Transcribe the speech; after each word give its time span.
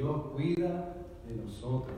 Dios 0.00 0.22
cuida 0.32 0.96
de 1.28 1.36
nosotros. 1.36 1.94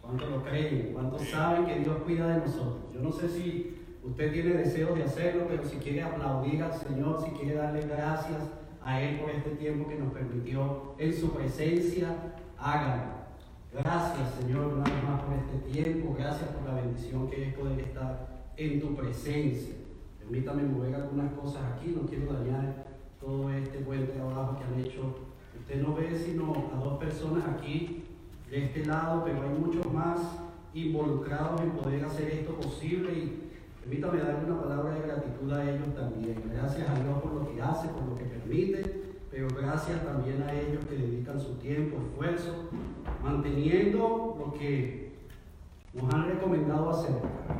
¿Cuántos 0.00 0.30
lo 0.30 0.42
creen? 0.42 0.92
¿Cuántos 0.94 1.28
saben 1.28 1.66
que 1.66 1.80
Dios 1.80 1.98
cuida 1.98 2.26
de 2.26 2.40
nosotros? 2.40 2.84
Yo 2.94 3.00
no 3.00 3.12
sé 3.12 3.28
si 3.28 3.76
usted 4.02 4.32
tiene 4.32 4.54
deseos 4.54 4.96
de 4.96 5.04
hacerlo, 5.04 5.44
pero 5.46 5.62
si 5.62 5.76
quiere 5.76 6.02
aplaudir 6.02 6.62
al 6.62 6.72
Señor, 6.72 7.22
si 7.22 7.30
quiere 7.32 7.56
darle 7.56 7.82
gracias 7.82 8.40
a 8.82 9.02
Él 9.02 9.20
por 9.20 9.28
este 9.28 9.50
tiempo 9.56 9.90
que 9.90 9.96
nos 9.96 10.10
permitió 10.10 10.94
en 10.96 11.12
su 11.12 11.30
presencia, 11.34 12.16
hágalo. 12.56 13.18
Gracias 13.74 14.34
Señor 14.40 14.68
una 14.68 14.84
vez 14.84 15.04
más 15.04 15.22
por 15.22 15.34
este 15.34 15.70
tiempo, 15.70 16.16
gracias 16.18 16.48
por 16.48 16.66
la 16.66 16.80
bendición 16.80 17.28
que 17.28 17.48
es 17.48 17.54
poder 17.54 17.78
estar 17.80 18.52
en 18.56 18.80
tu 18.80 18.96
presencia. 18.96 19.74
Permítame 20.18 20.62
mover 20.62 20.94
algunas 20.94 21.30
cosas 21.34 21.62
aquí, 21.74 21.94
no 21.94 22.08
quiero 22.08 22.32
dañar 22.32 22.86
todo 23.20 23.50
este 23.50 23.80
buen 23.80 24.10
trabajo 24.12 24.56
que 24.58 24.64
han 24.64 24.80
hecho. 24.80 25.27
Usted 25.68 25.82
no 25.82 25.94
ve 25.94 26.16
sino 26.16 26.70
a 26.74 26.82
dos 26.82 26.96
personas 26.96 27.44
aquí 27.46 28.02
de 28.50 28.64
este 28.64 28.86
lado, 28.86 29.22
pero 29.22 29.42
hay 29.42 29.50
muchos 29.50 29.92
más 29.92 30.18
involucrados 30.72 31.60
en 31.60 31.72
poder 31.72 32.02
hacer 32.06 32.30
esto 32.30 32.54
posible 32.54 33.12
y 33.12 33.50
permítame 33.82 34.18
darle 34.18 34.50
una 34.50 34.62
palabra 34.62 34.94
de 34.94 35.02
gratitud 35.02 35.52
a 35.52 35.70
ellos 35.70 35.94
también. 35.94 36.42
Gracias 36.54 36.88
a 36.88 36.94
Dios 36.94 37.18
por 37.22 37.34
lo 37.34 37.52
que 37.52 37.60
hace, 37.60 37.88
por 37.88 38.02
lo 38.02 38.14
que 38.14 38.24
permite, 38.24 39.02
pero 39.30 39.46
gracias 39.48 40.02
también 40.06 40.42
a 40.42 40.54
ellos 40.54 40.86
que 40.86 40.96
dedican 40.96 41.38
su 41.38 41.56
tiempo, 41.56 41.98
esfuerzo, 41.98 42.70
manteniendo 43.22 44.36
lo 44.38 44.54
que 44.54 45.12
nos 45.92 46.14
han 46.14 46.28
recomendado 46.28 46.88
hacer. 46.88 47.14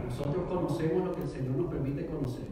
Nosotros 0.07 0.47
conocemos 0.49 1.05
lo 1.09 1.15
que 1.15 1.25
el 1.25 1.29
Señor 1.29 1.57
nos 1.57 1.71
permite 1.71 2.07
conocer, 2.07 2.47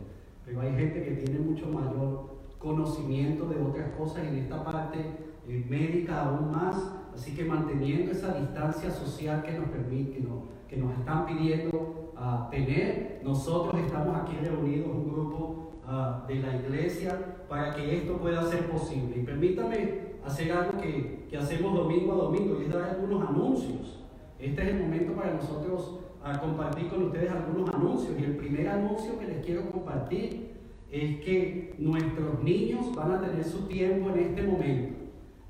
pero 0.45 0.61
hay 0.61 0.73
gente 0.73 1.03
que 1.03 1.13
tiene 1.13 1.41
mucho 1.41 1.67
mayor 1.69 2.37
conocimiento 2.59 3.49
de 3.49 3.59
otras 3.59 3.89
cosas 3.97 4.27
en 4.27 4.37
esta 4.37 4.63
parte 4.63 5.25
eh, 5.49 5.65
médica 5.69 6.23
aún 6.23 6.51
más, 6.51 6.93
así 7.15 7.35
que 7.35 7.45
manteniendo 7.45 8.11
esa 8.11 8.35
distancia 8.35 8.91
social 8.91 9.43
que 9.43 9.53
nos 9.53 9.69
permite, 9.69 10.19
que 10.69 10.77
nos, 10.77 10.99
están 10.99 11.27
pidiendo 11.27 12.13
uh, 12.17 12.51
tener, 12.51 13.21
nosotros 13.23 13.81
estamos 13.81 14.17
aquí 14.17 14.37
reunidos, 14.43 14.89
un 14.89 15.09
grupo 15.09 15.73
uh, 15.87 16.27
de 16.27 16.35
la 16.37 16.57
iglesia, 16.57 17.37
para 17.49 17.75
que 17.75 17.99
esto 17.99 18.19
pueda 18.19 18.43
ser 18.43 18.69
posible. 18.69 19.19
Y 19.19 19.23
permítame 19.23 20.17
hacer 20.25 20.51
algo 20.51 20.79
que, 20.81 21.27
que 21.31 21.37
hacemos 21.37 21.73
domingo 21.75 22.13
a 22.13 22.17
domingo, 22.17 22.61
y 22.61 22.65
es 22.65 22.73
dar 22.73 22.83
algunos 22.83 23.29
anuncios. 23.29 24.05
Este 24.41 24.63
es 24.63 24.69
el 24.69 24.81
momento 24.81 25.13
para 25.15 25.35
nosotros 25.35 26.01
uh, 26.21 26.41
compartir 26.41 26.89
con 26.89 27.05
ustedes 27.05 27.31
algunos 27.31 27.73
anuncios. 27.73 28.19
Y 28.19 28.25
el 28.25 28.37
primer 28.37 28.69
anuncio 28.69 29.19
que 29.19 29.27
les 29.27 29.47
quiero 29.47 29.71
compartir 29.71 30.57
es 30.91 31.21
que 31.21 31.75
nuestros 31.79 32.43
niños 32.43 32.95
van 32.95 33.13
a 33.13 33.21
tener 33.21 33.45
su 33.45 33.67
tiempo 33.69 34.11
en 34.11 34.19
este 34.19 34.43
momento. 34.43 34.96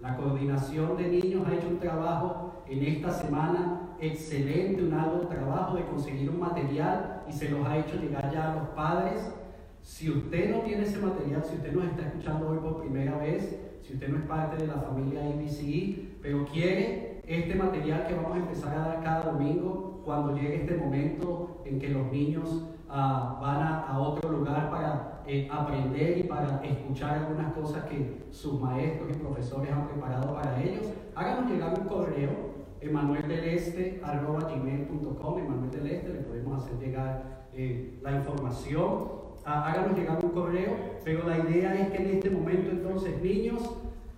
La 0.07 0.17
coordinación 0.17 0.97
de 0.97 1.09
niños 1.09 1.49
ha 1.49 1.55
hecho 1.55 1.67
un 1.67 1.81
trabajo 1.81 2.63
en 2.69 2.81
esta 2.85 3.11
semana 3.11 3.91
excelente, 4.01 4.85
un 4.85 4.95
alto 4.95 5.27
trabajo 5.27 5.77
de 5.77 5.85
conseguir 5.85 6.31
un 6.31 6.39
material 6.39 7.25
y 7.29 7.33
se 7.33 7.49
los 7.49 7.67
ha 7.67 7.77
hecho 7.77 7.97
llegar 7.97 8.33
ya 8.33 8.53
a 8.53 8.55
los 8.55 8.69
padres. 8.69 9.35
Si 9.83 10.09
usted 10.09 10.55
no 10.55 10.61
tiene 10.61 10.85
ese 10.85 10.99
material, 10.99 11.43
si 11.45 11.57
usted 11.57 11.73
nos 11.73 11.87
está 11.87 12.03
escuchando 12.07 12.51
hoy 12.51 12.59
por 12.59 12.83
primera 12.83 13.19
vez, 13.19 13.59
si 13.83 13.95
usted 13.95 14.09
no 14.09 14.19
es 14.19 14.25
parte 14.27 14.63
de 14.63 14.69
la 14.69 14.75
familia 14.75 15.29
IBCI, 15.29 16.19
pero 16.23 16.47
quiere 16.47 17.21
este 17.27 17.57
material 17.57 18.07
que 18.07 18.15
vamos 18.15 18.35
a 18.35 18.39
empezar 18.39 18.79
a 18.79 18.89
dar 18.89 19.03
cada 19.03 19.33
domingo 19.33 20.03
cuando 20.05 20.37
llegue 20.37 20.63
este 20.63 20.77
momento 20.77 21.63
en 21.65 21.81
que 21.81 21.89
los 21.89 22.13
niños 22.13 22.49
uh, 22.89 23.41
van 23.41 23.61
a, 23.61 23.99
otro 23.99 24.31
lugar 24.31 24.71
para 24.71 25.16
eh, 25.27 25.49
aprender 25.51 26.19
y 26.19 26.25
para 26.25 26.63
escuchar 26.65 27.19
algunas 27.19 27.53
cosas 27.53 27.85
que 27.85 28.27
sus 28.31 28.61
maestros 28.61 29.11
y 29.11 29.15
profesores 29.15 29.73
han 29.73 29.89
preparado 29.89 30.35
para 30.35 30.63
ellos, 30.63 30.87
háganos 31.15 31.51
llegar 31.51 31.79
un 31.79 31.87
correo, 31.87 32.31
emanueldeleste.com, 32.81 35.39
Emanuel 35.39 35.71
del 35.71 35.87
Este, 35.87 36.13
le 36.13 36.21
podemos 36.21 36.63
hacer 36.63 36.79
llegar 36.79 37.47
eh, 37.53 37.99
la 38.03 38.13
información, 38.13 39.09
ah, 39.45 39.71
háganos 39.71 39.99
llegar 39.99 40.25
un 40.25 40.31
correo, 40.31 40.77
pero 41.05 41.27
la 41.27 41.39
idea 41.39 41.75
es 41.75 41.91
que 41.91 42.03
en 42.03 42.17
este 42.17 42.31
momento 42.31 42.71
entonces 42.71 43.21
niños 43.23 43.63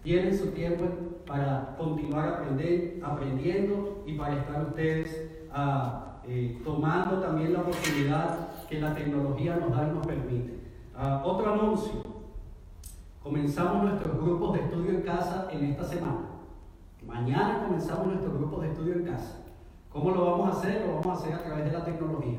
tienen 0.03 0.37
su 0.37 0.49
tiempo 0.49 0.85
para 1.27 1.75
continuar 1.77 2.29
aprender, 2.29 3.01
aprendiendo 3.03 4.03
y 4.07 4.15
para 4.15 4.39
estar 4.39 4.67
ustedes 4.69 5.31
uh, 5.51 6.27
eh, 6.27 6.59
tomando 6.65 7.21
también 7.21 7.53
la 7.53 7.61
oportunidad 7.61 8.49
que 8.69 8.81
la 8.81 8.95
tecnología 8.95 9.57
nos 9.57 9.71
da 9.71 9.89
y 9.89 9.95
nos 9.95 10.07
permite. 10.07 10.58
Uh, 10.99 11.25
otro 11.25 11.53
anuncio. 11.55 12.03
Comenzamos 13.23 13.85
nuestros 13.85 14.21
grupos 14.21 14.55
de 14.55 14.65
estudio 14.65 14.91
en 14.91 15.03
casa 15.03 15.47
en 15.53 15.67
esta 15.67 15.85
semana. 15.85 16.27
Mañana 17.07 17.63
comenzamos 17.67 18.09
nuestros 18.09 18.35
grupos 18.35 18.63
de 18.63 18.69
estudio 18.71 18.95
en 18.95 19.05
casa. 19.05 19.45
¿Cómo 19.91 20.11
lo 20.11 20.25
vamos 20.25 20.49
a 20.49 20.59
hacer? 20.59 20.85
Lo 20.85 20.97
vamos 20.97 21.07
a 21.07 21.13
hacer 21.13 21.35
a 21.35 21.45
través 21.45 21.67
de 21.67 21.71
la 21.71 21.85
tecnología, 21.85 22.39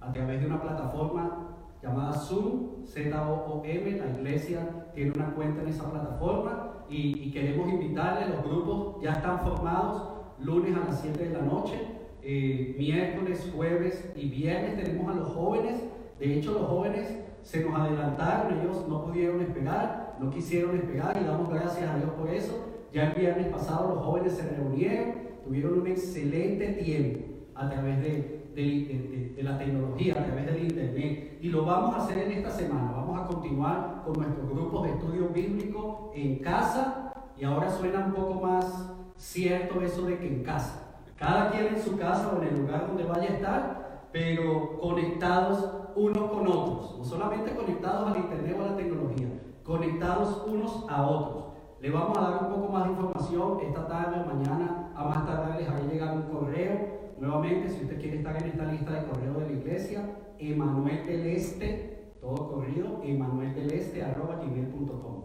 a 0.00 0.10
través 0.10 0.40
de 0.40 0.46
una 0.46 0.58
plataforma 0.58 1.48
llamada 1.82 2.14
Zoom, 2.14 2.86
Z-O-O-M. 2.86 3.90
La 3.98 4.10
iglesia 4.18 4.86
tiene 4.94 5.12
una 5.14 5.34
cuenta 5.34 5.60
en 5.60 5.68
esa 5.68 5.90
plataforma 5.90 6.84
y, 6.88 7.28
y 7.28 7.30
queremos 7.30 7.68
invitarle. 7.68 8.30
Los 8.30 8.42
grupos 8.42 9.02
ya 9.02 9.12
están 9.12 9.40
formados 9.40 10.08
lunes 10.38 10.74
a 10.74 10.88
las 10.88 11.00
7 11.02 11.28
de 11.28 11.34
la 11.34 11.42
noche 11.42 11.98
eh, 12.22 12.74
miércoles, 12.78 13.50
jueves 13.54 14.10
y 14.16 14.28
viernes 14.28 14.82
tenemos 14.82 15.14
a 15.14 15.18
los 15.18 15.28
jóvenes. 15.28 15.82
De 16.18 16.38
hecho, 16.38 16.52
los 16.52 16.68
jóvenes 16.68 17.27
se 17.48 17.64
nos 17.64 17.80
adelantaron, 17.80 18.60
ellos 18.60 18.86
no 18.86 19.06
pudieron 19.06 19.40
esperar, 19.40 20.16
no 20.20 20.28
quisieron 20.28 20.76
esperar 20.76 21.16
y 21.18 21.24
damos 21.24 21.48
gracias 21.48 21.88
a 21.88 21.96
Dios 21.96 22.10
por 22.10 22.28
eso. 22.28 22.62
Ya 22.92 23.04
el 23.04 23.14
viernes 23.18 23.46
pasado 23.46 23.94
los 23.94 24.04
jóvenes 24.04 24.34
se 24.34 24.46
reunieron, 24.50 25.14
tuvieron 25.46 25.80
un 25.80 25.86
excelente 25.86 26.72
tiempo 26.74 27.20
a 27.54 27.70
través 27.70 28.02
de, 28.02 28.52
de, 28.54 29.42
la 29.42 29.56
tecnología, 29.56 30.12
a 30.12 30.26
través 30.26 30.44
del 30.44 30.62
internet. 30.62 31.38
Y 31.40 31.48
lo 31.48 31.64
vamos 31.64 31.94
a 31.94 32.04
hacer 32.04 32.18
en 32.18 32.32
esta 32.32 32.50
semana. 32.50 32.92
Vamos 32.92 33.18
a 33.18 33.26
continuar 33.26 34.02
con 34.04 34.22
nuestros 34.22 34.50
grupos 34.50 34.82
de 34.82 34.90
estudio 34.90 35.28
bíblico 35.30 36.12
en 36.14 36.40
casa. 36.40 37.14
Y 37.38 37.44
ahora 37.44 37.70
suena 37.70 38.04
un 38.04 38.12
poco 38.12 38.46
más 38.46 38.92
cierto 39.16 39.80
eso 39.80 40.02
de 40.02 40.18
que 40.18 40.28
en 40.28 40.42
casa. 40.42 41.00
Cada 41.16 41.50
quien 41.50 41.68
en 41.68 41.80
su 41.80 41.96
casa 41.96 42.30
o 42.30 42.42
en 42.42 42.48
el 42.48 42.60
lugar 42.60 42.88
donde 42.88 43.04
vaya 43.04 43.22
a 43.22 43.34
estar, 43.34 43.87
pero 44.12 44.78
conectados 44.80 45.68
unos 45.94 46.30
con 46.30 46.46
otros. 46.46 46.98
No 46.98 47.04
solamente 47.04 47.54
conectados 47.54 48.10
al 48.10 48.16
Internet 48.16 48.56
o 48.58 48.64
a 48.64 48.68
la 48.68 48.76
tecnología, 48.76 49.28
conectados 49.64 50.44
unos 50.46 50.86
a 50.88 51.06
otros. 51.06 51.44
Le 51.80 51.90
vamos 51.90 52.16
a 52.18 52.22
dar 52.22 52.44
un 52.44 52.54
poco 52.54 52.72
más 52.72 52.84
de 52.84 52.90
información 52.90 53.58
esta 53.62 53.86
tarde 53.86 54.24
mañana. 54.24 54.92
A 54.96 55.04
más 55.04 55.26
tarde 55.26 55.60
les 55.60 55.68
haré 55.68 55.84
llegar 55.84 56.16
un 56.16 56.22
correo. 56.22 56.98
Nuevamente, 57.18 57.68
si 57.68 57.84
usted 57.84 58.00
quiere 58.00 58.18
estar 58.18 58.36
en 58.36 58.48
esta 58.48 58.64
lista 58.64 58.92
de 58.92 59.06
correo 59.06 59.34
de 59.34 59.46
la 59.46 59.52
iglesia, 59.52 60.04
Emanuel 60.38 61.06
del 61.06 61.26
Este, 61.26 62.14
todo 62.20 62.52
corrido, 62.52 63.00
emanueldeleste.com. 63.02 65.24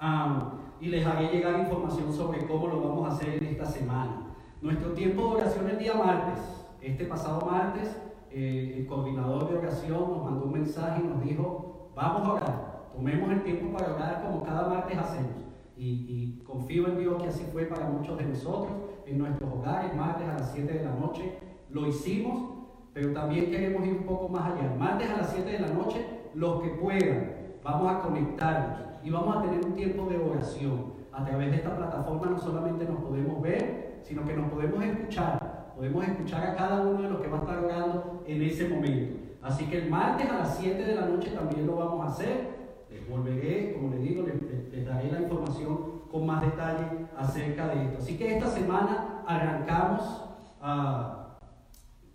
Um, 0.00 0.40
y 0.80 0.88
les 0.88 1.06
haré 1.06 1.28
llegar 1.28 1.60
información 1.60 2.12
sobre 2.12 2.46
cómo 2.46 2.68
lo 2.68 2.80
vamos 2.80 3.08
a 3.08 3.12
hacer 3.12 3.42
en 3.42 3.44
esta 3.44 3.64
semana. 3.64 4.34
Nuestro 4.60 4.92
tiempo 4.92 5.22
de 5.22 5.36
oración 5.36 5.70
el 5.70 5.78
día 5.78 5.94
martes. 5.94 6.40
Este 6.80 7.04
pasado 7.06 7.46
martes, 7.46 7.96
el 8.34 8.86
coordinador 8.86 9.48
de 9.48 9.58
oración 9.58 10.10
nos 10.10 10.24
mandó 10.24 10.46
un 10.46 10.52
mensaje 10.52 11.02
y 11.04 11.06
nos 11.06 11.22
dijo, 11.22 11.90
vamos 11.94 12.26
a 12.26 12.32
orar, 12.32 12.90
tomemos 12.92 13.30
el 13.30 13.44
tiempo 13.44 13.76
para 13.76 13.94
orar 13.94 14.22
como 14.24 14.42
cada 14.42 14.68
martes 14.68 14.98
hacemos. 14.98 15.30
Y, 15.76 15.88
y, 16.08 16.42
confío 16.44 16.88
en 16.88 16.98
Dios 16.98 17.22
que 17.22 17.28
así 17.28 17.44
fue 17.52 17.64
para 17.64 17.88
muchos 17.88 18.18
de 18.18 18.24
nosotros, 18.24 18.72
en 19.06 19.18
nuestros 19.18 19.52
hogares, 19.52 19.94
martes 19.94 20.28
a 20.28 20.34
las 20.34 20.52
7 20.52 20.72
de 20.72 20.84
la 20.84 20.94
noche. 20.94 21.38
Lo 21.70 21.86
hicimos, 21.86 22.54
pero 22.92 23.12
también 23.12 23.50
queremos 23.50 23.86
ir 23.86 23.94
un 23.94 24.04
poco 24.04 24.28
más 24.28 24.52
allá. 24.52 24.74
Martes 24.78 25.10
a 25.10 25.18
las 25.18 25.30
7 25.30 25.50
de 25.50 25.58
la 25.60 25.68
noche, 25.68 26.04
los 26.34 26.62
que 26.62 26.68
puedan, 26.70 27.36
vamos 27.62 27.92
a 27.92 28.00
conectarnos 28.00 28.78
y 29.02 29.10
vamos 29.10 29.36
a 29.36 29.42
tener 29.42 29.64
un 29.64 29.74
tiempo 29.74 30.06
de 30.06 30.16
oración. 30.16 30.94
A 31.12 31.24
través 31.24 31.50
de 31.50 31.56
esta 31.58 31.76
plataforma 31.76 32.26
no 32.26 32.38
solamente 32.38 32.84
nos 32.84 33.00
podemos 33.00 33.40
ver, 33.40 34.00
sino 34.02 34.24
que 34.24 34.34
nos 34.34 34.50
podemos 34.50 34.82
escuchar. 34.82 35.53
Podemos 35.76 36.06
escuchar 36.06 36.46
a 36.46 36.54
cada 36.54 36.82
uno 36.82 37.02
de 37.02 37.10
los 37.10 37.20
que 37.20 37.28
va 37.28 37.38
a 37.38 37.40
estar 37.40 37.64
orando 37.64 38.22
en 38.26 38.42
ese 38.42 38.68
momento. 38.68 39.16
Así 39.42 39.66
que 39.66 39.78
el 39.78 39.90
martes 39.90 40.30
a 40.30 40.38
las 40.38 40.56
7 40.58 40.82
de 40.82 40.94
la 40.94 41.06
noche 41.06 41.30
también 41.30 41.66
lo 41.66 41.76
vamos 41.76 42.06
a 42.06 42.10
hacer. 42.10 42.84
Les 42.88 43.08
volveré, 43.08 43.74
como 43.74 43.90
les 43.90 44.02
digo, 44.02 44.22
les, 44.22 44.86
daré 44.86 45.10
la 45.10 45.22
información 45.22 46.02
con 46.10 46.26
más 46.26 46.42
detalle 46.42 47.06
acerca 47.16 47.68
de 47.68 47.84
esto. 47.84 47.98
Así 47.98 48.16
que 48.16 48.36
esta 48.36 48.48
semana 48.48 49.22
arrancamos 49.26 50.24
a 50.60 51.38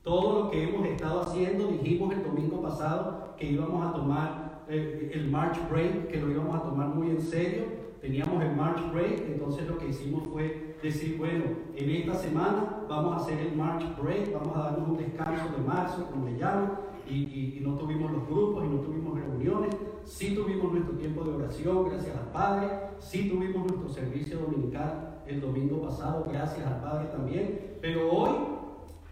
todo 0.04 0.44
lo 0.44 0.52
que 0.52 0.64
hemos 0.64 0.88
estado 0.88 1.22
haciendo. 1.22 1.68
Dijimos 1.68 2.14
el 2.14 2.24
domingo 2.24 2.62
pasado 2.62 3.36
que 3.38 3.46
íbamos 3.46 3.86
a 3.86 3.94
tomar 3.94 4.64
eh, 4.70 5.12
el 5.14 5.30
March 5.30 5.60
Break, 5.70 6.08
que 6.08 6.18
lo 6.18 6.32
íbamos 6.32 6.56
a 6.56 6.64
tomar 6.64 6.88
muy 6.88 7.10
en 7.10 7.22
serio 7.22 7.89
teníamos 8.02 8.44
el 8.44 8.56
March 8.56 8.92
Break, 8.92 9.22
entonces 9.28 9.68
lo 9.68 9.78
que 9.78 9.90
hicimos 9.90 10.28
fue 10.28 10.76
decir, 10.82 11.18
bueno, 11.18 11.44
en 11.76 11.90
esta 11.90 12.16
semana 12.16 12.86
vamos 12.88 13.14
a 13.14 13.18
hacer 13.18 13.40
el 13.40 13.56
March 13.56 13.84
Break, 14.02 14.34
vamos 14.34 14.56
a 14.56 14.60
darnos 14.60 14.90
un 14.90 14.98
descanso 14.98 15.50
de 15.56 15.64
marzo, 15.64 16.06
como 16.12 16.26
le 16.26 16.38
llaman, 16.38 16.72
y, 17.10 17.60
no 17.62 17.76
tuvimos 17.76 18.12
los 18.12 18.28
grupos 18.28 18.64
y 18.66 18.68
no 18.68 18.82
tuvimos 18.82 19.20
reuniones, 19.20 19.76
sí 20.04 20.36
tuvimos 20.36 20.72
nuestro 20.72 20.96
tiempo 20.96 21.24
de 21.24 21.32
oración, 21.32 21.90
gracias 21.90 22.16
al 22.16 22.32
Padre, 22.32 22.70
sí 23.00 23.30
tuvimos 23.30 23.68
nuestro 23.68 23.90
servicio 23.90 24.40
dominical 24.40 25.22
el 25.28 25.42
domingo 25.42 25.82
pasado, 25.82 26.26
gracias 26.30 26.66
al 26.66 26.82
Padre 26.82 27.08
también, 27.10 27.78
pero 27.82 28.12
hoy 28.12 28.32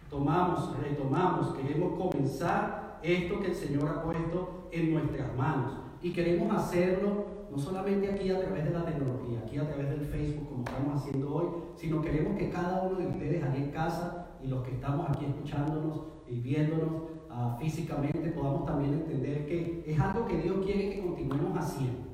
tomamos, 0.09 0.77
retomamos, 0.79 1.55
queremos 1.55 1.97
comenzar 1.97 2.99
esto 3.03 3.39
que 3.39 3.47
el 3.47 3.55
Señor 3.55 3.89
ha 3.89 4.03
puesto 4.03 4.69
en 4.71 4.93
nuestras 4.93 5.35
manos 5.35 5.73
y 6.01 6.11
queremos 6.13 6.55
hacerlo 6.55 7.36
no 7.49 7.57
solamente 7.57 8.11
aquí 8.11 8.29
a 8.29 8.39
través 8.39 8.65
de 8.65 8.71
la 8.71 8.85
tecnología, 8.85 9.39
aquí 9.45 9.57
a 9.57 9.67
través 9.67 9.89
del 9.89 10.05
Facebook 10.05 10.49
como 10.49 10.63
estamos 10.63 11.01
haciendo 11.01 11.33
hoy, 11.33 11.45
sino 11.75 12.01
queremos 12.01 12.37
que 12.37 12.49
cada 12.49 12.83
uno 12.83 12.99
de 12.99 13.07
ustedes 13.07 13.43
allí 13.43 13.63
en 13.63 13.71
casa 13.71 14.37
y 14.43 14.47
los 14.47 14.63
que 14.63 14.71
estamos 14.71 15.09
aquí 15.09 15.25
escuchándonos 15.25 16.01
y 16.27 16.39
viéndonos 16.39 17.03
ah, 17.29 17.57
físicamente 17.59 18.31
podamos 18.31 18.65
también 18.65 18.93
entender 18.93 19.45
que 19.45 19.83
es 19.85 19.99
algo 19.99 20.25
que 20.25 20.37
Dios 20.37 20.57
quiere 20.65 20.89
que 20.89 21.01
continuemos 21.01 21.57
haciendo. 21.57 22.07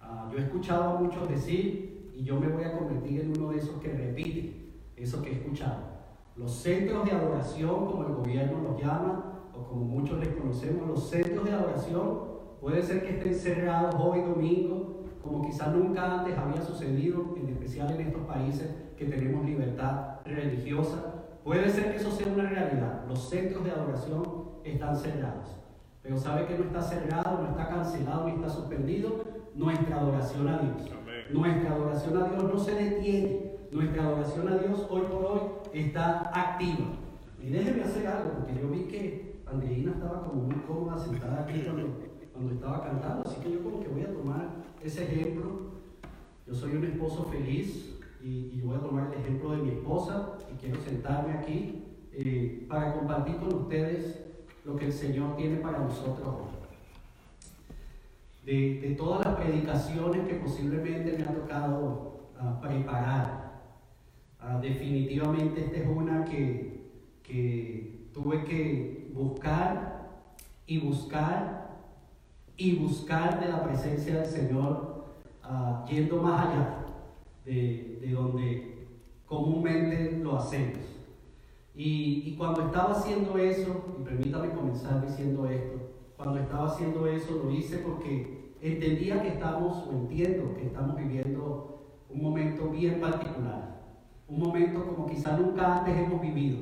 Ah, 0.00 0.28
yo 0.32 0.38
he 0.38 0.42
escuchado 0.42 0.96
a 0.96 1.00
muchos 1.00 1.28
decir, 1.28 2.12
y 2.14 2.24
yo 2.24 2.40
me 2.40 2.48
voy 2.48 2.64
a 2.64 2.76
convertir 2.76 3.20
en 3.20 3.38
uno 3.38 3.50
de 3.50 3.58
esos 3.58 3.80
que 3.80 3.92
repite 3.92 4.72
eso 4.96 5.22
que 5.22 5.30
he 5.30 5.34
escuchado. 5.34 5.98
Los 6.36 6.52
centros 6.52 7.04
de 7.04 7.12
adoración, 7.12 7.86
como 7.86 8.04
el 8.04 8.14
gobierno 8.14 8.60
los 8.62 8.80
llama, 8.80 9.50
o 9.54 9.64
como 9.64 9.84
muchos 9.84 10.18
les 10.18 10.28
conocemos, 10.28 10.88
los 10.88 11.08
centros 11.08 11.44
de 11.44 11.52
adoración 11.52 12.27
Puede 12.60 12.82
ser 12.82 13.02
que 13.02 13.18
estén 13.18 13.34
cerrados 13.34 13.94
hoy 13.98 14.20
domingo, 14.22 15.04
como 15.22 15.42
quizá 15.42 15.68
nunca 15.68 16.20
antes 16.20 16.36
había 16.36 16.60
sucedido, 16.60 17.34
en 17.36 17.50
especial 17.50 17.92
en 17.92 18.08
estos 18.08 18.22
países 18.22 18.74
que 18.96 19.04
tenemos 19.04 19.44
libertad 19.44 20.16
religiosa. 20.24 21.14
Puede 21.44 21.68
ser 21.70 21.92
que 21.92 21.96
eso 21.96 22.10
sea 22.10 22.26
una 22.32 22.48
realidad. 22.48 23.04
Los 23.08 23.28
centros 23.30 23.64
de 23.64 23.70
adoración 23.70 24.22
están 24.64 24.96
cerrados. 24.96 25.56
Pero 26.02 26.18
sabe 26.18 26.46
que 26.46 26.58
no 26.58 26.64
está 26.64 26.82
cerrado, 26.82 27.42
no 27.42 27.50
está 27.50 27.68
cancelado 27.68 28.26
ni 28.26 28.32
está 28.32 28.48
suspendido 28.48 29.24
nuestra 29.54 30.00
adoración 30.00 30.48
a 30.48 30.58
Dios. 30.58 30.90
Nuestra 31.30 31.74
adoración 31.74 32.22
a 32.22 32.28
Dios 32.28 32.44
no 32.44 32.58
se 32.58 32.74
detiene. 32.74 33.58
Nuestra 33.70 34.02
adoración 34.02 34.48
a 34.48 34.56
Dios 34.56 34.86
hoy 34.90 35.02
por 35.02 35.24
hoy 35.24 35.40
está 35.74 36.30
activa. 36.34 36.86
Y 37.40 37.50
déjeme 37.50 37.84
hacer 37.84 38.06
algo, 38.06 38.30
porque 38.38 38.60
yo 38.60 38.68
vi 38.68 38.84
que 38.84 39.42
Andreina 39.46 39.92
estaba 39.92 40.22
como 40.24 40.42
muy 40.42 40.56
cómoda 40.66 40.98
sentada 40.98 41.42
aquí 41.42 41.60
cuando 41.60 42.07
estaba 42.54 42.82
cantando. 42.82 43.28
Así 43.28 43.40
que 43.40 43.52
yo 43.52 43.62
como 43.62 43.80
que 43.80 43.88
voy 43.88 44.02
a 44.02 44.12
tomar 44.12 44.48
ese 44.82 45.04
ejemplo. 45.04 45.68
Yo 46.46 46.54
soy 46.54 46.76
un 46.76 46.84
esposo 46.84 47.24
feliz 47.24 47.98
y, 48.22 48.52
y 48.54 48.60
voy 48.64 48.76
a 48.76 48.80
tomar 48.80 49.12
el 49.12 49.20
ejemplo 49.20 49.50
de 49.52 49.58
mi 49.58 49.70
esposa 49.70 50.38
y 50.52 50.56
quiero 50.56 50.80
sentarme 50.80 51.32
aquí 51.32 51.84
eh, 52.12 52.66
para 52.68 52.94
compartir 52.94 53.36
con 53.36 53.54
ustedes 53.54 54.24
lo 54.64 54.76
que 54.76 54.86
el 54.86 54.92
Señor 54.92 55.36
tiene 55.36 55.56
para 55.56 55.78
nosotros 55.78 56.26
hoy. 56.26 56.58
De, 58.44 58.80
de, 58.80 58.94
todas 58.94 59.24
las 59.24 59.36
predicaciones 59.36 60.26
que 60.26 60.34
posiblemente 60.34 61.16
me 61.16 61.24
ha 61.24 61.34
tocado 61.34 62.30
uh, 62.40 62.60
preparar, 62.60 63.62
uh, 64.42 64.60
definitivamente 64.60 65.66
esta 65.66 65.76
es 65.76 65.86
una 65.86 66.24
que, 66.24 66.90
que 67.22 68.08
tuve 68.12 68.44
que 68.44 69.10
buscar 69.14 70.24
y 70.66 70.80
buscar 70.80 71.67
y 72.58 72.74
buscar 72.74 73.40
de 73.40 73.48
la 73.48 73.62
presencia 73.62 74.16
del 74.16 74.26
Señor 74.26 75.04
uh, 75.44 75.88
yendo 75.88 76.20
más 76.20 76.46
allá 76.46 76.84
de, 77.44 78.00
de, 78.02 78.10
donde 78.10 78.88
comúnmente 79.24 80.18
lo 80.18 80.36
hacemos. 80.36 80.78
Y, 81.74 82.24
y, 82.26 82.34
cuando 82.36 82.66
estaba 82.66 82.90
haciendo 82.90 83.38
eso, 83.38 83.94
y 84.00 84.02
permítame 84.02 84.50
comenzar 84.50 85.06
diciendo 85.06 85.46
esto, 85.46 85.78
cuando 86.16 86.40
estaba 86.40 86.66
haciendo 86.66 87.06
eso 87.06 87.40
lo 87.44 87.52
hice 87.52 87.78
porque 87.78 88.52
entendía 88.60 89.22
que 89.22 89.28
estamos, 89.28 89.86
o 89.86 89.92
entiendo 89.92 90.52
que 90.54 90.66
estamos 90.66 90.96
viviendo 90.96 92.02
un 92.10 92.20
momento 92.20 92.70
bien 92.70 93.00
particular, 93.00 93.78
un 94.26 94.40
momento 94.40 94.84
como 94.84 95.06
quizá 95.06 95.38
nunca 95.38 95.78
antes 95.78 95.96
hemos 95.96 96.20
vivido, 96.20 96.58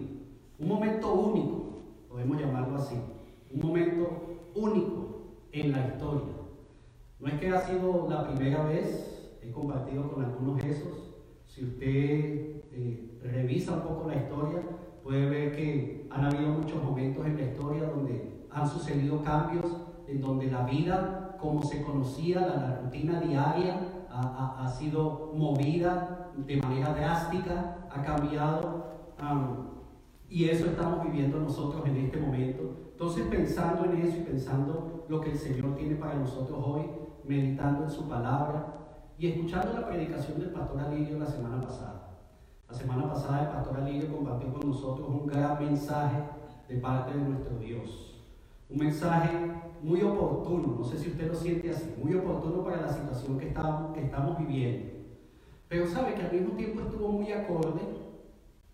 un 0.59 0.69
momento 0.69 1.15
único, 1.15 1.81
podemos 2.11 2.39
llamarlo 2.39 2.77
así, 2.77 2.97
un 3.51 3.67
momento 3.67 4.51
único 4.55 5.06
en 5.61 5.73
la 5.73 5.87
historia. 5.87 6.35
No 7.19 7.29
es 7.29 7.35
que 7.41 7.49
ha 7.49 7.61
sido 7.61 8.07
la 8.09 8.29
primera 8.29 8.65
vez, 8.65 9.39
he 9.43 9.51
compartido 9.51 10.11
con 10.11 10.25
algunos 10.25 10.63
esos. 10.65 11.15
Si 11.47 11.65
usted 11.65 12.63
eh, 12.73 13.19
revisa 13.23 13.75
un 13.75 13.81
poco 13.83 14.09
la 14.09 14.17
historia, 14.17 14.63
puede 15.03 15.27
ver 15.31 15.57
que 15.57 16.07
han 16.11 16.25
habido 16.27 16.51
muchos 16.51 16.83
momentos 16.83 17.25
en 17.27 17.37
la 17.37 17.43
historia 17.43 17.85
donde 17.85 18.47
han 18.51 18.69
sucedido 18.69 19.23
cambios, 19.23 19.65
en 20.09 20.21
donde 20.21 20.51
la 20.51 20.65
vida 20.65 21.37
como 21.41 21.63
se 21.63 21.83
conocía, 21.83 22.41
la, 22.41 22.81
rutina 22.83 23.21
diaria, 23.21 24.07
ha, 24.11 24.63
ha, 24.63 24.69
sido 24.69 25.33
movida 25.35 26.33
de 26.37 26.57
manera 26.57 26.95
drástica, 26.95 27.89
ha 27.91 28.03
cambiado. 28.03 28.85
y 30.29 30.45
eso 30.49 30.67
estamos 30.67 31.05
viviendo 31.05 31.39
nosotros 31.39 31.87
en 31.87 31.97
este 31.97 32.19
momento. 32.19 32.86
Entonces, 32.99 33.27
pensando 33.27 33.85
en 33.85 34.01
eso 34.01 34.17
y 34.17 34.23
pensando 34.23 35.05
lo 35.11 35.21
que 35.21 35.33
el 35.33 35.39
Señor 35.39 35.75
tiene 35.75 35.97
para 35.97 36.15
nosotros 36.15 36.59
hoy, 36.67 36.87
meditando 37.25 37.85
en 37.85 37.91
su 37.91 38.09
palabra 38.09 38.73
y 39.19 39.27
escuchando 39.27 39.75
la 39.75 39.87
predicación 39.87 40.41
del 40.41 40.49
pastor 40.49 40.81
Alirio 40.81 41.19
la 41.19 41.27
semana 41.27 41.61
pasada. 41.61 42.17
La 42.67 42.75
semana 42.75 43.07
pasada 43.07 43.43
el 43.43 43.49
pastor 43.49 43.81
Alirio 43.81 44.11
compartió 44.11 44.51
con 44.51 44.71
nosotros 44.71 45.07
un 45.11 45.27
gran 45.27 45.63
mensaje 45.63 46.23
de 46.71 46.77
parte 46.79 47.19
de 47.19 47.23
nuestro 47.23 47.59
Dios. 47.59 48.25
Un 48.71 48.79
mensaje 48.79 49.31
muy 49.83 50.01
oportuno, 50.01 50.77
no 50.79 50.83
sé 50.83 50.97
si 50.97 51.11
usted 51.11 51.29
lo 51.29 51.35
siente 51.35 51.69
así, 51.69 51.95
muy 52.03 52.15
oportuno 52.15 52.65
para 52.65 52.81
la 52.81 52.89
situación 52.89 53.37
que 53.37 53.49
estamos, 53.49 53.93
que 53.93 54.05
estamos 54.05 54.39
viviendo. 54.39 54.91
Pero 55.69 55.87
sabe 55.87 56.15
que 56.15 56.23
al 56.23 56.33
mismo 56.33 56.57
tiempo 56.57 56.81
estuvo 56.81 57.09
muy 57.09 57.31
acorde 57.31 57.83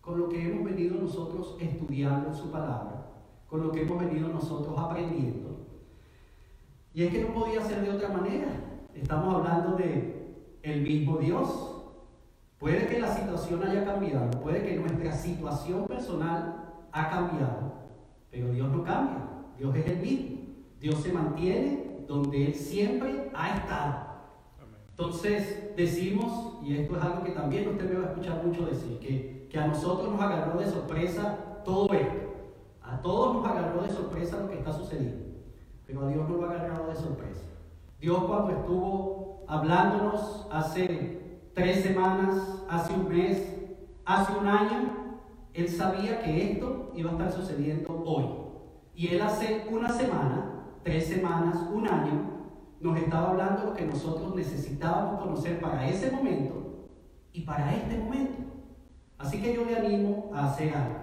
con 0.01 0.21
lo 0.21 0.29
que 0.29 0.49
hemos 0.49 0.65
venido 0.65 1.01
nosotros 1.01 1.57
estudiando 1.59 2.29
en 2.29 2.35
su 2.37 2.53
palabra 2.53 3.02
con 3.53 3.61
lo 3.61 3.71
que 3.71 3.83
hemos 3.83 3.99
venido 3.99 4.29
nosotros 4.29 4.75
aprendiendo. 4.79 5.67
Y 6.95 7.03
es 7.03 7.13
que 7.13 7.23
no 7.23 7.35
podía 7.35 7.61
ser 7.61 7.83
de 7.83 7.91
otra 7.91 8.09
manera. 8.09 8.49
Estamos 8.95 9.35
hablando 9.35 9.77
de 9.77 10.39
el 10.63 10.81
mismo 10.81 11.19
Dios. 11.19 11.85
Puede 12.59 12.87
que 12.87 12.99
la 12.99 13.15
situación 13.15 13.63
haya 13.63 13.85
cambiado, 13.85 14.31
puede 14.41 14.63
que 14.63 14.77
nuestra 14.77 15.13
situación 15.13 15.87
personal 15.87 16.73
ha 16.93 17.11
cambiado, 17.11 17.75
pero 18.31 18.51
Dios 18.53 18.71
no 18.71 18.83
cambia. 18.85 19.19
Dios 19.59 19.77
es 19.77 19.87
el 19.87 19.99
mismo. 19.99 20.39
Dios 20.81 21.03
se 21.03 21.13
mantiene 21.13 22.05
donde 22.09 22.47
Él 22.47 22.55
siempre 22.55 23.31
ha 23.35 23.55
estado. 23.55 23.97
Entonces 24.93 25.77
decimos, 25.77 26.59
y 26.65 26.79
esto 26.79 26.97
es 26.97 27.03
algo 27.03 27.23
que 27.23 27.33
también 27.33 27.69
usted 27.69 27.91
me 27.91 28.01
va 28.01 28.07
a 28.07 28.11
escuchar 28.13 28.47
mucho 28.47 28.65
decir, 28.65 28.99
que, 28.99 29.47
que 29.51 29.59
a 29.59 29.67
nosotros 29.67 30.11
nos 30.11 30.23
agarró 30.23 30.59
de 30.59 30.71
sorpresa 30.71 31.61
todo 31.67 31.93
esto. 31.93 32.32
A 32.93 33.01
todos 33.01 33.37
nos 33.37 33.47
agarró 33.47 33.83
de 33.83 33.89
sorpresa 33.89 34.37
lo 34.37 34.51
que 34.51 34.59
está 34.59 34.71
sucediendo, 34.71 35.25
pero 35.87 36.05
a 36.05 36.09
Dios 36.09 36.29
no 36.29 36.37
lo 36.37 36.47
ha 36.47 36.51
agarrado 36.51 36.89
de 36.91 36.95
sorpresa. 36.95 37.41
Dios 37.99 38.23
cuando 38.25 38.51
estuvo 38.51 39.45
hablándonos 39.49 40.47
hace 40.53 41.49
tres 41.55 41.83
semanas, 41.83 42.65
hace 42.69 42.93
un 42.93 43.09
mes, 43.09 43.57
hace 44.05 44.39
un 44.39 44.47
año, 44.47 45.21
Él 45.55 45.71
sabía 45.71 46.23
que 46.23 46.53
esto 46.53 46.93
iba 46.95 47.09
a 47.09 47.13
estar 47.15 47.33
sucediendo 47.33 48.03
hoy. 48.05 48.27
Y 48.95 49.09
Él 49.15 49.23
hace 49.23 49.67
una 49.71 49.89
semana, 49.89 50.67
tres 50.83 51.07
semanas, 51.07 51.61
un 51.73 51.89
año, 51.89 52.43
nos 52.79 52.99
estaba 52.99 53.31
hablando 53.31 53.65
lo 53.65 53.75
que 53.75 53.87
nosotros 53.87 54.35
necesitábamos 54.35 55.19
conocer 55.19 55.63
para 55.63 55.89
ese 55.89 56.11
momento 56.11 56.89
y 57.33 57.41
para 57.41 57.75
este 57.75 57.97
momento. 57.97 58.43
Así 59.17 59.41
que 59.41 59.55
yo 59.55 59.65
le 59.65 59.77
animo 59.77 60.31
a 60.35 60.51
hacer 60.51 60.77
algo. 60.77 60.97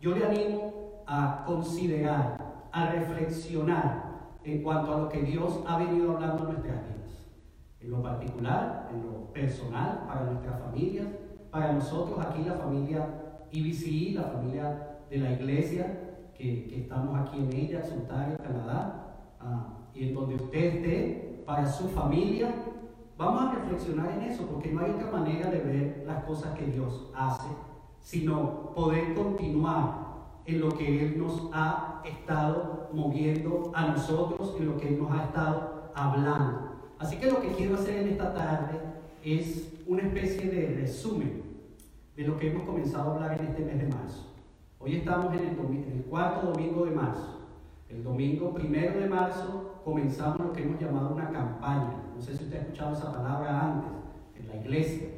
Yo 0.00 0.14
le 0.14 0.24
animo 0.24 0.71
a 1.06 1.44
considerar, 1.46 2.68
a 2.72 2.90
reflexionar 2.90 4.12
en 4.44 4.62
cuanto 4.62 4.94
a 4.94 4.98
lo 4.98 5.08
que 5.08 5.22
Dios 5.22 5.62
ha 5.66 5.78
venido 5.78 6.12
hablando 6.12 6.44
en 6.44 6.52
nuestras 6.54 6.76
vidas. 6.88 7.28
En 7.80 7.90
lo 7.90 8.02
particular, 8.02 8.88
en 8.92 9.02
lo 9.02 9.32
personal, 9.32 10.04
para 10.06 10.24
nuestras 10.24 10.60
familias, 10.60 11.06
para 11.50 11.72
nosotros 11.72 12.18
aquí 12.24 12.42
la 12.44 12.54
familia 12.54 13.08
IBCI, 13.50 14.14
la 14.14 14.22
familia 14.24 14.88
de 15.10 15.18
la 15.18 15.32
iglesia, 15.32 15.98
que, 16.34 16.66
que 16.66 16.82
estamos 16.82 17.18
aquí 17.20 17.38
en 17.38 17.52
ella, 17.52 17.82
en 17.84 18.36
Canadá, 18.36 19.16
ah, 19.40 19.78
y 19.94 20.08
en 20.08 20.14
donde 20.14 20.36
usted 20.36 20.76
esté, 20.76 21.42
para 21.46 21.66
su 21.66 21.88
familia, 21.88 22.54
vamos 23.18 23.42
a 23.42 23.54
reflexionar 23.56 24.10
en 24.12 24.22
eso, 24.22 24.46
porque 24.46 24.72
no 24.72 24.80
hay 24.80 24.92
otra 24.92 25.10
manera 25.10 25.50
de 25.50 25.58
ver 25.58 26.04
las 26.06 26.24
cosas 26.24 26.56
que 26.56 26.66
Dios 26.66 27.10
hace, 27.14 27.48
sino 28.00 28.72
poder 28.74 29.14
continuar 29.14 30.11
en 30.46 30.60
lo 30.60 30.76
que 30.76 31.04
Él 31.04 31.18
nos 31.18 31.48
ha 31.52 32.02
estado 32.04 32.90
moviendo 32.92 33.72
a 33.74 33.88
nosotros, 33.88 34.56
en 34.58 34.66
lo 34.66 34.78
que 34.78 34.88
Él 34.88 34.98
nos 34.98 35.10
ha 35.12 35.24
estado 35.24 35.92
hablando. 35.94 36.72
Así 36.98 37.16
que 37.16 37.30
lo 37.30 37.40
que 37.40 37.48
quiero 37.48 37.74
hacer 37.74 38.00
en 38.00 38.08
esta 38.08 38.32
tarde 38.34 38.78
es 39.24 39.72
una 39.86 40.02
especie 40.02 40.50
de 40.50 40.80
resumen 40.80 41.42
de 42.16 42.26
lo 42.26 42.36
que 42.38 42.50
hemos 42.50 42.64
comenzado 42.64 43.10
a 43.10 43.14
hablar 43.14 43.40
en 43.40 43.46
este 43.46 43.64
mes 43.64 43.78
de 43.78 43.86
marzo. 43.88 44.34
Hoy 44.78 44.96
estamos 44.96 45.32
en 45.34 45.48
el, 45.48 46.04
cuarto 46.08 46.48
domingo 46.48 46.84
de 46.84 46.90
marzo. 46.90 47.40
El 47.88 48.02
domingo 48.02 48.52
primero 48.52 48.98
de 48.98 49.08
marzo 49.08 49.80
comenzamos 49.84 50.38
lo 50.40 50.52
que 50.52 50.62
hemos 50.62 50.80
llamado 50.80 51.14
una 51.14 51.30
campaña. 51.30 52.02
No 52.14 52.20
sé 52.20 52.36
si 52.36 52.44
usted 52.44 52.58
ha 52.58 52.60
escuchado 52.62 52.92
esa 52.94 53.12
palabra 53.12 53.60
antes, 53.60 53.90
en 54.36 54.48
la 54.48 54.56
iglesia 54.56 55.08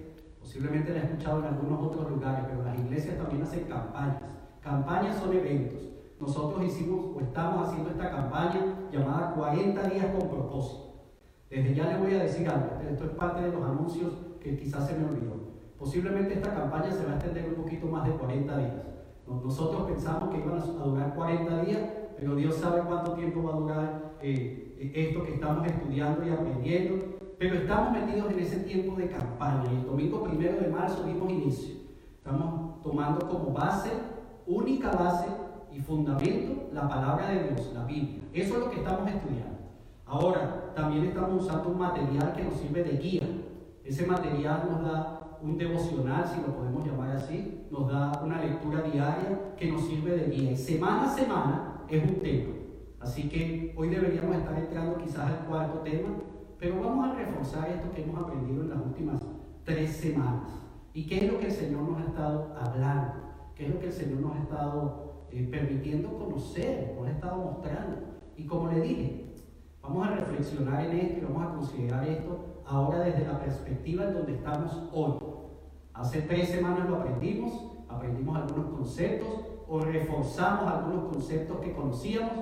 Posiblemente 0.44 0.92
la 0.92 1.00
he 1.00 1.04
escuchado 1.04 1.38
en 1.38 1.46
algunos 1.46 1.80
otros 1.80 2.10
lugares, 2.10 2.44
pero 2.46 2.62
las 2.62 2.78
iglesias 2.78 3.16
también 3.16 3.42
hacen 3.42 3.64
campañas. 3.64 4.20
Campañas 4.64 5.18
son 5.18 5.36
eventos. 5.36 5.78
Nosotros 6.18 6.64
hicimos 6.64 7.14
o 7.14 7.20
estamos 7.20 7.68
haciendo 7.68 7.90
esta 7.90 8.10
campaña 8.10 8.88
llamada 8.90 9.34
40 9.34 9.82
días 9.90 10.06
con 10.06 10.30
propósito. 10.30 10.84
Desde 11.50 11.74
ya 11.74 11.92
le 11.92 11.98
voy 11.98 12.14
a 12.14 12.22
decir 12.22 12.48
algo, 12.48 12.80
esto 12.90 13.04
es 13.04 13.10
parte 13.10 13.42
de 13.42 13.52
los 13.52 13.62
anuncios 13.62 14.12
que 14.40 14.56
quizás 14.56 14.86
se 14.86 14.96
me 14.96 15.04
olvidó. 15.04 15.34
Posiblemente 15.78 16.34
esta 16.34 16.54
campaña 16.54 16.90
se 16.90 17.04
va 17.04 17.12
a 17.12 17.14
extender 17.16 17.46
un 17.46 17.62
poquito 17.62 17.86
más 17.88 18.08
de 18.08 18.12
40 18.12 18.56
días. 18.56 18.72
Nosotros 19.26 19.82
pensamos 19.82 20.30
que 20.30 20.38
iban 20.38 20.58
a 20.58 20.84
durar 20.84 21.14
40 21.14 21.62
días, 21.64 21.80
pero 22.16 22.34
Dios 22.34 22.54
sabe 22.56 22.82
cuánto 22.88 23.12
tiempo 23.12 23.42
va 23.42 23.52
a 23.52 23.58
durar 23.58 24.14
eh, 24.22 24.92
esto 24.94 25.24
que 25.24 25.34
estamos 25.34 25.66
estudiando 25.66 26.26
y 26.26 26.30
aprendiendo. 26.30 27.04
Pero 27.38 27.56
estamos 27.56 27.92
metidos 27.92 28.32
en 28.32 28.38
ese 28.38 28.60
tiempo 28.60 28.96
de 28.96 29.08
campaña. 29.08 29.70
El 29.70 29.84
domingo 29.84 30.22
primero 30.24 30.58
de 30.58 30.68
marzo 30.68 31.04
dimos 31.04 31.30
inicio. 31.30 31.74
Estamos 32.16 32.80
tomando 32.82 33.28
como 33.28 33.52
base, 33.52 33.90
única 34.46 34.90
base 34.90 35.26
y 35.72 35.80
fundamento, 35.80 36.68
la 36.72 36.88
palabra 36.88 37.28
de 37.30 37.48
Dios, 37.48 37.72
la 37.74 37.84
Biblia. 37.84 38.22
Eso 38.32 38.54
es 38.54 38.60
lo 38.60 38.70
que 38.70 38.78
estamos 38.78 39.08
estudiando. 39.08 39.58
Ahora, 40.06 40.72
también 40.74 41.04
estamos 41.06 41.42
usando 41.42 41.70
un 41.70 41.78
material 41.78 42.32
que 42.34 42.44
nos 42.44 42.54
sirve 42.54 42.84
de 42.84 42.96
guía. 42.98 43.22
Ese 43.84 44.06
material 44.06 44.68
nos 44.70 44.82
da 44.82 45.38
un 45.42 45.58
devocional, 45.58 46.26
si 46.26 46.40
lo 46.40 46.54
podemos 46.54 46.86
llamar 46.86 47.16
así, 47.16 47.66
nos 47.70 47.90
da 47.90 48.20
una 48.24 48.40
lectura 48.40 48.82
diaria 48.82 49.54
que 49.56 49.70
nos 49.70 49.86
sirve 49.86 50.16
de 50.16 50.30
guía. 50.30 50.52
Y 50.52 50.56
semana 50.56 51.04
a 51.04 51.14
semana 51.14 51.82
es 51.88 52.02
un 52.02 52.20
tema. 52.20 52.54
Así 53.00 53.28
que 53.28 53.74
hoy 53.76 53.88
deberíamos 53.88 54.36
estar 54.36 54.58
entrando 54.58 54.96
quizás 54.96 55.26
al 55.30 55.46
cuarto 55.46 55.80
tema, 55.80 56.08
pero 56.58 56.80
vamos 56.80 57.08
a 57.08 57.14
reforzar 57.14 57.68
esto 57.68 57.92
que 57.92 58.02
hemos 58.02 58.22
aprendido 58.22 58.62
en 58.62 58.70
las 58.70 58.78
últimas 58.78 59.20
tres 59.64 59.96
semanas. 59.96 60.48
¿Y 60.94 61.06
qué 61.06 61.18
es 61.18 61.32
lo 61.32 61.38
que 61.38 61.46
el 61.46 61.52
Señor 61.52 61.82
nos 61.82 62.00
ha 62.00 62.04
estado 62.04 62.54
hablando? 62.58 63.23
¿Qué 63.54 63.66
es 63.66 63.70
lo 63.72 63.78
que 63.78 63.86
el 63.86 63.92
Señor 63.92 64.20
nos 64.20 64.36
ha 64.36 64.40
estado 64.40 65.26
eh, 65.30 65.48
permitiendo 65.48 66.18
conocer, 66.18 66.94
nos 66.96 67.06
ha 67.06 67.10
estado 67.12 67.36
mostrando? 67.36 67.96
Y 68.36 68.46
como 68.46 68.68
le 68.68 68.80
dije, 68.80 69.34
vamos 69.80 70.08
a 70.08 70.10
reflexionar 70.10 70.86
en 70.86 70.98
esto 70.98 71.18
y 71.18 71.32
vamos 71.32 71.42
a 71.42 71.54
considerar 71.54 72.08
esto 72.08 72.62
ahora 72.66 73.00
desde 73.00 73.26
la 73.26 73.38
perspectiva 73.38 74.04
en 74.04 74.14
donde 74.14 74.34
estamos 74.34 74.90
hoy. 74.92 75.18
Hace 75.92 76.22
tres 76.22 76.48
semanas 76.48 76.88
lo 76.88 76.96
aprendimos, 76.96 77.76
aprendimos 77.88 78.36
algunos 78.36 78.76
conceptos 78.76 79.28
o 79.68 79.80
reforzamos 79.80 80.72
algunos 80.72 81.12
conceptos 81.12 81.60
que 81.60 81.72
conocíamos, 81.72 82.32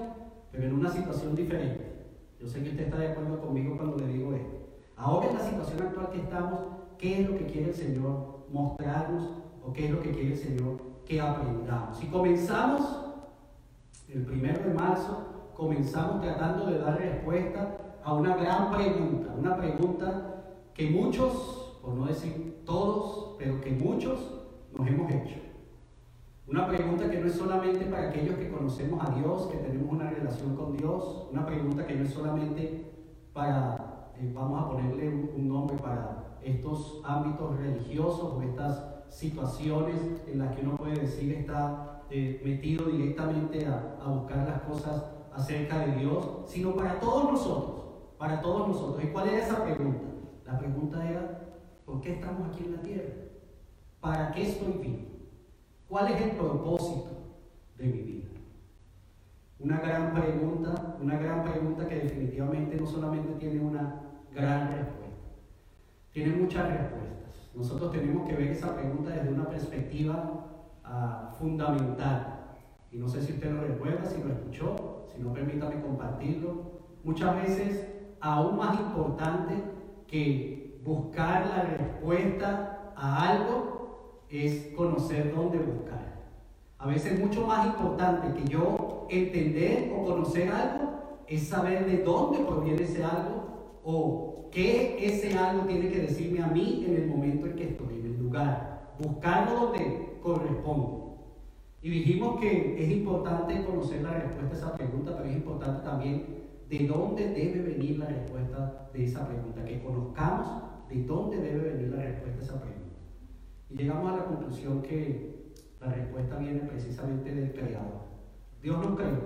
pero 0.50 0.64
en 0.64 0.72
una 0.72 0.90
situación 0.90 1.36
diferente. 1.36 1.92
Yo 2.40 2.48
sé 2.48 2.62
que 2.62 2.70
usted 2.70 2.84
está 2.84 2.96
de 2.96 3.08
acuerdo 3.08 3.38
conmigo 3.38 3.76
cuando 3.76 3.98
le 3.98 4.06
digo 4.06 4.32
esto. 4.32 4.56
Ahora 4.96 5.28
en 5.28 5.34
la 5.34 5.44
situación 5.44 5.82
actual 5.82 6.08
que 6.10 6.20
estamos, 6.20 6.60
¿qué 6.96 7.20
es 7.20 7.28
lo 7.28 7.36
que 7.36 7.46
quiere 7.46 7.68
el 7.68 7.74
Señor 7.74 8.46
mostrarnos 8.50 9.28
o 9.62 9.72
qué 9.74 9.84
es 9.86 9.90
lo 9.90 10.00
que 10.00 10.10
quiere 10.10 10.32
el 10.32 10.38
Señor 10.38 10.91
que 11.06 11.20
aprendamos? 11.20 12.02
Y 12.02 12.06
comenzamos 12.06 12.82
el 14.08 14.24
primero 14.24 14.62
de 14.62 14.74
marzo, 14.74 15.50
comenzamos 15.54 16.20
tratando 16.20 16.66
de 16.66 16.78
dar 16.78 16.98
respuesta 16.98 17.78
a 18.04 18.14
una 18.14 18.36
gran 18.36 18.70
pregunta, 18.70 19.32
una 19.38 19.56
pregunta 19.56 20.44
que 20.74 20.90
muchos, 20.90 21.78
por 21.82 21.94
no 21.94 22.06
decir 22.06 22.62
todos, 22.64 23.36
pero 23.38 23.60
que 23.60 23.70
muchos 23.70 24.18
nos 24.76 24.86
hemos 24.86 25.10
hecho. 25.10 25.36
Una 26.46 26.66
pregunta 26.66 27.08
que 27.08 27.18
no 27.18 27.26
es 27.26 27.34
solamente 27.34 27.84
para 27.86 28.08
aquellos 28.08 28.36
que 28.36 28.50
conocemos 28.50 29.00
a 29.06 29.10
Dios, 29.14 29.46
que 29.46 29.58
tenemos 29.58 29.92
una 29.92 30.10
relación 30.10 30.56
con 30.56 30.76
Dios, 30.76 31.28
una 31.30 31.46
pregunta 31.46 31.86
que 31.86 31.94
no 31.94 32.04
es 32.04 32.12
solamente 32.12 32.92
para, 33.32 34.12
eh, 34.18 34.30
vamos 34.34 34.62
a 34.62 34.68
ponerle 34.68 35.08
un, 35.08 35.48
nombre 35.48 35.76
para 35.78 36.38
estos 36.42 37.00
ámbitos 37.04 37.56
religiosos 37.56 38.34
o 38.34 38.42
estas 38.42 38.91
situaciones 39.12 39.96
en 40.26 40.38
las 40.38 40.56
que 40.56 40.62
uno 40.62 40.76
puede 40.76 41.00
decir 41.00 41.32
está 41.32 42.02
eh, 42.10 42.40
metido 42.44 42.86
directamente 42.86 43.66
a, 43.66 44.04
buscar 44.06 44.48
las 44.48 44.62
cosas 44.62 45.04
acerca 45.32 45.78
de 45.86 45.96
Dios, 45.96 46.44
sino 46.46 46.74
para 46.74 46.98
todos 46.98 47.32
nosotros 47.32 47.82
para 48.22 48.40
todos 48.40 48.68
nosotros. 48.68 49.02
¿Y 49.02 49.08
cuál 49.08 49.30
era 49.30 49.38
esa 49.38 49.64
pregunta? 49.64 50.04
La 50.46 50.56
pregunta 50.56 51.10
era, 51.10 51.40
¿por 51.84 52.00
qué 52.00 52.12
estamos 52.12 52.46
aquí 52.48 52.62
en 52.66 52.76
la 52.76 52.80
tierra? 52.80 53.14
¿Para 54.00 54.30
qué 54.30 54.42
estoy 54.42 54.74
vivo? 54.74 55.08
¿Cuál 55.88 56.12
es 56.12 56.20
el 56.20 56.30
propósito 56.36 57.10
de 57.76 57.84
mi 57.84 57.98
vida? 57.98 58.28
Una 59.58 59.80
gran 59.80 60.14
pregunta, 60.14 60.96
una 61.02 61.18
gran 61.18 61.42
pregunta 61.42 61.88
que 61.88 61.96
definitivamente 61.96 62.76
no 62.76 62.86
solamente 62.86 63.32
tiene 63.40 63.58
una 63.58 64.02
gran 64.32 64.68
respuesta, 64.68 65.26
tiene 66.12 66.36
muchas 66.36 66.68
respuestas. 66.68 67.21
Nosotros 67.54 67.92
tenemos 67.92 68.28
que 68.28 68.34
ver 68.34 68.48
esa 68.48 68.74
pregunta 68.74 69.10
desde 69.10 69.32
una 69.32 69.48
perspectiva 69.48 70.46
ah, 70.84 71.34
fundamental. 71.38 72.56
Y 72.90 72.98
no 72.98 73.08
sé 73.08 73.22
si 73.22 73.32
usted 73.32 73.52
lo 73.52 73.62
recuerda, 73.62 74.06
si 74.06 74.22
lo 74.22 74.30
escuchó, 74.30 75.06
si 75.14 75.22
no 75.22 75.32
permítame 75.32 75.80
compartirlo. 75.80 76.72
Muchas 77.04 77.36
veces 77.36 77.86
aún 78.20 78.56
más 78.56 78.78
importante 78.78 79.62
que 80.06 80.80
buscar 80.84 81.46
la 81.46 81.62
respuesta 81.64 82.92
a 82.96 83.28
algo 83.30 84.24
es 84.28 84.72
conocer 84.74 85.34
dónde 85.34 85.58
buscar. 85.58 86.22
A 86.78 86.86
veces 86.86 87.20
mucho 87.20 87.46
más 87.46 87.66
importante 87.66 88.32
que 88.34 88.48
yo 88.48 89.06
entender 89.08 89.92
o 89.96 90.04
conocer 90.04 90.50
algo 90.50 91.22
es 91.26 91.48
saber 91.48 91.86
de 91.86 92.02
dónde 92.02 92.40
proviene 92.40 92.82
ese 92.82 93.04
algo 93.04 93.80
o 93.84 94.31
qué 94.52 94.98
ese 95.04 95.36
algo 95.36 95.64
tiene 95.66 95.88
que 95.88 96.00
decirme 96.00 96.42
a 96.42 96.46
mí 96.46 96.84
en 96.86 96.94
el 96.94 97.06
momento 97.08 97.46
en 97.46 97.56
que 97.56 97.68
estoy, 97.70 98.00
en 98.00 98.06
el 98.06 98.18
lugar. 98.18 98.92
Buscarlo 98.98 99.60
donde 99.60 100.18
corresponde. 100.22 101.02
Y 101.80 101.90
dijimos 101.90 102.40
que 102.40 102.80
es 102.80 102.90
importante 102.92 103.64
conocer 103.64 104.02
la 104.02 104.14
respuesta 104.14 104.54
a 104.54 104.58
esa 104.58 104.74
pregunta, 104.74 105.16
pero 105.16 105.28
es 105.28 105.36
importante 105.36 105.82
también 105.82 106.42
de 106.68 106.86
dónde 106.86 107.28
debe 107.30 107.60
venir 107.60 107.98
la 107.98 108.06
respuesta 108.06 108.88
de 108.92 109.04
esa 109.04 109.26
pregunta, 109.26 109.64
que 109.64 109.82
conozcamos 109.82 110.62
de 110.88 111.02
dónde 111.02 111.38
debe 111.38 111.72
venir 111.72 111.88
la 111.88 112.02
respuesta 112.02 112.40
a 112.40 112.44
esa 112.44 112.60
pregunta. 112.60 112.96
Y 113.68 113.76
llegamos 113.76 114.12
a 114.12 114.16
la 114.16 114.24
conclusión 114.26 114.82
que 114.82 115.52
la 115.80 115.88
respuesta 115.88 116.38
viene 116.38 116.60
precisamente 116.60 117.34
del 117.34 117.52
Creador. 117.52 118.02
Dios 118.62 118.78
nos 118.78 118.96
creó, 118.96 119.20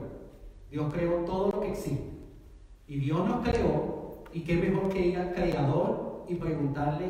Dios 0.70 0.92
creó 0.92 1.24
todo 1.24 1.50
lo 1.50 1.60
que 1.60 1.68
existe. 1.68 2.16
Y 2.88 3.00
Dios 3.00 3.28
nos 3.28 3.46
creó, 3.46 3.95
y 4.36 4.40
qué 4.40 4.54
mejor 4.56 4.90
que 4.90 5.06
ir 5.06 5.16
al 5.16 5.32
Creador 5.32 6.26
y 6.28 6.34
preguntarle 6.34 7.06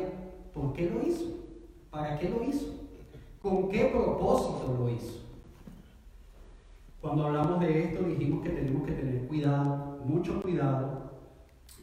por 0.53 0.71
qué 0.71 0.89
lo 0.89 1.05
hizo, 1.05 1.25
para 1.91 2.17
qué 2.17 2.29
lo 2.29 2.41
hizo, 2.41 2.73
con 3.41 3.67
qué 3.67 3.91
propósito 3.93 4.77
lo 4.79 4.89
hizo. 4.89 5.25
Cuando 7.01 7.25
hablamos 7.25 7.59
de 7.59 7.83
esto 7.83 8.03
dijimos 8.03 8.43
que 8.43 8.51
tenemos 8.51 8.87
que 8.87 8.93
tener 8.93 9.27
cuidado, 9.27 9.99
mucho 10.05 10.41
cuidado, 10.41 11.11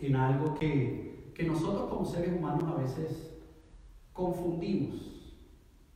en 0.01 0.17
algo 0.17 0.55
que, 0.55 1.35
nosotros 1.47 1.91
como 1.91 2.07
seres 2.07 2.39
humanos 2.39 2.65
a 2.67 2.81
veces 2.81 3.35
confundimos. 4.15 5.35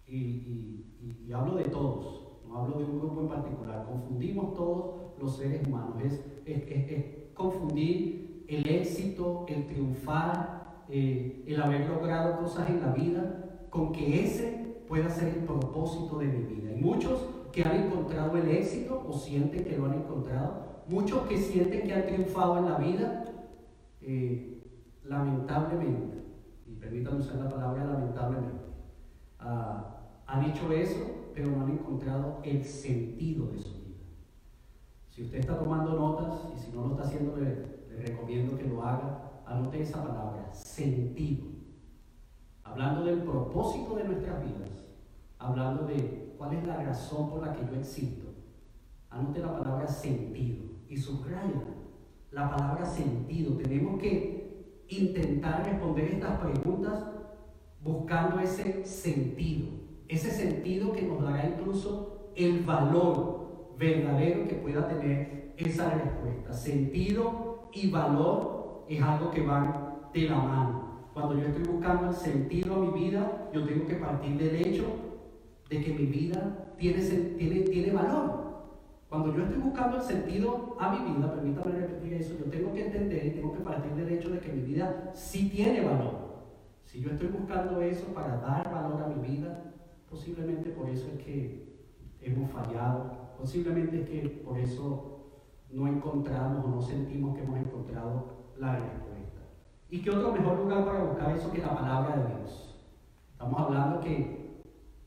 Y, 0.07 0.85
hablo 1.33 1.55
de 1.55 1.65
todos, 1.65 2.43
no 2.47 2.59
hablo 2.59 2.79
de 2.81 2.85
un 2.85 2.99
grupo 2.99 3.23
en 3.23 3.29
particular, 3.29 3.87
confundimos 3.87 4.55
todos 4.55 4.95
los 5.19 5.37
seres 5.39 5.67
humanos. 5.67 5.95
Es, 6.05 6.21
es, 6.45 7.33
confundir 7.33 8.28
el 8.49 8.67
éxito, 8.67 9.45
el 9.47 9.67
triunfar, 9.67 10.85
eh, 10.89 11.45
el 11.47 11.61
haber 11.61 11.87
logrado 11.89 12.39
cosas 12.41 12.69
en 12.71 12.81
la 12.81 12.93
vida, 12.93 13.67
con 13.71 13.93
que 13.93 14.25
ese 14.25 14.83
pueda 14.89 15.11
ser 15.11 15.29
el 15.29 15.45
propósito 15.45 16.19
de 16.19 16.27
mi 16.27 16.55
vida. 16.55 16.73
Y 16.73 16.81
muchos 16.81 17.29
que 17.53 17.63
han 17.63 17.77
encontrado 17.77 18.37
el 18.39 18.49
éxito 18.49 19.05
o 19.07 19.13
sienten 19.13 19.65
que 19.65 19.77
lo 19.77 19.87
han 19.87 19.95
encontrado, 19.95 20.83
muchos 20.89 21.27
que 21.29 21.37
sienten 21.37 21.87
que 21.87 21.93
han 21.93 22.07
triunfado 22.07 22.59
en 22.59 22.65
la 22.65 22.79
vida, 22.79 23.25
eh, 24.01 24.63
lamentablemente, 25.05 26.17
y 26.67 26.73
permítanme 26.75 27.21
usar 27.21 27.37
la 27.37 27.51
palabra 27.51 27.85
lamentablemente, 27.85 28.65
ah, 29.41 29.95
han 30.27 30.45
hecho 30.45 30.73
eso, 30.73 31.31
pero 31.35 31.51
no 31.51 31.65
han 31.65 31.73
encontrado 31.73 32.41
el 32.43 32.65
sentido 32.65 33.47
de 33.49 33.59
su 33.59 33.75
vida. 33.85 34.05
Si 35.11 35.23
usted 35.23 35.39
está 35.39 35.59
tomando 35.59 35.93
notas 35.95 36.51
y 36.55 36.59
si 36.59 36.73
no 36.73 36.87
lo 36.87 36.91
está 36.93 37.05
haciendo, 37.05 37.35
recomiendo 37.99 38.57
que 38.57 38.65
lo 38.65 38.83
haga, 38.83 39.43
anote 39.47 39.83
esa 39.83 40.03
palabra, 40.03 40.53
sentido. 40.53 41.47
Hablando 42.65 43.05
del 43.05 43.23
propósito 43.23 43.97
de 43.97 44.05
nuestras 44.05 44.43
vidas, 44.43 44.87
hablando 45.39 45.87
de 45.87 46.29
¿Cuál 46.39 46.55
es 46.55 46.67
la 46.69 46.77
razón 46.77 47.29
por 47.29 47.45
la 47.45 47.53
que 47.53 47.67
yo 47.67 47.75
existo? 47.75 48.27
Anote 49.11 49.41
la 49.41 49.59
palabra 49.59 49.89
sentido 49.89 50.67
y 50.89 50.97
subraya 50.97 51.65
la 52.31 52.49
palabra 52.49 52.87
sentido. 52.87 53.57
Tenemos 53.57 54.01
que 54.01 54.85
intentar 54.89 55.65
responder 55.67 56.05
estas 56.05 56.39
preguntas 56.39 57.05
buscando 57.83 58.39
ese 58.39 58.85
sentido, 58.85 59.67
ese 60.07 60.31
sentido 60.31 60.93
que 60.93 61.03
nos 61.03 61.25
dará 61.25 61.45
incluso 61.49 62.31
el 62.37 62.63
valor 62.63 63.75
verdadero 63.77 64.47
que 64.47 64.55
pueda 64.55 64.87
tener 64.87 65.55
esa 65.57 65.91
respuesta. 65.91 66.53
Sentido 66.53 67.58
y 67.73 67.91
valor 67.91 68.85
es 68.89 69.03
algo 69.03 69.31
que 69.31 69.43
van 69.43 69.99
de 70.13 70.29
la 70.29 70.37
mano. 70.37 70.89
Cuando 71.13 71.35
yo 71.35 71.47
estoy 71.47 71.65
buscando 71.65 72.09
el 72.09 72.15
sentido 72.15 72.75
a 72.75 72.79
mi 72.79 72.91
vida, 72.91 73.51
yo 73.53 73.65
tengo 73.65 73.87
que 73.87 73.97
partir 73.97 74.37
del 74.37 74.55
hecho 74.55 74.85
de 75.69 75.83
que 75.83 75.93
mi 75.93 76.07
vida 76.07 76.75
tiene, 76.79 77.03
tiene, 77.03 77.61
tiene 77.63 77.93
valor. 77.93 78.39
Cuando 79.09 79.35
yo 79.35 79.43
estoy 79.43 79.59
buscando 79.59 79.97
el 79.97 80.03
sentido 80.03 80.77
a 80.79 80.91
mi 80.91 81.13
vida, 81.13 81.35
permítame 81.35 81.73
repetir 81.73 82.13
eso, 82.15 82.39
yo 82.39 82.45
tengo 82.51 82.73
que 82.73 82.87
entender 82.87 83.27
y 83.27 83.31
tengo 83.31 83.53
que 83.53 83.61
partir 83.61 83.93
del 83.93 84.09
hecho 84.11 84.31
de 84.31 84.39
que 84.39 84.53
mi 84.53 84.63
vida 84.63 85.11
sí 85.15 85.49
tiene 85.49 85.81
valor. 85.81 86.29
Si 86.85 87.01
yo 87.01 87.11
estoy 87.11 87.29
buscando 87.29 87.81
eso 87.81 88.07
para 88.15 88.37
dar 88.37 88.71
valor 88.71 89.03
a 89.03 89.09
mi 89.09 89.29
vida, 89.29 89.75
posiblemente 90.09 90.71
por 90.71 90.89
eso 90.89 91.09
es 91.09 91.25
que 91.25 91.69
hemos 92.21 92.51
fallado, 92.51 93.35
posiblemente 93.39 94.03
es 94.03 94.09
que 94.09 94.29
por 94.45 94.59
eso 94.59 95.18
no 95.71 95.87
encontramos 95.87 96.65
o 96.65 96.69
no 96.69 96.81
sentimos 96.81 97.37
que 97.37 97.45
hemos 97.45 97.59
encontrado 97.59 98.39
la 98.59 98.77
respuesta. 98.77 99.41
¿Y 99.91 100.03
qué 100.03 100.11
otro 100.11 100.33
mejor 100.33 100.59
lugar 100.59 100.85
para 100.85 101.05
buscar 101.05 101.37
eso 101.37 101.51
que 101.51 101.59
la 101.59 101.75
palabra 101.75 102.17
de 102.17 102.35
Dios? 102.35 102.79
Estamos 103.33 103.61
hablando 103.61 104.01
que 104.01 104.39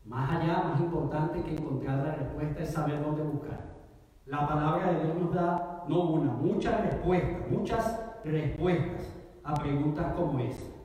más 0.06 0.30
allá, 0.32 0.63
más 0.63 0.80
importante 0.80 1.41
que 1.44 1.53
encontrar 1.53 2.06
la 2.06 2.15
respuesta 2.15 2.63
es 2.63 2.72
saber 2.72 3.03
dónde 3.03 3.24
buscar. 3.24 3.72
La 4.25 4.48
palabra 4.48 4.94
de 4.94 5.03
Dios 5.03 5.18
nos 5.18 5.34
da 5.34 5.86
no 5.88 6.12
una, 6.12 6.32
muchas 6.34 6.82
respuestas, 6.82 7.51
muchas 7.51 8.00
respuestas 8.24 9.13
a 9.44 9.53
preguntas 9.56 10.13
como 10.13 10.39
esta. 10.39 10.75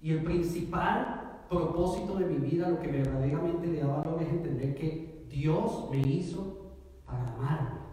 Y 0.00 0.12
el 0.12 0.22
principal 0.22 1.40
propósito 1.48 2.16
de 2.16 2.26
mi 2.26 2.36
vida, 2.36 2.68
lo 2.68 2.78
que 2.78 2.88
verdaderamente 2.88 3.66
le 3.66 3.80
da 3.80 3.86
valor 3.88 4.22
es 4.22 4.28
entender 4.28 4.74
que 4.74 5.26
Dios 5.28 5.88
me 5.90 5.98
hizo 5.98 6.72
para 7.04 7.34
amarme. 7.34 7.87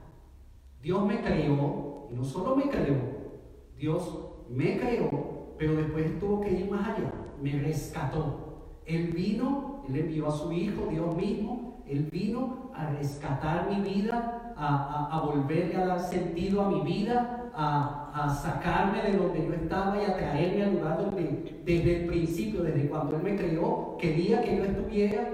Dios 0.86 1.04
me 1.04 1.20
creó, 1.20 2.10
y 2.12 2.16
no 2.16 2.24
solo 2.24 2.56
me 2.56 2.70
creó, 2.70 2.98
Dios 3.76 4.20
me 4.48 4.78
creó, 4.78 5.56
pero 5.58 5.78
después 5.78 6.20
tuvo 6.20 6.42
que 6.42 6.52
ir 6.52 6.70
más 6.70 6.90
allá, 6.90 7.12
me 7.42 7.60
rescató. 7.60 8.82
Él 8.86 9.08
vino, 9.08 9.82
Él 9.90 9.96
envió 9.96 10.28
a 10.28 10.32
su 10.32 10.52
Hijo, 10.52 10.86
Dios 10.92 11.16
mismo, 11.16 11.84
Él 11.88 12.08
vino 12.12 12.70
a 12.76 12.92
rescatar 12.92 13.68
mi 13.68 13.82
vida, 13.82 14.54
a, 14.56 15.24
volverle 15.26 15.76
a 15.76 15.88
dar 15.88 16.00
sentido 16.02 16.62
a 16.62 16.70
mi 16.70 16.82
vida, 16.82 17.50
a, 17.56 18.12
a, 18.14 18.30
sacarme 18.30 19.02
de 19.02 19.18
donde 19.18 19.44
yo 19.44 19.54
estaba 19.54 19.98
y 20.00 20.06
a 20.06 20.16
traerme 20.16 20.66
al 20.66 20.74
lugar 20.76 21.04
donde 21.04 21.62
desde 21.66 22.02
el 22.02 22.06
principio, 22.06 22.62
desde 22.62 22.88
cuando 22.90 23.16
Él 23.16 23.24
me 23.24 23.36
creó, 23.36 23.98
quería 23.98 24.40
que 24.44 24.56
yo 24.56 24.64
estuviera. 24.64 25.32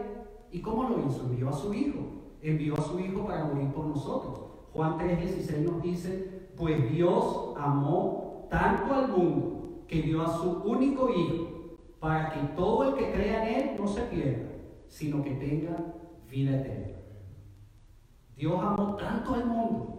¿Y 0.50 0.62
cómo 0.62 0.84
lo 0.84 1.05
hizo? 1.05 1.25
Envió 1.25 1.50
a 1.50 1.53
su 1.53 1.74
Hijo. 1.74 2.00
Envió 2.41 2.77
a 2.77 2.81
su 2.81 2.98
Hijo 3.01 3.25
para 3.25 3.43
morir 3.43 3.67
por 3.74 3.88
nosotros. 3.88 4.50
Juan 4.73 4.97
3:16 4.97 5.59
nos 5.59 5.81
dice, 5.81 6.49
pues 6.55 6.91
Dios 6.91 7.53
amó 7.57 8.47
tanto 8.49 8.93
al 8.93 9.09
mundo 9.09 9.83
que 9.87 10.01
dio 10.01 10.21
a 10.21 10.37
su 10.37 10.61
único 10.63 11.09
Hijo 11.09 11.77
para 11.99 12.29
que 12.29 12.39
todo 12.55 12.89
el 12.89 12.95
que 12.95 13.11
crea 13.11 13.47
en 13.47 13.55
Él 13.55 13.75
no 13.77 13.87
se 13.87 14.01
pierda, 14.03 14.49
sino 14.87 15.23
que 15.23 15.31
tenga 15.31 15.77
vida 16.29 16.57
eterna. 16.57 16.97
Dios 18.35 18.59
amó 18.59 18.95
tanto 18.95 19.35
al 19.35 19.45
mundo. 19.45 19.91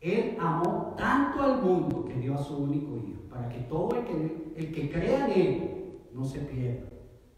Él 0.00 0.36
amó 0.40 0.94
tanto 0.96 1.42
al 1.42 1.62
mundo 1.62 2.04
que 2.04 2.14
dio 2.14 2.34
a 2.34 2.38
su 2.38 2.56
único 2.56 2.96
hijo, 2.96 3.22
para 3.30 3.48
que 3.48 3.60
todo 3.60 3.96
el 3.96 4.04
que, 4.04 4.52
el 4.56 4.72
que 4.72 4.90
crea 4.90 5.26
en 5.26 5.40
Él 5.40 6.00
no 6.12 6.24
se 6.24 6.40
pierda, 6.40 6.88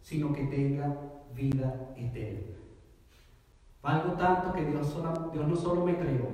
sino 0.01 0.33
que 0.33 0.45
tenga 0.45 0.97
vida 1.35 1.93
eterna. 1.97 2.56
Valgo 3.87 4.15
tanto 4.15 4.53
que 4.53 4.65
Dios, 4.65 4.97
Dios 5.33 5.47
no 5.47 5.55
solo 5.55 5.85
me 5.85 5.97
creó, 5.97 6.27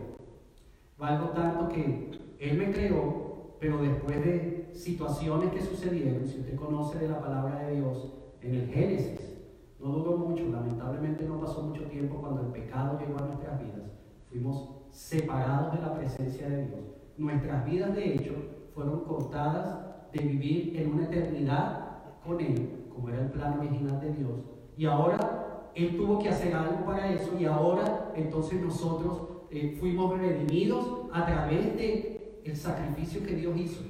valgo 0.97 1.28
tanto 1.32 1.68
que 1.68 2.11
Él 2.38 2.56
me 2.56 2.73
creó, 2.73 3.56
pero 3.61 3.76
después 3.82 4.25
de 4.25 4.71
situaciones 4.73 5.50
que 5.50 5.61
sucedieron, 5.61 6.26
si 6.26 6.40
usted 6.40 6.56
conoce 6.56 7.00
de 7.00 7.09
la 7.09 7.21
palabra 7.21 7.59
de 7.59 7.76
Dios 7.76 8.14
en 8.40 8.54
el 8.54 8.68
Génesis, 8.68 9.38
no 9.78 9.90
duró 9.90 10.16
mucho, 10.16 10.49
lamentablemente 10.49 11.25
no 11.25 11.40
pasó 11.40 11.64
mucho 11.64 11.82
tiempo 11.88 12.23
cuando 12.23 12.40
el 12.40 12.52
pecado 12.52 12.99
llegó 12.99 13.18
a 13.18 13.26
nuestras 13.26 13.60
vidas. 13.60 13.91
Fuimos 14.30 14.71
separados 14.88 15.75
de 15.75 15.82
la 15.82 15.95
presencia 15.95 16.49
de 16.49 16.65
Dios. 16.69 16.80
Nuestras 17.19 17.67
vidas, 17.67 17.95
de 17.95 18.15
hecho, 18.15 18.32
fueron 18.73 19.00
cortadas 19.00 20.10
de 20.10 20.25
vivir 20.25 20.80
en 20.80 20.95
una 20.95 21.04
eternidad 21.04 21.99
con 22.25 22.41
Él, 22.41 22.86
como 22.88 23.10
era 23.10 23.21
el 23.21 23.30
plan 23.30 23.58
original 23.58 24.00
de 24.00 24.12
Dios. 24.15 24.41
Y 24.75 24.86
ahora 24.86 25.43
Él 25.75 25.97
tuvo 25.97 26.19
que 26.19 26.28
hacer 26.28 26.54
algo 26.54 26.85
para 26.85 27.13
eso 27.13 27.39
y 27.39 27.45
ahora 27.45 28.13
entonces 28.15 28.61
nosotros 28.61 29.28
eh, 29.50 29.76
fuimos 29.78 30.19
redimidos 30.19 31.06
a 31.13 31.25
través 31.26 31.76
de 31.76 32.41
el 32.45 32.56
sacrificio 32.56 33.25
que 33.25 33.37
Dios 33.37 33.56
hizo. 33.56 33.82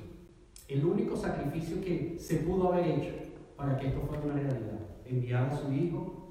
El 0.69 0.85
único 0.85 1.17
sacrificio 1.17 1.81
que 1.81 2.17
se 2.19 2.37
pudo 2.37 2.73
haber 2.73 2.87
hecho 2.87 3.13
para 3.57 3.77
que 3.77 3.89
esto 3.89 4.01
fuera 4.03 4.23
una 4.23 4.35
realidad 4.35 4.81
enviar 5.05 5.45
a 5.45 5.57
su 5.57 5.73
Hijo 5.73 6.23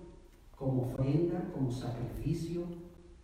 como 0.56 0.84
ofrenda, 0.84 1.50
como 1.54 1.72
sacrificio 1.72 2.64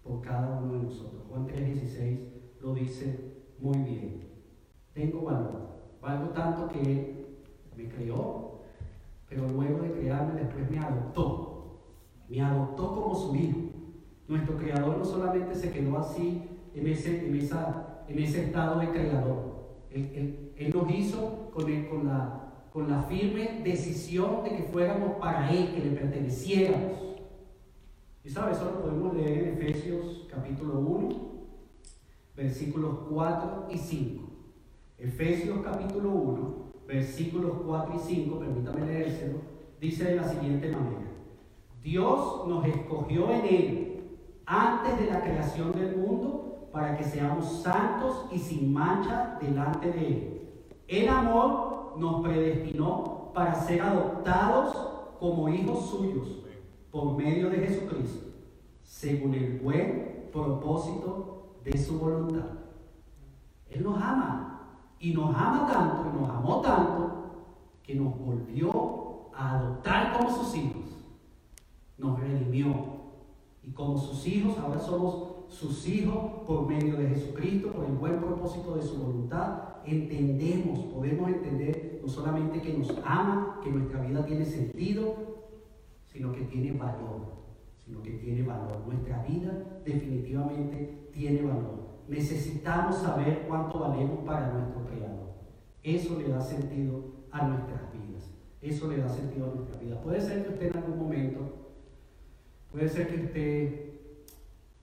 por 0.04 0.22
cada 0.22 0.60
uno 0.60 0.74
de 0.74 0.84
nosotros. 0.84 1.24
Juan 1.30 1.48
3:16 1.48 2.20
lo 2.62 2.74
dice 2.74 3.36
muy 3.60 3.78
bien. 3.80 4.28
Tengo 4.94 5.22
valor. 5.24 5.68
Valgo 6.02 6.30
tanto 6.30 6.68
que 6.68 6.82
Él 6.82 7.26
me 7.76 7.88
creó, 7.90 8.62
pero 9.30 9.48
luego 9.48 9.82
de 9.82 9.92
crearme 9.92 10.42
después 10.42 10.70
me 10.70 10.80
adoptó. 10.80 11.57
Me 12.30 12.42
adoptó 12.42 12.94
como 12.94 13.16
su 13.16 13.36
hijo. 13.36 13.60
Nuestro 14.28 14.58
creador 14.58 14.98
no 14.98 15.06
solamente 15.06 15.56
se 15.56 15.72
quedó 15.72 15.98
así 15.98 16.44
en 16.74 16.88
ese, 16.88 17.28
en 17.28 17.36
esa, 17.36 18.04
en 18.08 18.20
ese 18.20 18.46
estado 18.46 18.80
de 18.80 18.90
creador. 18.90 19.58
Él, 19.92 20.52
él, 20.58 20.74
nos 20.74 20.92
hizo 20.92 21.50
con, 21.54 21.64
con 21.86 22.08
la 22.08 22.48
con 22.78 22.92
la 22.92 23.02
firme 23.02 23.62
decisión 23.64 24.44
de 24.44 24.56
que 24.56 24.64
fuéramos 24.72 25.18
para 25.18 25.52
Él, 25.52 25.74
que 25.74 25.80
le 25.80 25.96
perteneciéramos. 25.96 27.16
Y 28.24 28.30
sabes, 28.30 28.58
eso 28.58 28.66
lo 28.66 28.82
podemos 28.84 29.16
leer 29.16 29.48
en 29.48 29.54
Efesios 29.56 30.28
capítulo 30.30 30.78
1, 30.82 31.10
versículos 32.36 33.00
4 33.10 33.68
y 33.72 33.78
5. 33.80 34.24
Efesios 35.00 35.58
capítulo 35.64 36.12
1, 36.12 36.74
versículos 36.88 37.54
4 37.66 37.96
y 37.96 38.00
5, 38.00 38.40
permítame 38.40 38.86
leérselo, 38.86 39.40
dice 39.82 40.04
de 40.04 40.16
la 40.18 40.28
siguiente 40.28 40.72
manera. 40.72 41.07
Dios 41.88 42.46
nos 42.46 42.66
escogió 42.66 43.32
en 43.32 43.46
Él 43.46 44.20
antes 44.46 45.00
de 45.00 45.06
la 45.06 45.22
creación 45.22 45.72
del 45.72 45.96
mundo 45.96 46.68
para 46.74 46.98
que 46.98 47.06
seamos 47.06 47.62
santos 47.62 48.26
y 48.30 48.40
sin 48.40 48.74
mancha 48.74 49.38
delante 49.40 49.94
de 49.94 50.08
Él. 50.08 50.50
El 50.86 51.08
amor 51.08 51.94
nos 51.98 52.22
predestinó 52.22 53.32
para 53.34 53.56
ser 53.56 53.82
adoptados 53.82 54.76
como 55.18 55.48
hijos 55.48 55.90
suyos 55.90 56.28
por 56.92 57.16
medio 57.16 57.50
de 57.50 57.60
Jesucristo, 57.60 58.34
según 58.84 59.34
el 59.36 59.60
buen 59.60 60.28
propósito 60.34 61.54
de 61.64 61.78
su 61.78 62.00
voluntad. 62.00 62.50
Él 63.70 63.82
nos 63.84 63.96
ama 63.96 64.90
y 65.00 65.14
nos 65.14 65.34
ama 65.34 65.66
tanto 65.72 66.10
y 66.10 66.20
nos 66.20 66.30
amó 66.30 66.60
tanto 66.60 67.12
que 67.82 67.96
nos 67.96 68.20
volvió 68.20 69.30
a 69.34 69.60
adoptar 69.60 70.18
como 70.18 70.30
sus 70.30 70.54
hijos. 70.54 70.77
Nos 71.98 72.20
redimió 72.20 72.98
y 73.64 73.72
como 73.72 73.98
sus 73.98 74.26
hijos 74.28 74.58
ahora 74.60 74.80
somos 74.80 75.28
sus 75.50 75.88
hijos 75.88 76.16
por 76.46 76.68
medio 76.68 76.96
de 76.96 77.10
Jesucristo, 77.10 77.72
por 77.72 77.86
el 77.86 77.94
buen 77.94 78.20
propósito 78.20 78.76
de 78.76 78.82
su 78.82 78.98
voluntad, 78.98 79.78
entendemos, 79.86 80.80
podemos 80.86 81.30
entender 81.30 82.00
no 82.02 82.08
solamente 82.08 82.62
que 82.62 82.78
nos 82.78 82.94
ama, 83.04 83.60
que 83.64 83.70
nuestra 83.72 84.02
vida 84.02 84.26
tiene 84.26 84.46
sentido, 84.46 85.16
sino 86.06 86.32
que 86.32 86.42
tiene 86.42 86.78
valor, 86.78 87.22
sino 87.78 88.02
que 88.02 88.12
tiene 88.12 88.44
valor. 88.44 88.84
Nuestra 88.86 89.24
vida 89.24 89.82
definitivamente 89.86 91.10
tiene 91.12 91.42
valor. 91.42 91.88
Necesitamos 92.08 92.98
saber 92.98 93.46
cuánto 93.48 93.80
valemos 93.80 94.20
para 94.26 94.54
nuestro 94.54 94.86
Creador. 94.86 95.28
Eso 95.84 96.18
le 96.18 96.30
da 96.30 96.42
sentido 96.42 97.04
a 97.32 97.48
nuestras 97.48 97.82
vidas. 97.92 98.34
Eso 98.62 98.90
le 98.90 98.98
da 98.98 99.10
sentido 99.10 99.52
a 99.52 99.56
nuestra 99.56 99.78
vida. 99.78 100.02
Puede 100.02 100.22
ser 100.22 100.46
que 100.46 100.54
usted 100.54 100.68
en 100.68 100.78
algún 100.78 101.00
momento, 101.00 101.67
puede 102.78 102.90
ser 102.90 103.08
que 103.08 103.26
usted 103.26 103.90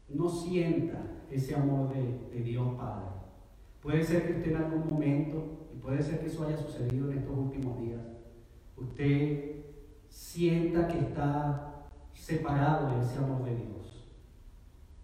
no 0.08 0.28
sienta 0.28 0.98
ese 1.30 1.54
amor 1.54 1.92
de, 1.94 2.40
Dios 2.40 2.74
Padre. 2.76 3.06
Puede 3.80 4.02
ser 4.02 4.26
que 4.26 4.32
usted 4.32 4.50
en 4.50 4.56
algún 4.56 4.90
momento, 4.90 5.68
y 5.72 5.78
puede 5.78 6.02
ser 6.02 6.18
que 6.18 6.26
eso 6.26 6.44
haya 6.44 6.56
sucedido 6.56 7.12
en 7.12 7.18
estos 7.18 7.38
últimos 7.38 7.78
días, 7.80 8.00
usted 8.76 9.62
sienta 10.08 10.88
que 10.88 10.98
está 10.98 11.86
separado 12.14 12.96
de 12.96 13.04
ese 13.04 13.18
amor 13.18 13.44
de 13.44 13.54
Dios. 13.54 14.12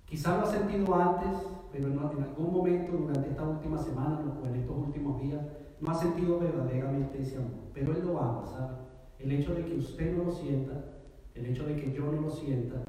Quizá 0.05 0.39
lo 0.39 0.43
ha 0.43 0.51
sentido 0.51 0.93
antes, 0.93 1.47
pero 1.71 1.87
en 1.87 1.97
algún 1.97 2.53
momento 2.53 2.97
durante 2.97 3.31
esta 3.31 3.45
última 3.45 3.79
semana 3.79 4.37
o 4.43 4.47
en 4.49 4.57
estos 4.57 4.77
últimos 4.77 5.23
días 5.23 5.41
no 5.81 5.93
ha 5.93 5.95
sentido 5.95 6.41
verdaderamente 6.41 7.23
ese 7.23 7.37
amor. 7.37 7.71
Pero 7.73 7.93
Él 7.93 8.05
lo 8.05 8.21
ama, 8.21 8.45
¿sabe? 8.47 8.75
El 9.21 9.31
hecho 9.31 9.55
de 9.55 9.65
que 9.65 9.77
usted 9.77 10.17
no 10.17 10.25
lo 10.25 10.33
sienta, 10.33 11.00
el 11.35 11.47
hecho 11.47 11.65
de 11.65 11.77
que 11.77 11.93
yo 11.93 12.11
no 12.11 12.23
lo 12.23 12.31
sienta, 12.31 12.83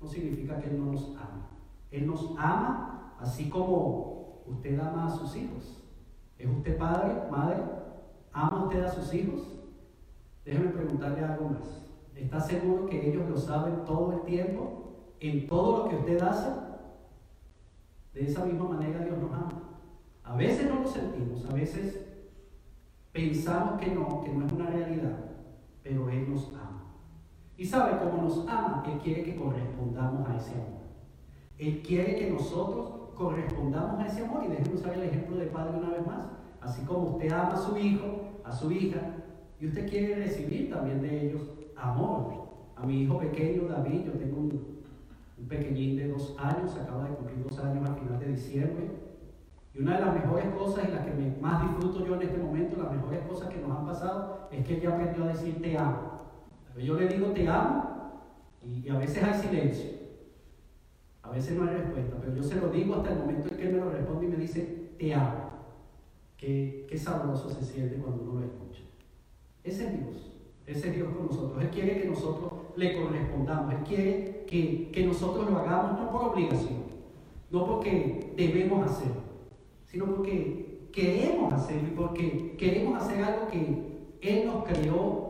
no 0.00 0.06
significa 0.06 0.60
que 0.60 0.70
Él 0.70 0.78
no 0.78 0.92
nos 0.92 1.16
ama. 1.16 1.50
Él 1.90 2.06
nos 2.06 2.34
ama 2.36 3.14
así 3.20 3.48
como 3.48 4.42
usted 4.46 4.78
ama 4.78 5.06
a 5.06 5.10
sus 5.10 5.36
hijos. 5.36 5.82
¿Es 6.38 6.48
usted 6.48 6.76
padre, 6.76 7.14
madre? 7.30 7.62
¿Ama 8.32 8.64
usted 8.64 8.82
a 8.84 8.90
sus 8.90 9.14
hijos? 9.14 9.42
Déjeme 10.44 10.70
preguntarle 10.70 11.24
algo 11.24 11.48
más. 11.48 11.84
¿Está 12.14 12.40
seguro 12.40 12.86
que 12.86 13.10
ellos 13.10 13.28
lo 13.28 13.36
saben 13.36 13.84
todo 13.84 14.12
el 14.12 14.22
tiempo? 14.22 15.14
¿En 15.20 15.46
todo 15.46 15.84
lo 15.84 15.88
que 15.88 15.96
usted 15.96 16.20
hace? 16.22 16.50
De 18.12 18.26
esa 18.26 18.44
misma 18.44 18.68
manera 18.68 19.04
Dios 19.04 19.18
nos 19.18 19.32
ama. 19.32 19.62
A 20.22 20.36
veces 20.36 20.68
no 20.68 20.80
lo 20.80 20.88
sentimos, 20.88 21.44
a 21.46 21.54
veces 21.54 22.06
pensamos 23.12 23.80
que 23.80 23.90
no, 23.90 24.22
que 24.22 24.32
no 24.32 24.46
es 24.46 24.52
una 24.52 24.66
realidad, 24.66 25.18
pero 25.82 26.08
Él 26.08 26.30
nos 26.30 26.48
ama. 26.54 26.73
Y 27.56 27.64
sabe 27.64 27.98
cómo 27.98 28.22
nos 28.22 28.46
ama, 28.48 28.82
Él 28.86 28.98
quiere 28.98 29.22
que 29.22 29.36
correspondamos 29.36 30.28
a 30.28 30.36
ese 30.36 30.54
amor. 30.54 30.84
Él 31.58 31.82
quiere 31.82 32.16
que 32.16 32.30
nosotros 32.30 33.10
correspondamos 33.14 34.00
a 34.00 34.06
ese 34.06 34.24
amor. 34.24 34.44
Y 34.44 34.48
déjenme 34.48 34.74
usar 34.74 34.94
el 34.94 35.04
ejemplo 35.04 35.36
de 35.36 35.46
padre 35.46 35.78
una 35.78 35.90
vez 35.90 36.06
más. 36.06 36.26
Así 36.60 36.84
como 36.84 37.10
usted 37.10 37.30
ama 37.32 37.52
a 37.52 37.56
su 37.56 37.76
hijo, 37.76 38.06
a 38.44 38.50
su 38.50 38.72
hija, 38.72 39.00
y 39.60 39.66
usted 39.66 39.88
quiere 39.88 40.16
recibir 40.16 40.70
también 40.70 41.00
de 41.00 41.26
ellos 41.26 41.42
amor. 41.76 42.44
A 42.76 42.84
mi 42.84 43.02
hijo 43.02 43.18
pequeño, 43.18 43.68
David, 43.68 44.04
yo 44.06 44.12
tengo 44.12 44.38
un, 44.38 44.82
un 45.38 45.48
pequeñín 45.48 45.96
de 45.96 46.08
dos 46.08 46.36
años, 46.38 46.76
acaba 46.76 47.04
de 47.04 47.14
cumplir 47.14 47.44
dos 47.44 47.58
años 47.60 47.88
al 47.88 47.96
final 47.96 48.18
de 48.18 48.26
diciembre. 48.26 48.90
Y 49.74 49.80
una 49.80 49.96
de 49.98 50.04
las 50.04 50.14
mejores 50.14 50.46
cosas 50.54 50.84
y 50.88 50.92
las 50.92 51.04
que 51.04 51.40
más 51.40 51.62
disfruto 51.62 52.06
yo 52.06 52.14
en 52.16 52.22
este 52.22 52.38
momento, 52.38 52.82
las 52.82 52.92
mejores 52.92 53.20
cosas 53.26 53.48
que 53.48 53.60
nos 53.60 53.76
han 53.76 53.86
pasado, 53.86 54.48
es 54.50 54.66
que 54.66 54.74
él 54.74 54.80
ya 54.80 54.90
aprendió 54.90 55.24
a 55.24 55.28
decir 55.28 55.60
te 55.60 55.78
amo. 55.78 56.13
Yo 56.82 56.98
le 56.98 57.08
digo 57.08 57.28
te 57.28 57.48
amo 57.48 57.94
y, 58.64 58.88
a 58.88 58.98
veces 58.98 59.22
hay 59.22 59.40
silencio. 59.40 59.90
A 61.22 61.30
veces 61.30 61.56
no 61.56 61.68
hay 61.68 61.76
respuesta, 61.76 62.16
pero 62.20 62.34
yo 62.34 62.42
se 62.42 62.56
lo 62.56 62.68
digo 62.68 62.96
hasta 62.96 63.12
el 63.12 63.18
momento 63.20 63.48
en 63.48 63.56
que 63.56 63.66
él 63.66 63.72
me 63.74 63.80
lo 63.80 63.90
responde 63.90 64.26
y 64.26 64.28
me 64.30 64.36
dice 64.36 64.90
te 64.98 65.14
amo. 65.14 65.50
Qué, 66.36 66.86
qué 66.88 66.98
sabroso 66.98 67.48
se 67.50 67.64
siente 67.64 67.96
cuando 67.96 68.22
uno 68.22 68.40
lo 68.40 68.46
escucha. 68.46 68.82
Ese 69.62 69.86
es 69.86 70.00
Dios. 70.00 70.34
Ese 70.66 70.88
es 70.88 70.94
Dios 70.96 71.08
con 71.14 71.26
nosotros. 71.26 71.62
Él 71.62 71.70
quiere 71.70 72.00
que 72.00 72.08
nosotros 72.08 72.52
le 72.76 73.00
correspondamos. 73.00 73.74
Él 73.74 73.80
quiere 73.84 74.44
que, 74.46 74.90
que 74.90 75.06
nosotros 75.06 75.50
lo 75.50 75.58
hagamos 75.58 76.00
no 76.00 76.10
por 76.10 76.24
obligación, 76.24 76.84
no 77.50 77.66
porque 77.66 78.32
debemos 78.36 78.86
hacerlo, 78.86 79.22
sino 79.86 80.06
porque 80.06 80.88
queremos 80.92 81.52
hacerlo 81.52 81.88
y 81.88 81.96
porque 81.96 82.56
queremos 82.56 83.02
hacer 83.02 83.22
algo 83.22 83.48
que 83.48 84.06
Él 84.20 84.46
nos 84.46 84.64
creó 84.64 85.23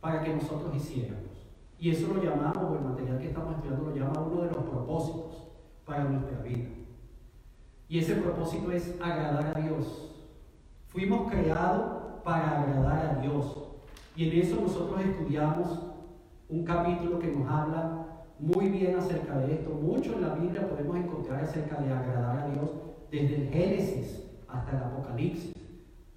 para 0.00 0.22
que 0.22 0.34
nosotros 0.34 0.74
hiciéramos. 0.74 1.48
Y 1.78 1.90
eso 1.90 2.12
lo 2.12 2.22
llamamos, 2.22 2.76
el 2.76 2.84
material 2.84 3.18
que 3.18 3.28
estamos 3.28 3.54
estudiando 3.54 3.86
lo 3.86 3.94
llama 3.94 4.20
uno 4.20 4.42
de 4.42 4.50
los 4.50 4.64
propósitos 4.64 5.48
para 5.84 6.04
nuestra 6.04 6.40
vida. 6.42 6.68
Y 7.88 7.98
ese 7.98 8.16
propósito 8.16 8.70
es 8.72 8.94
agradar 9.00 9.56
a 9.56 9.60
Dios. 9.60 10.14
Fuimos 10.88 11.30
creados 11.30 12.22
para 12.24 12.62
agradar 12.62 13.16
a 13.16 13.20
Dios. 13.20 13.56
Y 14.16 14.28
en 14.28 14.42
eso 14.42 14.60
nosotros 14.60 15.00
estudiamos 15.00 15.78
un 16.48 16.64
capítulo 16.64 17.18
que 17.18 17.28
nos 17.28 17.48
habla 17.48 18.06
muy 18.38 18.68
bien 18.68 18.96
acerca 18.96 19.38
de 19.38 19.54
esto. 19.54 19.70
Mucho 19.70 20.14
en 20.14 20.22
la 20.22 20.34
Biblia 20.34 20.68
podemos 20.68 20.96
encontrar 20.96 21.44
acerca 21.44 21.80
de 21.80 21.92
agradar 21.92 22.38
a 22.38 22.48
Dios 22.48 22.70
desde 23.10 23.36
el 23.36 23.48
Génesis 23.50 24.24
hasta 24.48 24.76
el 24.76 24.82
Apocalipsis. 24.82 25.57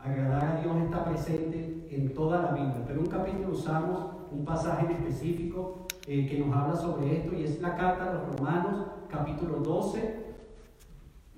Agradar 0.04 0.58
a 0.58 0.62
Dios 0.62 0.76
está 0.78 1.06
presente 1.06 1.88
en 1.92 2.14
toda 2.16 2.42
la 2.42 2.52
Biblia, 2.54 2.84
pero 2.88 3.02
un 3.02 3.06
capítulo 3.06 3.52
usamos 3.52 4.06
un 4.32 4.44
pasaje 4.44 4.88
en 4.88 4.92
específico 4.94 5.86
eh, 6.08 6.26
que 6.28 6.40
nos 6.40 6.56
habla 6.56 6.76
sobre 6.76 7.18
esto 7.18 7.36
y 7.36 7.44
es 7.44 7.62
la 7.62 7.76
carta 7.76 8.10
a 8.10 8.14
los 8.14 8.36
Romanos, 8.36 8.88
capítulo 9.08 9.58
12, 9.58 10.22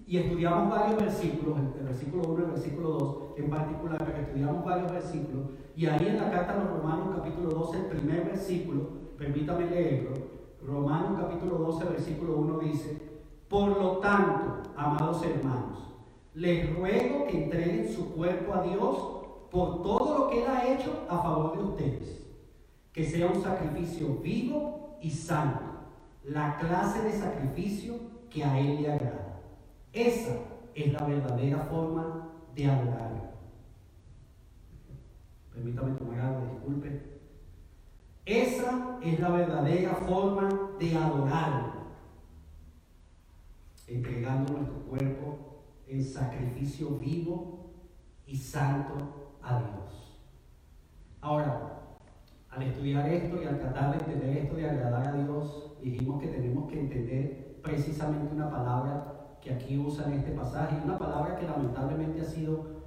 y 0.08 0.18
estudiamos 0.18 0.70
varios 0.70 0.98
versículos, 0.98 1.58
el 1.78 1.86
versículo 1.86 2.24
1 2.24 2.40
y 2.40 2.44
el 2.44 2.52
versículo 2.52 2.90
2 2.90 3.18
en 3.38 3.50
particular, 3.50 3.98
pero 4.06 4.18
estudiamos 4.20 4.64
varios 4.64 4.92
versículos. 4.92 5.46
Y 5.76 5.86
ahí 5.86 6.08
en 6.08 6.18
la 6.18 6.32
carta 6.32 6.54
a 6.54 6.64
los 6.64 6.70
Romanos, 6.70 7.16
capítulo 7.18 7.50
12, 7.50 7.78
el 7.80 7.86
primer 7.86 8.26
versículo, 8.26 8.88
permítame 9.18 9.66
leerlo. 9.66 10.12
Romanos, 10.66 11.20
capítulo 11.20 11.58
12, 11.58 11.86
versículo 11.86 12.38
1 12.38 12.60
dice: 12.60 13.02
Por 13.50 13.70
lo 13.70 13.98
tanto, 13.98 14.72
amados 14.78 15.22
hermanos, 15.26 15.93
les 16.36 16.76
ruego 16.76 17.28
que 17.28 17.44
entreguen 17.44 17.94
su 17.94 18.14
cuerpo 18.14 18.54
a 18.54 18.64
Dios 18.64 18.98
por 19.52 19.84
todo 19.84 20.18
lo 20.18 20.30
que 20.30 20.44
Él 20.44 20.48
ha 20.50 20.74
hecho 20.74 21.06
a 21.10 21.22
favor 21.22 21.58
de 21.58 21.64
ustedes. 21.64 22.24
Que 22.92 23.04
sea 23.04 23.28
un 23.28 23.42
sacrificio 23.42 24.18
vivo 24.18 24.98
y 25.02 25.10
santo, 25.10 25.64
la 26.24 26.58
clase 26.58 27.04
de 27.04 27.14
sacrificio 27.14 27.96
que 28.30 28.44
a 28.44 28.60
Él 28.60 28.82
le 28.82 28.92
agrada. 28.92 29.42
Esa 29.92 30.36
es 30.74 30.92
la 30.92 31.06
verdadera 31.06 31.60
forma 31.60 32.30
de 32.56 32.66
adorar. 32.66 33.34
Permítame 35.54 35.92
tomar 35.98 36.20
algo, 36.20 36.48
disculpe. 36.52 37.14
Esa 38.26 38.98
es 39.04 39.20
la 39.20 39.30
verdadera 39.30 39.94
forma 39.96 40.72
de 40.80 40.98
adorar. 40.98 41.74
Entregando 43.86 44.54
nuestro 44.54 44.80
cuerpo 44.86 45.13
en 45.94 46.04
sacrificio 46.04 46.98
vivo 46.98 47.70
y 48.26 48.36
santo 48.36 49.38
a 49.44 49.60
Dios. 49.60 50.20
Ahora, 51.22 51.82
al 52.50 52.64
estudiar 52.64 53.08
esto 53.10 53.42
y 53.42 53.46
al 53.46 53.60
tratar 53.60 53.92
de 53.92 54.04
entender 54.04 54.38
esto 54.38 54.56
de 54.56 54.70
agradar 54.70 55.08
a 55.08 55.14
Dios, 55.14 55.74
dijimos 55.84 56.20
que 56.20 56.30
tenemos 56.30 56.68
que 56.70 56.80
entender 56.80 57.60
precisamente 57.62 58.34
una 58.34 58.50
palabra 58.50 59.38
que 59.40 59.54
aquí 59.54 59.78
usan 59.78 60.14
este 60.14 60.32
pasaje, 60.32 60.82
una 60.84 60.98
palabra 60.98 61.36
que 61.36 61.46
lamentablemente 61.46 62.22
ha 62.22 62.26
sido 62.26 62.84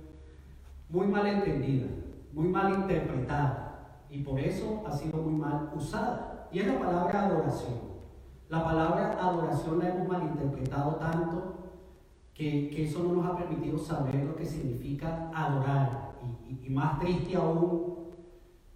muy 0.88 1.06
mal 1.06 1.26
entendida, 1.26 1.86
muy 2.32 2.48
mal 2.48 2.74
interpretada 2.74 4.02
y 4.10 4.22
por 4.22 4.40
eso 4.40 4.82
ha 4.84 4.92
sido 4.92 5.18
muy 5.18 5.34
mal 5.34 5.70
usada. 5.76 6.48
Y 6.50 6.58
es 6.58 6.66
la 6.66 6.78
palabra 6.78 7.26
adoración. 7.26 7.96
La 8.48 8.64
palabra 8.64 9.16
adoración 9.20 9.78
la 9.78 9.88
hemos 9.90 10.08
malinterpretado 10.08 10.96
tanto 10.96 11.55
que, 12.36 12.84
eso 12.84 13.02
no 13.02 13.14
nos 13.14 13.26
ha 13.26 13.36
permitido 13.36 13.78
saber 13.78 14.24
lo 14.24 14.36
que 14.36 14.44
significa 14.44 15.30
adorar. 15.34 16.16
Y, 16.62 16.68
más 16.70 16.98
triste 16.98 17.36
aún, 17.36 18.10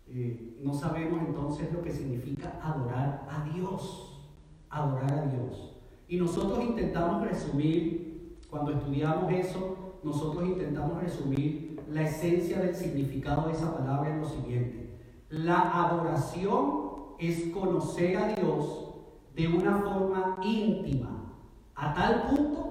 eh, 0.06 0.58
no 0.62 0.72
sabemos 0.72 1.20
entonces 1.26 1.72
lo 1.72 1.82
que 1.82 1.90
significa 1.90 2.58
adorar 2.62 3.26
a 3.30 3.44
Dios. 3.52 4.32
Adorar 4.70 5.12
a 5.12 5.26
Dios. 5.26 5.76
Y 6.08 6.16
nosotros 6.16 6.64
intentamos 6.64 7.22
resumir, 7.26 8.38
cuando 8.48 8.72
estudiamos 8.72 9.30
eso, 9.32 9.76
nosotros 10.02 10.48
intentamos 10.48 11.02
resumir 11.02 11.80
la 11.88 12.02
esencia 12.02 12.60
del 12.60 12.74
significado 12.74 13.48
de 13.48 13.52
esa 13.52 13.76
palabra 13.76 14.10
en 14.10 14.20
lo 14.20 14.28
siguiente. 14.28 14.98
La 15.28 15.86
adoración 15.86 16.80
es 17.18 17.52
conocer 17.52 18.16
a 18.16 18.32
Dios 18.32 18.86
de 19.34 19.48
una 19.48 19.78
forma 19.78 20.38
íntima, 20.42 21.34
a 21.74 21.94
tal 21.94 22.28
punto 22.28 22.70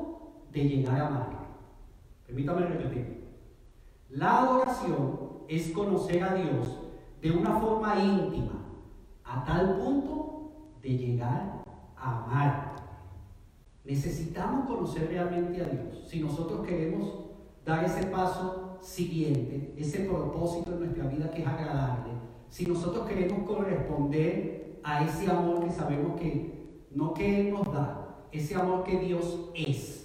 de 0.52 0.64
llegar 0.64 1.02
a 1.02 1.08
amarlo. 1.08 1.40
Permítame 2.26 2.66
repetir. 2.66 3.24
La 4.10 4.40
adoración 4.40 5.20
es 5.48 5.72
conocer 5.72 6.24
a 6.24 6.36
Dios 6.36 6.80
de 7.22 7.32
una 7.32 7.60
forma 7.60 8.00
íntima, 8.00 8.66
a 9.24 9.44
tal 9.44 9.78
punto 9.78 10.52
de 10.82 10.90
llegar 10.90 11.64
a 11.96 12.24
amar. 12.24 12.76
Necesitamos 13.84 14.68
conocer 14.68 15.10
realmente 15.10 15.62
a 15.62 15.68
Dios. 15.68 16.08
Si 16.08 16.20
nosotros 16.20 16.66
queremos 16.66 17.26
dar 17.66 17.84
ese 17.84 18.06
paso 18.08 18.78
siguiente, 18.82 19.74
ese 19.78 20.02
propósito 20.02 20.72
en 20.74 20.80
nuestra 20.80 21.08
vida 21.08 21.32
que 21.32 21.42
es 21.42 21.48
agradable, 21.48 22.14
si 22.50 22.66
nosotros 22.66 23.08
queremos 23.08 23.48
corresponder 23.48 24.80
a 24.84 25.04
ese 25.04 25.30
amor 25.30 25.64
que 25.64 25.72
sabemos 25.72 26.20
que 26.20 26.60
no 26.92 27.14
que 27.14 27.42
Él 27.42 27.54
nos 27.54 27.72
da, 27.72 28.26
ese 28.32 28.56
amor 28.56 28.84
que 28.84 29.00
Dios 29.00 29.52
es. 29.56 29.99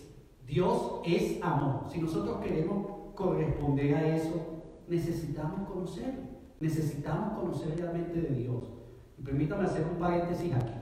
Dios 0.54 1.00
es 1.04 1.42
amor. 1.42 1.86
Si 1.90 2.00
nosotros 2.00 2.38
queremos 2.40 2.86
corresponder 3.16 3.92
a 3.96 4.16
eso, 4.16 4.62
necesitamos 4.86 5.68
conocerlo. 5.68 6.22
Necesitamos 6.60 7.40
conocer 7.40 7.76
realmente 7.76 8.20
de 8.20 8.34
Dios. 8.36 8.62
Permítame 9.24 9.64
hacer 9.64 9.84
un 9.84 9.98
paréntesis 9.98 10.54
aquí. 10.54 10.74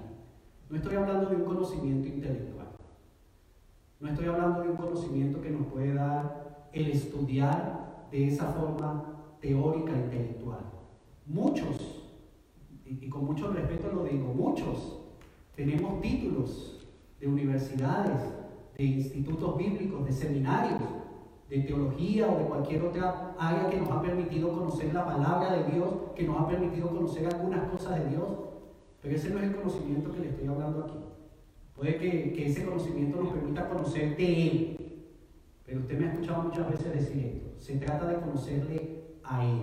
No 0.69 0.77
estoy 0.77 0.97
hablando 0.97 1.31
de 1.31 1.37
un 1.37 1.45
conocimiento 1.45 2.07
intelectual. 2.07 2.67
No 3.99 4.09
estoy 4.11 4.27
hablando 4.27 4.61
de 4.61 4.69
un 4.69 4.77
conocimiento 4.77 5.41
que 5.41 5.51
nos 5.51 5.67
puede 5.69 5.95
dar 5.95 6.69
el 6.75 6.91
estudiar 6.91 8.09
de 8.11 8.29
esa 8.29 8.53
forma 8.53 9.37
teórica 9.41 9.93
intelectual. 9.93 10.71
Muchos, 11.25 12.13
y, 12.85 13.09
con 13.09 13.25
mucho 13.25 13.51
respeto 13.51 13.91
lo 13.91 14.05
digo, 14.05 14.35
muchos 14.35 14.99
tenemos 15.57 16.03
títulos 16.03 16.87
de 17.19 17.27
universidades, 17.27 18.42
de 18.77 18.85
institutos 18.85 19.57
bíblicos, 19.57 20.05
de 20.05 20.13
seminarios, 20.13 20.81
de 21.49 21.59
teología 21.59 22.31
o 22.31 22.39
de 22.39 22.45
cualquier 22.45 22.83
otra 22.83 23.35
área 23.39 23.69
que 23.69 23.77
nos 23.77 23.91
ha 23.91 24.01
permitido 24.01 24.53
conocer 24.53 24.95
la 24.95 25.05
palabra 25.05 25.57
de 25.57 25.73
Dios, 25.73 25.89
que 26.15 26.25
nos 26.25 26.41
ha 26.41 26.49
permitido 26.49 26.89
conocer 26.89 27.27
algunas 27.27 27.71
cosas 27.71 28.03
de 28.03 28.11
Dios, 28.11 28.29
pero 29.03 29.15
ese 29.15 29.31
no 29.31 29.39
es 29.39 29.45
el 29.45 29.57
conocimiento 29.57 30.13
que 30.13 30.21
le 30.21 30.29
estoy 30.31 30.47
hablando 30.47 30.85
aquí. 30.85 30.99
Puede 31.75 31.99
que, 31.99 32.47
ese 32.47 32.65
conocimiento 32.65 33.21
nos 33.21 33.33
permita 33.33 33.69
conocer 33.69 34.17
de 34.17 34.47
Él. 34.47 34.77
Pero 35.67 35.81
usted 35.81 35.99
me 35.99 36.07
ha 36.07 36.13
escuchado 36.13 36.45
muchas 36.45 36.71
veces 36.71 36.93
decir 36.93 37.25
esto. 37.25 37.51
Se 37.59 37.77
trata 37.77 38.07
de 38.07 38.21
conocerle 38.21 39.03
a 39.25 39.45
Él. 39.45 39.63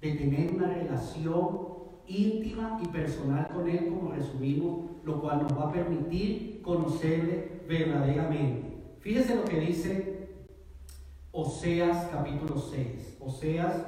de 0.00 0.14
tener 0.14 0.52
una 0.52 0.66
relación 0.66 1.68
íntima 2.08 2.80
y 2.82 2.88
personal 2.88 3.48
con 3.54 3.68
Él, 3.68 3.88
como 3.88 4.10
resumimos, 4.10 4.90
lo 5.04 5.20
cual 5.20 5.42
nos 5.42 5.56
va 5.56 5.68
a 5.68 5.72
permitir 5.72 6.60
conocerle 6.62 7.51
verdaderamente. 7.66 8.72
Fíjese 9.00 9.36
lo 9.36 9.44
que 9.44 9.60
dice 9.60 10.28
Oseas 11.32 12.08
capítulo 12.10 12.58
6. 12.58 13.16
Oseas 13.20 13.86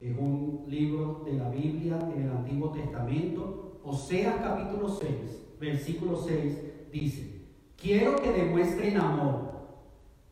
es 0.00 0.18
un 0.18 0.64
libro 0.68 1.22
de 1.24 1.32
la 1.32 1.48
Biblia 1.48 1.98
en 2.14 2.22
el 2.24 2.30
Antiguo 2.30 2.70
Testamento. 2.70 3.80
Oseas 3.84 4.36
capítulo 4.36 4.88
6, 4.88 5.10
versículo 5.60 6.16
6 6.16 6.90
dice, 6.90 7.42
quiero 7.76 8.16
que 8.16 8.32
demuestren 8.32 8.96
amor, 8.96 9.52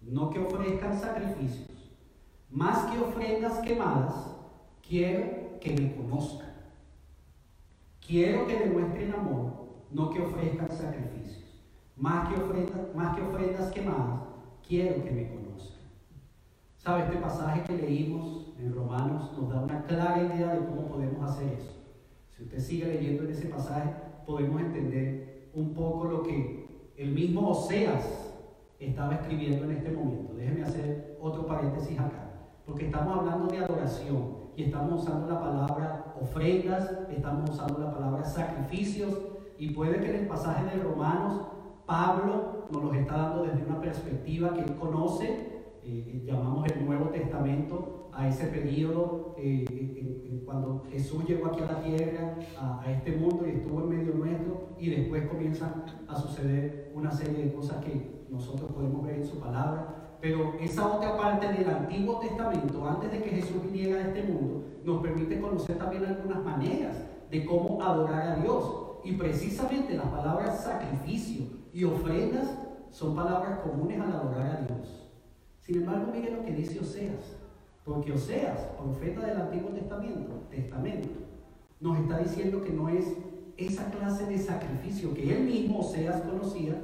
no 0.00 0.30
que 0.30 0.38
ofrezcan 0.38 0.98
sacrificios, 0.98 1.90
más 2.48 2.90
que 2.90 2.98
ofrendas 2.98 3.58
quemadas, 3.58 4.36
quiero 4.86 5.58
que 5.60 5.72
me 5.74 5.94
conozcan. 5.94 6.52
Quiero 8.06 8.46
que 8.46 8.58
demuestren 8.58 9.12
amor, 9.12 9.52
no 9.90 10.10
que 10.10 10.20
ofrezcan 10.20 10.70
sacrificios. 10.70 11.41
Más 11.96 12.28
que, 12.28 12.40
ofrendas, 12.40 12.94
más 12.94 13.16
que 13.16 13.22
ofrendas 13.22 13.70
quemadas, 13.70 14.20
quiero 14.66 15.04
que 15.04 15.10
me 15.10 15.28
conozcan. 15.28 15.82
¿Sabe? 16.78 17.04
Este 17.04 17.16
pasaje 17.16 17.62
que 17.64 17.76
leímos 17.76 18.54
en 18.58 18.74
Romanos 18.74 19.32
nos 19.38 19.50
da 19.50 19.60
una 19.60 19.84
clara 19.84 20.22
idea 20.22 20.54
de 20.54 20.66
cómo 20.66 20.88
podemos 20.88 21.30
hacer 21.30 21.52
eso. 21.52 21.72
Si 22.30 22.42
usted 22.42 22.58
sigue 22.58 22.86
leyendo 22.86 23.24
en 23.24 23.30
ese 23.30 23.48
pasaje, 23.48 23.90
podemos 24.26 24.60
entender 24.60 25.50
un 25.54 25.74
poco 25.74 26.04
lo 26.04 26.22
que 26.22 26.92
el 26.96 27.12
mismo 27.12 27.50
Oseas 27.50 28.32
estaba 28.78 29.14
escribiendo 29.14 29.64
en 29.64 29.72
este 29.72 29.90
momento. 29.90 30.34
Déjeme 30.34 30.62
hacer 30.62 31.18
otro 31.20 31.46
paréntesis 31.46 31.98
acá, 31.98 32.30
porque 32.66 32.86
estamos 32.86 33.18
hablando 33.18 33.46
de 33.46 33.58
adoración 33.58 34.42
y 34.56 34.64
estamos 34.64 35.02
usando 35.02 35.28
la 35.28 35.40
palabra 35.40 36.14
ofrendas, 36.20 36.90
estamos 37.10 37.50
usando 37.50 37.78
la 37.78 37.92
palabra 37.92 38.24
sacrificios 38.24 39.18
y 39.58 39.70
puede 39.70 40.00
que 40.00 40.10
en 40.10 40.22
el 40.22 40.26
pasaje 40.26 40.76
de 40.76 40.82
Romanos 40.82 41.46
Pablo 41.86 42.66
nos 42.70 42.84
los 42.84 42.96
está 42.96 43.16
dando 43.16 43.44
desde 43.44 43.64
una 43.66 43.80
perspectiva 43.80 44.54
que 44.54 44.60
él 44.60 44.74
conoce, 44.76 45.28
eh, 45.30 45.82
eh, 45.84 46.22
llamamos 46.24 46.66
el 46.70 46.86
Nuevo 46.86 47.06
Testamento, 47.06 48.08
a 48.12 48.28
ese 48.28 48.46
periodo 48.46 49.34
eh, 49.38 50.42
cuando 50.44 50.84
Jesús 50.90 51.24
llegó 51.26 51.46
aquí 51.46 51.62
a 51.62 51.72
la 51.72 51.82
tierra, 51.82 52.36
a, 52.60 52.90
este 52.90 53.12
mundo 53.12 53.46
y 53.46 53.52
estuvo 53.52 53.80
en 53.80 53.88
medio 53.88 54.14
nuestro 54.14 54.68
y 54.78 54.90
después 54.90 55.26
comienzan 55.28 55.84
a 56.06 56.14
suceder 56.14 56.92
una 56.94 57.10
serie 57.10 57.44
de 57.44 57.54
cosas 57.54 57.82
que 57.82 58.26
nosotros 58.28 58.70
podemos 58.72 59.02
ver 59.04 59.16
en 59.16 59.26
su 59.26 59.40
palabra. 59.40 60.18
Pero 60.20 60.54
esa 60.60 60.86
otra 60.86 61.16
parte 61.16 61.48
del 61.52 61.68
Antiguo 61.68 62.18
Testamento, 62.20 62.86
antes 62.86 63.10
de 63.10 63.22
que 63.22 63.30
Jesús 63.30 63.62
viniera 63.62 63.98
a 63.98 64.08
este 64.08 64.22
mundo, 64.24 64.64
nos 64.84 65.02
permite 65.02 65.40
conocer 65.40 65.78
también 65.78 66.04
algunas 66.04 66.44
maneras 66.44 67.02
de 67.30 67.46
cómo 67.46 67.82
adorar 67.82 68.28
a 68.28 68.36
Dios. 68.36 68.78
Y 69.04 69.12
precisamente 69.12 69.94
las 69.96 70.06
palabras 70.06 70.62
sacrificio 70.62 71.61
y 71.72 71.84
ofrendas 71.84 72.58
son 72.90 73.16
palabras 73.16 73.60
comunes 73.60 74.00
al 74.00 74.12
adorar 74.12 74.56
a 74.56 74.60
Dios. 74.66 75.08
Sin 75.60 75.76
embargo, 75.76 76.12
miren 76.12 76.36
lo 76.36 76.44
que 76.44 76.52
dice 76.52 76.80
Oseas. 76.80 77.36
Porque 77.84 78.12
Oseas, 78.12 78.60
profeta 78.78 79.26
del 79.26 79.40
Antiguo 79.40 79.70
Testamento, 79.70 80.32
testamento, 80.50 81.08
nos 81.80 81.98
está 81.98 82.18
diciendo 82.18 82.62
que 82.62 82.72
no 82.72 82.88
es 82.88 83.06
esa 83.56 83.90
clase 83.90 84.26
de 84.26 84.38
sacrificio 84.38 85.14
que 85.14 85.34
él 85.34 85.44
mismo, 85.44 85.80
Oseas, 85.80 86.20
conocía 86.22 86.74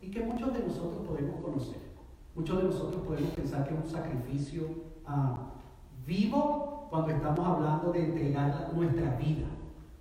y 0.00 0.10
que 0.10 0.24
muchos 0.24 0.52
de 0.54 0.60
nosotros 0.60 1.06
podemos 1.06 1.40
conocer. 1.40 1.78
Muchos 2.34 2.56
de 2.56 2.64
nosotros 2.64 3.02
podemos 3.06 3.30
pensar 3.30 3.68
que 3.68 3.74
es 3.74 3.80
un 3.80 3.90
sacrificio 3.90 4.62
ah, 5.06 5.52
vivo 6.06 6.86
cuando 6.88 7.10
estamos 7.10 7.46
hablando 7.46 7.92
de 7.92 8.06
entregar 8.06 8.72
nuestra 8.74 9.16
vida. 9.16 9.46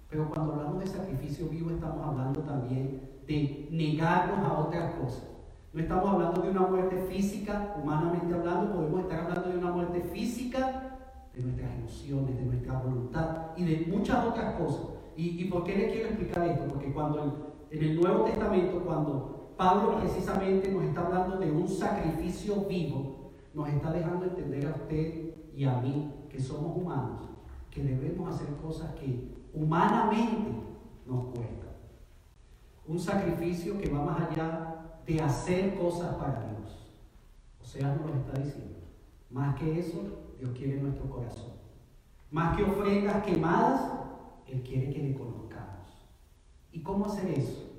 Pero 0.09 0.29
cuando 0.29 0.53
hablamos 0.53 0.79
de 0.79 0.87
sacrificio 0.87 1.47
vivo 1.49 1.71
estamos 1.71 2.07
hablando 2.07 2.39
también 2.41 3.18
de 3.29 3.67
negarnos 3.69 4.39
a 4.39 4.59
otras 4.59 4.95
cosas. 4.95 5.23
No 5.71 5.79
estamos 5.79 6.09
hablando 6.09 6.41
de 6.41 6.49
una 6.49 6.61
muerte 6.61 6.97
física, 7.07 7.75
humanamente 7.79 8.33
hablando, 8.33 8.73
podemos 8.73 9.01
estar 9.01 9.19
hablando 9.19 9.49
de 9.49 9.57
una 9.59 9.71
muerte 9.71 10.01
física 10.01 10.97
de 11.35 11.43
nuestras 11.43 11.71
emociones, 11.75 12.35
de 12.37 12.45
nuestra 12.45 12.79
voluntad 12.79 13.51
y 13.55 13.65
de 13.65 13.85
muchas 13.85 14.25
otras 14.25 14.55
cosas. 14.55 14.81
¿Y, 15.15 15.45
por 15.45 15.63
qué 15.63 15.75
le 15.75 15.91
quiero 15.91 16.07
explicar 16.07 16.47
esto? 16.47 16.65
Porque 16.69 16.91
cuando 16.91 17.67
en 17.69 17.83
el 17.83 18.01
Nuevo 18.01 18.23
Testamento, 18.23 18.79
cuando 18.83 19.53
Pablo 19.57 19.99
precisamente 19.99 20.71
nos 20.71 20.85
está 20.85 21.05
hablando 21.05 21.37
de 21.37 21.51
un 21.51 21.67
sacrificio 21.67 22.65
vivo, 22.67 23.33
nos 23.53 23.67
está 23.67 23.91
dejando 23.91 24.25
entender 24.25 24.65
a 24.65 24.71
usted 24.71 25.35
y 25.55 25.65
a 25.65 25.77
mí, 25.81 26.13
que 26.29 26.39
somos 26.39 26.75
humanos, 26.75 27.29
que 27.69 27.83
debemos 27.83 28.33
hacer 28.33 28.47
cosas 28.55 28.95
que 28.95 29.35
humanamente 29.53 30.51
nos 31.05 31.25
cuestan. 31.25 31.58
Un 32.89 32.97
sacrificio 32.97 33.79
que 33.79 33.87
va 33.87 34.03
más 34.03 34.31
allá 34.31 34.99
de 35.05 35.21
hacer 35.21 35.75
cosas 35.75 36.15
para 36.15 36.43
Dios. 36.49 36.91
O 37.61 37.63
sea, 37.63 37.93
nos 37.93 38.07
lo 38.07 38.15
está 38.15 38.41
diciendo. 38.41 38.79
Más 39.29 39.55
que 39.59 39.79
eso, 39.79 40.31
Dios 40.39 40.49
quiere 40.57 40.81
nuestro 40.81 41.07
corazón. 41.07 41.53
Más 42.31 42.57
que 42.57 42.63
ofrendas 42.63 43.23
quemadas, 43.23 43.91
Él 44.47 44.63
quiere 44.63 44.91
que 44.91 45.03
le 45.03 45.13
conozcamos. 45.13 46.09
¿Y 46.71 46.81
cómo 46.81 47.05
hacer 47.05 47.29
eso? 47.29 47.69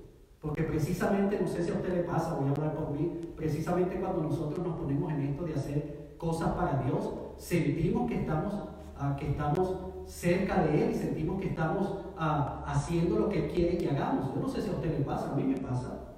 Porque 0.40 0.62
precisamente, 0.62 1.40
no 1.40 1.48
sé 1.48 1.64
si 1.64 1.72
a 1.72 1.74
usted 1.74 1.92
le 1.92 2.04
pasa, 2.04 2.34
voy 2.34 2.46
a 2.46 2.52
hablar 2.52 2.76
por 2.76 2.92
mí, 2.92 3.32
precisamente 3.36 3.98
cuando 3.98 4.22
nosotros 4.22 4.64
nos 4.64 4.78
ponemos 4.78 5.12
en 5.12 5.22
esto 5.22 5.44
de 5.44 5.54
hacer 5.54 6.14
cosas 6.18 6.52
para 6.52 6.84
Dios, 6.84 7.12
sentimos 7.36 8.08
que 8.08 8.20
estamos, 8.20 8.54
ah, 8.96 9.16
que 9.18 9.30
estamos 9.30 9.89
cerca 10.10 10.64
de 10.64 10.84
Él 10.84 10.90
y 10.90 10.94
sentimos 10.94 11.40
que 11.40 11.48
estamos 11.48 12.04
ah, 12.18 12.64
haciendo 12.66 13.18
lo 13.18 13.28
que 13.28 13.46
Él 13.46 13.52
quiere 13.52 13.78
que 13.78 13.90
hagamos. 13.90 14.34
Yo 14.34 14.40
no 14.40 14.48
sé 14.48 14.60
si 14.60 14.68
a 14.68 14.72
usted 14.72 14.98
le 14.98 15.04
pasa, 15.04 15.32
a 15.32 15.36
mí 15.36 15.44
me 15.44 15.58
pasa. 15.58 16.16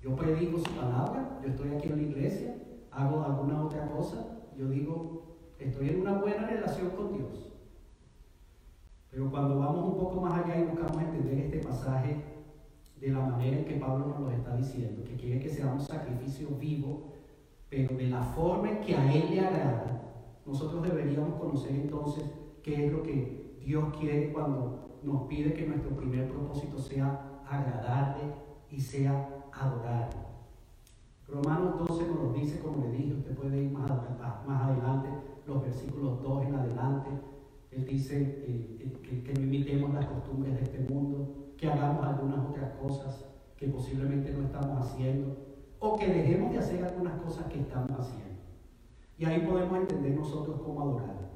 Yo 0.00 0.14
predico 0.14 0.58
su 0.58 0.70
palabra, 0.72 1.40
yo 1.42 1.48
estoy 1.48 1.74
aquí 1.74 1.88
en 1.88 1.96
la 1.96 2.02
iglesia, 2.02 2.56
hago 2.90 3.22
alguna 3.22 3.62
otra 3.62 3.86
cosa, 3.88 4.26
yo 4.56 4.68
digo, 4.68 5.36
estoy 5.58 5.90
en 5.90 6.00
una 6.00 6.14
buena 6.14 6.46
relación 6.46 6.90
con 6.90 7.12
Dios. 7.12 7.52
Pero 9.10 9.30
cuando 9.30 9.58
vamos 9.58 9.92
un 9.92 9.98
poco 9.98 10.20
más 10.20 10.44
allá 10.44 10.58
y 10.58 10.64
buscamos 10.64 11.02
entender 11.02 11.38
este 11.38 11.58
pasaje, 11.58 12.16
de 13.00 13.08
la 13.08 13.20
manera 13.20 13.58
en 13.58 13.64
que 13.64 13.74
Pablo 13.74 14.06
nos 14.06 14.20
lo 14.20 14.30
está 14.30 14.56
diciendo, 14.56 15.02
que 15.04 15.16
quiere 15.16 15.40
que 15.40 15.48
sea 15.48 15.66
un 15.66 15.80
sacrificio 15.80 16.48
vivo, 16.60 17.12
pero 17.68 17.96
de 17.96 18.06
la 18.06 18.22
forma 18.22 18.70
en 18.70 18.80
que 18.80 18.94
a 18.94 19.12
Él 19.12 19.30
le 19.30 19.40
agrada, 19.40 20.02
nosotros 20.46 20.82
deberíamos 20.82 21.40
conocer 21.40 21.72
entonces 21.72 22.24
qué 22.62 22.86
es 22.86 22.92
lo 22.92 23.02
que 23.02 23.58
Dios 23.64 23.94
quiere 23.98 24.32
cuando 24.32 24.98
nos 25.02 25.22
pide 25.22 25.52
que 25.52 25.66
nuestro 25.66 25.96
primer 25.96 26.28
propósito 26.28 26.78
sea 26.78 27.42
agradarle 27.48 28.34
y 28.70 28.80
sea 28.80 29.28
adorarle. 29.52 30.20
Romanos 31.28 31.78
12 31.88 32.08
nos 32.08 32.16
lo 32.16 32.32
dice, 32.32 32.60
como 32.60 32.84
le 32.84 32.92
dije, 32.92 33.14
usted 33.14 33.34
puede 33.34 33.62
ir 33.62 33.70
más, 33.70 33.90
adelante, 33.90 35.08
los 35.46 35.62
versículos 35.62 36.22
2 36.22 36.46
en 36.46 36.54
adelante. 36.54 37.10
Él 37.70 37.86
dice 37.86 38.22
eh, 38.22 38.76
eh, 38.80 38.92
que, 39.02 39.22
que 39.22 39.34
no 39.34 39.46
imitemos 39.46 39.94
las 39.94 40.06
costumbres 40.06 40.54
de 40.54 40.62
este 40.62 40.80
mundo, 40.92 41.54
que 41.56 41.70
hagamos 41.70 42.04
algunas 42.04 42.46
otras 42.50 42.72
cosas 42.74 43.26
que 43.56 43.68
posiblemente 43.68 44.32
no 44.32 44.42
estamos 44.42 44.86
haciendo 44.86 45.36
o 45.78 45.96
que 45.96 46.06
dejemos 46.06 46.52
de 46.52 46.58
hacer 46.58 46.84
algunas 46.84 47.20
cosas 47.22 47.46
que 47.46 47.60
estamos 47.60 47.90
haciendo. 47.98 48.40
Y 49.18 49.24
ahí 49.24 49.40
podemos 49.46 49.78
entender 49.78 50.14
nosotros 50.14 50.60
cómo 50.60 50.82
adorar. 50.82 51.31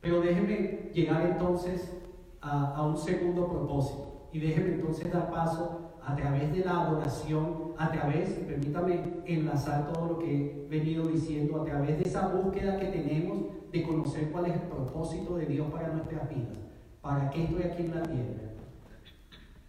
Pero 0.00 0.20
déjenme 0.20 0.90
llegar 0.92 1.26
entonces 1.26 1.96
a, 2.40 2.74
a 2.74 2.86
un 2.86 2.96
segundo 2.96 3.48
propósito 3.48 4.28
y 4.32 4.38
déjenme 4.38 4.74
entonces 4.74 5.12
dar 5.12 5.30
paso 5.30 5.92
a 6.04 6.14
través 6.16 6.52
de 6.52 6.64
la 6.64 6.80
adoración, 6.82 7.72
a 7.76 7.90
través, 7.90 8.30
permítame 8.30 9.20
enlazar 9.26 9.92
todo 9.92 10.06
lo 10.06 10.18
que 10.18 10.64
he 10.64 10.68
venido 10.68 11.06
diciendo, 11.06 11.60
a 11.60 11.64
través 11.64 11.98
de 11.98 12.04
esa 12.04 12.28
búsqueda 12.28 12.78
que 12.78 12.86
tenemos 12.86 13.46
de 13.70 13.82
conocer 13.82 14.30
cuál 14.30 14.46
es 14.46 14.54
el 14.54 14.62
propósito 14.62 15.36
de 15.36 15.46
Dios 15.46 15.70
para 15.70 15.92
nuestras 15.92 16.28
vidas. 16.30 16.56
¿Para 17.02 17.28
qué 17.30 17.44
estoy 17.44 17.62
aquí 17.62 17.82
en 17.82 17.94
la 17.94 18.02
tierra? 18.02 18.48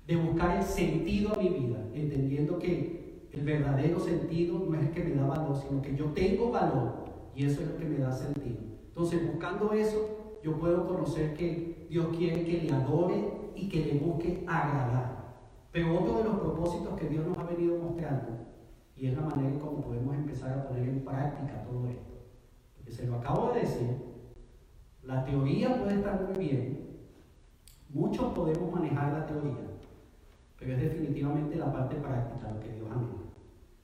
de 0.10 0.15
buscar 0.15 0.58
el 0.58 0.63
sentido 0.63 1.36
a 1.36 1.38
mi 1.39 1.50
vida, 1.50 1.86
entendiendo 1.94 2.58
que 2.58 3.28
el 3.32 3.42
verdadero 3.42 4.00
sentido 4.00 4.58
no 4.58 4.74
es 4.74 4.88
el 4.88 4.89
que 4.89 5.04
me 5.04 5.13
da 5.13 5.28
valor, 5.28 5.56
sino 5.56 5.84
que 5.84 5.96
yo 5.96 6.06
tengo 6.06 6.50
valor 6.50 7.06
y 7.36 7.46
eso 7.46 7.62
es 7.62 7.68
lo 7.68 7.78
que 7.78 7.86
me 7.86 8.00
da 8.00 8.12
sentido. 8.12 8.58
Entonces, 8.88 9.32
buscando 9.32 9.72
eso, 9.72 10.18
yo 10.43 10.58
puedo 10.60 10.88
conocer 10.88 11.34
que 11.36 11.88
Dios 11.89 12.08
quiere 12.15 12.43
que 12.45 12.62
le 12.62 12.71
adore 12.71 13.52
y 13.56 13.69
que 13.69 13.86
le 13.86 13.99
busque 13.99 14.43
agradar. 14.47 15.19
Pero 15.71 15.99
otro 15.99 16.17
de 16.17 16.23
los 16.23 16.39
propósitos 16.39 16.99
que 16.99 17.10
Dios 17.10 17.25
nos 17.28 17.38
ha 17.38 17.43
venido 17.43 17.78
mostrando, 17.78 18.28
y 18.95 19.08
es 19.08 19.15
la 19.15 19.21
manera 19.21 19.49
en 19.49 19.60
cómo 19.60 19.82
podemos 19.82 20.15
empezar 20.15 20.58
a 20.58 20.67
poner 20.67 20.88
en 20.89 21.06
práctica 21.06 21.63
todo 21.63 21.88
esto, 21.88 22.12
porque 22.75 22.91
se 22.91 23.08
lo 23.08 23.15
acabo 23.15 23.52
de 23.54 23.62
decir, 23.62 23.97
la 25.04 25.23
teoría 25.23 25.82
puede 25.82 25.95
estar 25.95 26.21
muy 26.28 26.45
bien, 26.45 26.89
muchos 27.89 28.34
podemos 28.34 28.71
manejar 28.71 29.13
la 29.13 29.25
teoría, 29.25 29.58
pero 30.58 30.73
es 30.73 30.82
definitivamente 30.82 31.56
la 31.56 31.71
parte 31.71 31.95
práctica 31.95 32.52
lo 32.52 32.60
que 32.60 32.73
Dios 32.73 32.91
anhela. 32.91 33.30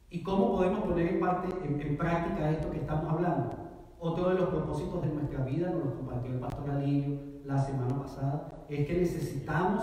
¿Y 0.09 0.23
cómo 0.23 0.53
podemos 0.53 0.79
poner 0.79 1.07
en, 1.07 1.19
parte, 1.19 1.47
en, 1.65 1.97
práctica 1.97 2.51
esto 2.51 2.71
que 2.71 2.77
estamos 2.77 3.11
hablando? 3.11 3.64
Otro 4.05 4.29
de 4.29 4.35
los 4.35 4.49
propósitos 4.49 5.01
de 5.01 5.07
nuestra 5.07 5.43
vida 5.43 5.71
nos 5.71 5.83
lo 5.83 5.95
compartió 5.95 6.31
el 6.31 6.39
pastor 6.39 6.69
Alillo, 6.69 7.17
la 7.43 7.57
semana 7.57 8.03
pasada, 8.03 8.65
es 8.69 8.85
que 8.85 8.99
necesitamos 8.99 9.81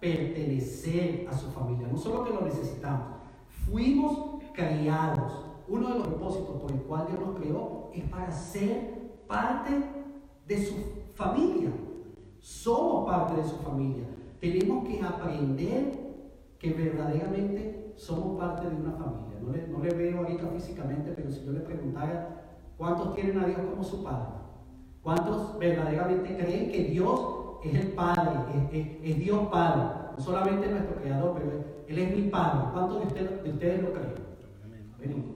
pertenecer 0.00 1.28
a 1.30 1.32
su 1.32 1.52
familia. 1.52 1.86
No 1.86 1.96
solo 1.96 2.24
que 2.24 2.34
lo 2.34 2.40
necesitamos, 2.40 3.18
fuimos 3.46 4.42
criados. 4.54 5.46
Uno 5.68 5.86
de 5.86 5.98
los 6.00 6.08
propósitos 6.08 6.60
por 6.60 6.72
el 6.72 6.82
cual 6.82 7.06
Dios 7.06 7.20
nos 7.20 7.36
creó 7.38 7.90
es 7.94 8.02
para 8.10 8.32
ser 8.32 9.22
parte 9.28 9.70
de 10.48 10.66
su 10.66 10.74
familia. 11.14 11.70
Somos 12.40 13.06
parte 13.06 13.40
de 13.40 13.44
su 13.44 13.56
familia. 13.58 14.08
Tenemos 14.40 14.88
que 14.88 15.00
aprender 15.00 15.92
que 16.58 16.72
verdaderamente 16.72 17.94
somos 17.94 18.36
parte 18.36 18.68
de 18.68 18.74
una 18.74 18.94
familia. 18.94 19.38
No 19.40 19.52
le, 19.52 19.68
no 19.68 19.78
le 19.78 19.94
veo 19.94 20.18
ahorita 20.18 20.48
físicamente, 20.48 21.12
pero 21.14 21.30
si 21.30 21.44
yo 21.44 21.52
le 21.52 21.60
preguntara 21.60 22.39
cuántos 22.80 23.14
tienen 23.14 23.38
a 23.38 23.44
Dios 23.44 23.60
como 23.70 23.84
su 23.84 24.02
Padre, 24.02 24.28
cuántos 25.02 25.58
verdaderamente 25.58 26.34
creen 26.34 26.72
que 26.72 26.84
Dios 26.84 27.20
es 27.62 27.74
el 27.74 27.88
Padre, 27.88 28.32
es, 28.72 29.18
Dios 29.18 29.48
Padre, 29.48 29.82
no 30.16 30.24
solamente 30.24 30.66
nuestro 30.66 30.96
Creador, 30.96 31.34
pero 31.34 31.64
Él 31.86 31.98
es 31.98 32.16
mi 32.16 32.30
Padre. 32.30 32.70
¿Cuántos 32.72 33.00
de 33.00 33.06
ustedes, 33.08 33.44
de 33.44 33.50
ustedes 33.50 33.82
lo 33.82 33.92
creen? 33.92 34.14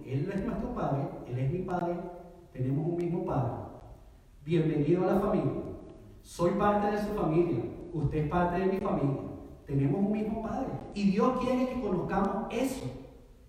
Él 0.06 0.32
es 0.32 0.46
nuestro 0.46 0.74
Padre, 0.74 1.02
Él 1.26 1.38
es 1.38 1.52
mi 1.52 1.58
Padre, 1.58 1.96
tenemos 2.54 2.86
un 2.86 2.96
mismo 2.96 3.26
Padre. 3.26 3.52
Bienvenido 4.42 5.04
a 5.04 5.12
la 5.12 5.20
familia. 5.20 5.52
Soy 6.22 6.52
parte 6.52 6.92
de 6.92 7.02
su 7.02 7.08
familia, 7.08 7.62
usted 7.92 8.24
es 8.24 8.30
parte 8.30 8.60
de 8.60 8.66
mi 8.72 8.78
familia. 8.78 9.20
Tenemos 9.66 10.00
un 10.00 10.12
mismo 10.12 10.42
Padre. 10.42 10.68
Y 10.94 11.10
Dios 11.10 11.40
quiere 11.40 11.68
que 11.68 11.80
conozcamos 11.82 12.46
eso. 12.50 12.86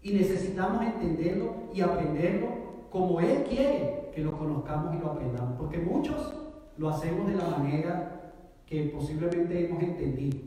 Y 0.01 0.11
necesitamos 0.11 0.81
entenderlo 0.83 1.53
y 1.73 1.79
aprenderlo 1.79 2.64
como 2.95 3.19
Él 3.19 3.43
quiere 3.43 4.09
que 4.13 4.21
lo 4.21 4.37
conozcamos 4.37 4.95
y 4.95 4.99
lo 4.99 5.11
aprendamos. 5.11 5.57
Porque 5.57 5.79
muchos 5.79 6.33
lo 6.77 6.87
hacemos 6.87 7.27
de 7.27 7.35
la 7.35 7.49
manera 7.49 8.31
que 8.65 8.85
posiblemente 8.85 9.65
hemos 9.65 9.83
entendido, 9.83 10.37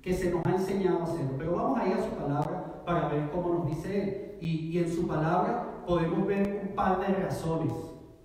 que 0.00 0.14
se 0.14 0.30
nos 0.30 0.40
ha 0.46 0.52
enseñado 0.52 1.00
a 1.00 1.02
hacerlo. 1.02 1.32
Pero 1.36 1.56
vamos 1.56 1.78
a 1.78 1.86
ir 1.86 1.92
a 1.92 2.02
su 2.02 2.08
palabra 2.12 2.82
para 2.86 3.08
ver 3.08 3.30
cómo 3.30 3.52
nos 3.52 3.66
dice 3.66 4.02
Él. 4.02 4.38
Y, 4.40 4.68
y 4.68 4.78
en 4.78 4.90
su 4.90 5.06
palabra 5.06 5.84
podemos 5.86 6.26
ver 6.26 6.62
un 6.70 6.74
par 6.74 6.98
de 6.98 7.08
razones. 7.08 7.74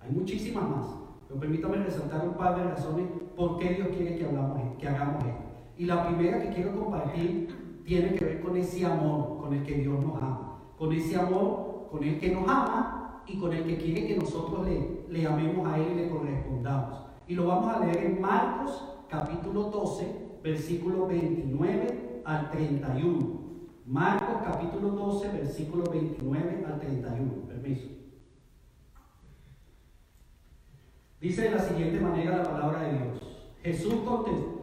Hay 0.00 0.12
muchísimas 0.12 0.64
más. 0.66 0.86
Pero 1.28 1.38
permítame 1.38 1.76
resaltar 1.76 2.26
un 2.26 2.34
par 2.38 2.56
de 2.56 2.64
razones 2.64 3.06
por 3.36 3.58
qué 3.58 3.74
Dios 3.74 3.88
quiere 3.88 4.16
que, 4.16 4.24
hablamos, 4.24 4.78
que 4.78 4.88
hagamos 4.88 5.22
esto. 5.26 5.42
Y 5.76 5.84
la 5.84 6.06
primera 6.06 6.40
que 6.40 6.54
quiero 6.54 6.74
compartir 6.74 7.82
tiene 7.84 8.14
que 8.14 8.24
ver 8.24 8.40
con 8.40 8.56
ese 8.56 8.86
amor 8.86 9.42
con 9.42 9.52
el 9.52 9.62
que 9.62 9.74
Dios 9.74 10.02
nos 10.02 10.16
ama. 10.16 10.58
Con 10.78 10.90
ese 10.90 11.16
amor 11.16 11.88
con 11.90 12.02
el 12.02 12.18
que 12.18 12.32
nos 12.32 12.48
ama 12.48 12.93
y 13.26 13.38
con 13.38 13.52
el 13.52 13.64
que 13.64 13.78
quiere 13.78 14.06
que 14.06 14.16
nosotros 14.16 14.66
le, 14.66 15.04
le 15.08 15.26
amemos 15.26 15.66
a 15.66 15.78
Él 15.78 15.92
y 15.92 15.94
le 15.94 16.10
correspondamos. 16.10 17.04
Y 17.26 17.34
lo 17.34 17.46
vamos 17.46 17.74
a 17.74 17.80
leer 17.80 18.04
en 18.04 18.20
Marcos 18.20 18.84
capítulo 19.08 19.64
12, 19.64 20.38
versículo 20.42 21.06
29 21.06 22.22
al 22.24 22.50
31. 22.50 23.44
Marcos 23.86 24.42
capítulo 24.44 24.90
12, 24.90 25.28
versículo 25.28 25.84
29 25.90 26.64
al 26.66 26.78
31. 26.80 27.32
Permiso. 27.48 27.88
Dice 31.20 31.42
de 31.42 31.50
la 31.52 31.60
siguiente 31.60 32.00
manera 32.00 32.38
la 32.38 32.44
palabra 32.44 32.82
de 32.82 32.98
Dios. 32.98 33.34
Jesús 33.62 33.94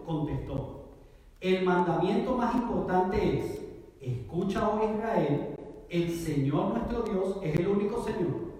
contestó, 0.05 0.91
el 1.39 1.65
mandamiento 1.65 2.37
más 2.37 2.53
importante 2.53 3.39
es, 3.39 3.61
escucha 3.99 4.69
oh 4.69 4.93
Israel, 4.93 5.55
el 5.89 6.11
Señor 6.11 6.73
nuestro 6.73 7.01
Dios 7.01 7.39
es 7.41 7.59
el 7.59 7.67
único 7.67 8.03
Señor. 8.03 8.50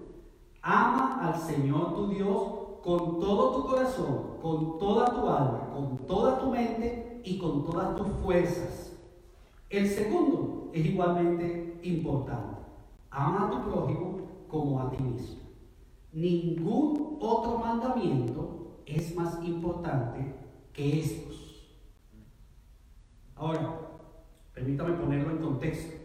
Ama 0.62 1.18
al 1.20 1.40
Señor 1.40 1.94
tu 1.94 2.06
Dios 2.08 2.62
con 2.82 3.20
todo 3.20 3.56
tu 3.56 3.68
corazón, 3.68 4.38
con 4.40 4.78
toda 4.78 5.06
tu 5.06 5.28
alma, 5.28 5.70
con 5.72 5.98
toda 6.06 6.38
tu 6.38 6.50
mente 6.50 7.20
y 7.24 7.38
con 7.38 7.64
todas 7.64 7.96
tus 7.96 8.06
fuerzas. 8.22 8.92
El 9.68 9.88
segundo 9.88 10.70
es 10.72 10.86
igualmente 10.86 11.80
importante. 11.82 12.60
Ama 13.10 13.46
a 13.46 13.50
tu 13.50 13.70
prójimo 13.70 14.18
como 14.48 14.80
a 14.80 14.90
ti 14.90 15.02
mismo. 15.02 15.42
Ningún 16.12 17.18
otro 17.20 17.58
mandamiento 17.58 18.82
es 18.86 19.14
más 19.16 19.42
importante 19.42 20.34
que 20.72 21.00
estos. 21.00 21.76
Ahora, 23.34 23.78
permítame 24.54 24.92
ponerlo 24.92 25.30
en 25.30 25.38
contexto. 25.38 25.96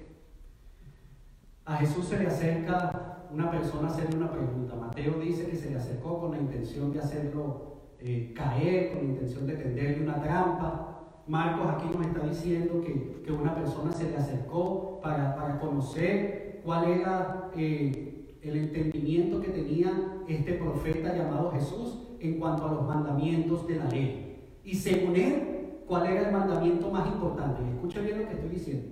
A 1.65 1.75
Jesús 1.77 2.05
se 2.05 2.17
le 2.17 2.27
acerca 2.27 3.16
una 3.33 3.51
persona 3.51 3.87
hacerle 3.87 4.17
una 4.17 4.31
pregunta. 4.31 4.75
Mateo 4.75 5.19
dice 5.19 5.47
que 5.47 5.55
se 5.55 5.69
le 5.69 5.77
acercó 5.77 6.19
con 6.19 6.31
la 6.31 6.39
intención 6.39 6.91
de 6.91 6.99
hacerlo 6.99 7.67
eh, 7.99 8.33
caer, 8.35 8.91
con 8.91 8.99
la 8.99 9.09
intención 9.13 9.47
de 9.47 9.55
tenderle 9.55 10.03
una 10.03 10.21
trampa. 10.21 11.23
Marcos 11.27 11.67
aquí 11.69 11.85
nos 11.95 12.05
está 12.07 12.25
diciendo 12.25 12.81
que, 12.81 13.17
una 13.31 13.53
persona 13.55 13.91
se 13.91 14.09
le 14.09 14.15
acercó 14.15 14.99
para, 15.01 15.59
conocer 15.59 16.61
cuál 16.63 16.89
era 16.89 17.51
eh, 17.55 18.37
el 18.41 18.55
entendimiento 18.55 19.41
que 19.41 19.49
tenía 19.49 20.23
este 20.27 20.53
profeta 20.53 21.15
llamado 21.15 21.51
Jesús 21.51 22.07
en 22.19 22.39
cuanto 22.39 22.65
a 22.65 22.73
los 22.73 22.85
mandamientos 22.85 23.67
de 23.67 23.75
la 23.75 23.85
ley. 23.89 24.59
Y 24.63 24.75
según 24.75 25.15
él, 25.15 25.57
cuál 25.87 26.07
era 26.07 26.27
el 26.27 26.33
mandamiento 26.33 26.89
más 26.89 27.07
importante. 27.07 27.61
Escucha 27.69 28.01
bien 28.01 28.19
lo 28.19 28.27
que 28.27 28.33
estoy 28.33 28.49
diciendo. 28.49 28.89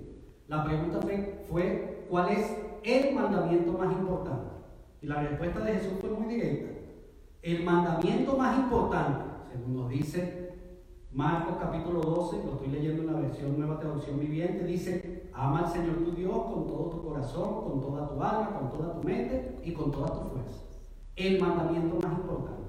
La 0.48 0.64
pregunta 0.64 1.00
fue, 1.48 2.06
¿cuál 2.08 2.30
es 2.30 2.65
el 2.82 3.14
mandamiento 3.14 3.72
más 3.72 3.92
importante? 3.92 4.50
Y 5.02 5.06
la 5.06 5.22
respuesta 5.22 5.60
de 5.60 5.74
Jesús 5.74 5.92
fue 6.00 6.10
muy 6.10 6.26
directa. 6.34 6.72
El 7.42 7.64
mandamiento 7.64 8.36
más 8.36 8.58
importante, 8.58 9.24
según 9.52 9.76
nos 9.76 9.88
dice 9.88 10.46
Marcos 11.12 11.56
capítulo 11.60 12.00
12, 12.00 12.44
lo 12.44 12.52
estoy 12.52 12.68
leyendo 12.68 13.02
en 13.02 13.12
la 13.14 13.20
versión 13.20 13.58
nueva 13.58 13.78
traducción 13.78 14.20
viviente, 14.20 14.66
dice, 14.66 15.30
ama 15.32 15.60
al 15.60 15.72
Señor 15.72 15.96
tu 16.04 16.12
Dios 16.12 16.32
con 16.32 16.66
todo 16.66 16.90
tu 16.90 17.02
corazón, 17.04 17.64
con 17.64 17.80
toda 17.80 18.06
tu 18.06 18.22
alma, 18.22 18.58
con 18.58 18.70
toda 18.70 18.92
tu 18.92 19.02
mente 19.02 19.58
y 19.64 19.72
con 19.72 19.90
toda 19.90 20.08
tu 20.08 20.28
fuerza. 20.28 20.60
El 21.14 21.40
mandamiento 21.40 21.96
más 22.06 22.18
importante. 22.18 22.62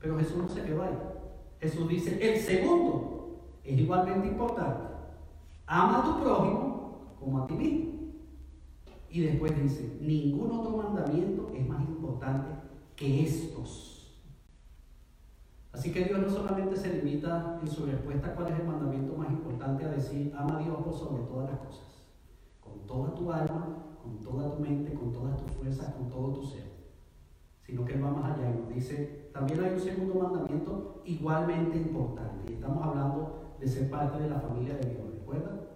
Pero 0.00 0.18
Jesús 0.18 0.36
no 0.38 0.48
se 0.48 0.64
quedó 0.64 0.82
ahí. 0.82 0.98
Jesús 1.60 1.88
dice, 1.88 2.18
el 2.20 2.40
segundo 2.40 3.38
es 3.62 3.78
igualmente 3.78 4.26
importante. 4.26 4.82
Ama 5.66 6.00
a 6.00 6.04
tu 6.04 6.20
prójimo 6.20 7.14
como 7.20 7.44
a 7.44 7.46
ti 7.46 7.54
mismo. 7.54 7.91
Y 9.12 9.20
después 9.20 9.54
dice, 9.62 9.98
ningún 10.00 10.50
otro 10.50 10.74
mandamiento 10.78 11.52
es 11.54 11.68
más 11.68 11.82
importante 11.82 12.48
que 12.96 13.24
estos. 13.24 13.92
Así 15.70 15.92
que 15.92 16.04
Dios 16.04 16.18
no 16.18 16.30
solamente 16.30 16.74
se 16.76 16.94
limita 16.94 17.58
en 17.60 17.68
su 17.68 17.84
respuesta 17.84 18.34
cuál 18.34 18.48
es 18.48 18.60
el 18.60 18.66
mandamiento 18.66 19.14
más 19.14 19.30
importante 19.30 19.84
a 19.84 19.90
decir, 19.90 20.32
ama 20.34 20.58
a 20.58 20.62
Dios 20.62 20.76
por 20.78 20.94
sobre 20.94 21.24
todas 21.24 21.50
las 21.50 21.58
cosas, 21.60 22.08
con 22.58 22.86
toda 22.86 23.14
tu 23.14 23.30
alma, 23.30 23.96
con 24.02 24.18
toda 24.18 24.50
tu 24.50 24.62
mente, 24.62 24.94
con 24.94 25.12
todas 25.12 25.36
tus 25.36 25.50
fuerzas, 25.52 25.92
con 25.92 26.08
todo 26.08 26.32
tu 26.32 26.44
ser. 26.44 26.72
Sino 27.66 27.84
que 27.84 27.92
Él 27.92 28.04
va 28.04 28.12
más 28.12 28.38
allá 28.38 28.50
y 28.50 28.60
nos 28.60 28.74
dice, 28.74 29.30
también 29.34 29.62
hay 29.62 29.74
un 29.74 29.80
segundo 29.80 30.14
mandamiento 30.14 31.02
igualmente 31.04 31.76
importante. 31.76 32.50
Y 32.50 32.54
estamos 32.54 32.82
hablando 32.82 33.56
de 33.60 33.68
ser 33.68 33.90
parte 33.90 34.22
de 34.22 34.30
la 34.30 34.40
familia 34.40 34.74
de 34.76 34.88
Dios, 34.88 35.04
¿recuerdan? 35.18 35.71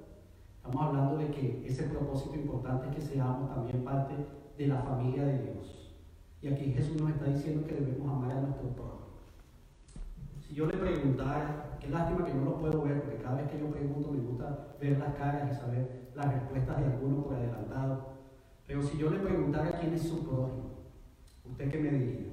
Estamos 0.67 0.89
hablando 0.89 1.19
de 1.19 1.31
que 1.31 1.63
ese 1.65 1.85
propósito 1.85 2.35
importante 2.35 2.89
es 2.89 2.97
que 2.97 3.01
seamos 3.01 3.55
también 3.55 3.85
parte 3.85 4.15
de 4.59 4.67
la 4.67 4.83
familia 4.83 5.23
de 5.23 5.43
Dios. 5.45 5.95
Y 6.43 6.49
aquí 6.49 6.73
Jesús 6.73 7.01
nos 7.01 7.11
está 7.11 7.27
diciendo 7.27 7.65
que 7.69 7.77
debemos 7.77 8.11
amar 8.11 8.33
a 8.33 8.41
nuestro 8.41 8.71
prójimo. 8.71 9.07
Si 10.41 10.55
yo 10.57 10.67
le 10.67 10.77
preguntara, 10.77 11.79
qué 11.79 11.89
lástima 11.89 12.25
que 12.25 12.35
no 12.35 12.47
lo 12.47 12.59
puedo 12.59 12.83
ver, 12.83 13.01
porque 13.01 13.23
cada 13.23 13.37
vez 13.37 13.49
que 13.49 13.61
yo 13.61 13.71
pregunto 13.71 14.11
me 14.11 14.19
gusta 14.19 14.75
ver 14.81 14.99
las 14.99 15.15
caras 15.15 15.53
y 15.53 15.55
saber 15.55 16.11
las 16.17 16.35
respuestas 16.35 16.81
de 16.81 16.85
alguno 16.87 17.23
por 17.23 17.35
adelantado. 17.37 18.09
Pero 18.67 18.83
si 18.83 18.99
yo 18.99 19.09
le 19.11 19.21
preguntara 19.21 19.79
quién 19.79 19.95
es 19.95 20.03
su 20.03 20.25
prójimo, 20.25 20.81
¿usted 21.45 21.71
qué 21.71 21.79
me 21.79 21.91
diría? 21.91 22.33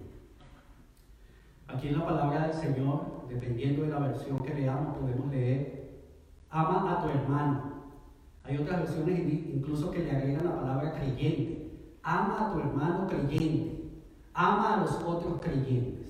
Aquí 1.68 1.90
en 1.90 2.00
la 2.00 2.06
palabra 2.06 2.48
del 2.48 2.54
Señor 2.56 3.28
dependiendo 3.30 3.84
de 3.84 3.90
la 3.90 4.00
versión 4.00 4.40
que 4.40 4.56
leamos, 4.56 4.98
podemos 4.98 5.28
leer, 5.28 6.02
ama 6.50 6.94
a 6.94 7.04
tu 7.04 7.10
hermano. 7.10 7.73
Hay 8.44 8.58
otras 8.58 8.82
versiones 8.82 9.20
incluso 9.54 9.90
que 9.92 10.00
le 10.00 10.12
agregan 10.12 10.46
la 10.46 10.56
palabra 10.56 10.94
creyente. 10.94 11.72
Ama 12.04 12.48
a 12.48 12.54
tu 12.54 12.60
hermano 12.60 13.08
creyente. 13.08 14.02
Ama 14.34 14.74
a 14.74 14.78
los 14.82 14.92
otros 14.96 15.40
creyentes. 15.42 16.04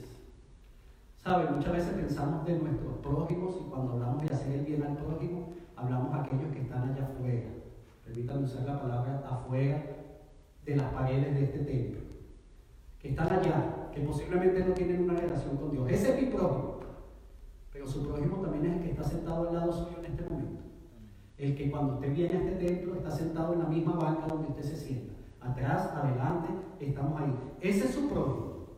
¿Saben? 1.18 1.56
Muchas 1.56 1.72
veces 1.72 1.94
pensamos 1.94 2.46
de 2.46 2.58
nuestros 2.58 2.96
prójimos 2.98 3.56
y 3.62 3.70
cuando 3.70 3.94
hablamos 3.94 4.24
de 4.24 4.34
hacer 4.34 4.60
el 4.60 4.66
bien 4.66 4.84
al 4.84 4.98
prójimo, 4.98 5.54
hablamos 5.76 6.14
a 6.14 6.22
aquellos 6.22 6.52
que 6.52 6.62
están 6.62 6.90
allá 6.90 7.06
afuera. 7.06 7.50
Permítanme 8.04 8.46
usar 8.46 8.66
la 8.66 8.82
palabra 8.82 9.24
afuera 9.30 9.84
de 10.66 10.76
las 10.76 10.92
paredes 10.92 11.36
de 11.36 11.44
este 11.44 11.60
templo. 11.60 12.02
Que 13.00 13.10
están 13.10 13.32
allá, 13.32 13.90
que 13.94 14.02
posiblemente 14.02 14.66
no 14.66 14.74
tienen 14.74 15.04
una 15.04 15.20
relación 15.20 15.56
con 15.58 15.72
Dios. 15.72 15.90
Ese 15.90 16.16
es 16.16 16.24
mi 16.24 16.30
prójimo. 16.30 16.80
Pero 17.72 17.88
su 17.88 18.06
prójimo 18.08 18.38
también 18.38 18.66
es 18.66 18.78
el 18.78 18.84
que 18.84 18.92
está 18.92 19.04
sentado 19.04 19.48
al 19.48 19.56
lado 19.56 19.72
suyo. 19.72 20.03
El 21.44 21.58
que 21.58 21.70
cuando 21.70 21.96
usted 21.96 22.14
viene 22.14 22.36
a 22.36 22.38
este 22.38 22.68
templo 22.68 22.96
está 22.96 23.12
sentado 23.12 23.52
en 23.52 23.60
la 23.60 23.66
misma 23.66 23.96
banca 23.96 24.28
donde 24.28 24.48
usted 24.48 24.64
se 24.64 24.78
sienta. 24.78 25.14
Atrás, 25.42 25.92
adelante, 25.94 26.48
estamos 26.80 27.22
ahí. 27.22 27.36
Ese 27.60 27.88
es 27.88 27.96
su 27.96 28.08
prójimo. 28.08 28.70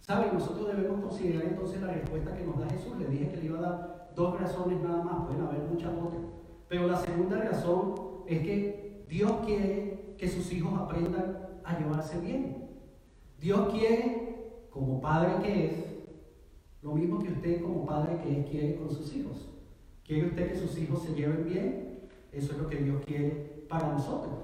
¿Saben? 0.00 0.34
Nosotros 0.34 0.66
debemos 0.66 1.00
considerar 1.00 1.44
entonces 1.44 1.80
la 1.80 1.94
respuesta 1.94 2.36
que 2.36 2.44
nos 2.44 2.60
da 2.60 2.68
Jesús. 2.68 2.98
Le 2.98 3.06
dije 3.06 3.30
que 3.30 3.36
le 3.38 3.46
iba 3.46 3.58
a 3.58 3.62
dar 3.62 4.12
dos 4.14 4.38
razones 4.38 4.82
nada 4.82 5.02
más, 5.02 5.26
pueden 5.26 5.46
haber 5.46 5.62
muchas 5.62 5.94
otras. 5.94 6.22
Pero 6.68 6.88
la 6.88 6.98
segunda 6.98 7.38
razón 7.38 7.94
es 8.26 8.40
que 8.40 9.06
Dios 9.08 9.32
quiere 9.46 10.14
que 10.18 10.28
sus 10.28 10.52
hijos 10.52 10.78
aprendan 10.78 11.38
a 11.64 11.78
llevarse 11.78 12.20
bien. 12.20 12.68
Dios 13.40 13.70
quiere, 13.70 14.66
como 14.68 15.00
padre 15.00 15.42
que 15.42 15.66
es, 15.68 15.72
lo 16.82 16.92
mismo 16.92 17.18
que 17.18 17.32
usted 17.32 17.62
como 17.62 17.86
padre 17.86 18.20
que 18.22 18.40
es 18.40 18.46
quiere 18.50 18.76
con 18.76 18.90
sus 18.90 19.16
hijos. 19.16 19.48
¿Quiere 20.04 20.26
usted 20.26 20.52
que 20.52 20.58
sus 20.58 20.76
hijos 20.76 21.02
se 21.02 21.14
lleven 21.14 21.46
bien? 21.46 21.89
Eso 22.32 22.52
es 22.52 22.58
lo 22.58 22.68
que 22.68 22.76
Dios 22.76 23.02
quiere 23.04 23.66
para 23.68 23.92
nosotros. 23.92 24.34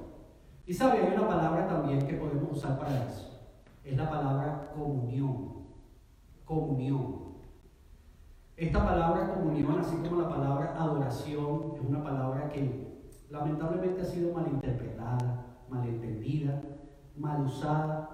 Y 0.66 0.74
sabe, 0.74 0.98
hay 0.98 1.14
una 1.14 1.28
palabra 1.28 1.68
también 1.68 2.06
que 2.06 2.14
podemos 2.14 2.56
usar 2.56 2.78
para 2.78 3.06
eso. 3.06 3.50
Es 3.84 3.96
la 3.96 4.10
palabra 4.10 4.72
comunión. 4.74 5.66
Comunión. 6.44 7.26
Esta 8.56 8.84
palabra 8.84 9.34
comunión, 9.34 9.78
así 9.78 9.96
como 9.96 10.22
la 10.22 10.28
palabra 10.28 10.74
adoración, 10.76 11.74
es 11.74 11.80
una 11.80 12.02
palabra 12.02 12.48
que 12.48 12.86
lamentablemente 13.30 14.02
ha 14.02 14.04
sido 14.04 14.32
malinterpretada, 14.32 15.44
malentendida, 15.68 16.62
mal 17.16 17.42
usada. 17.42 18.10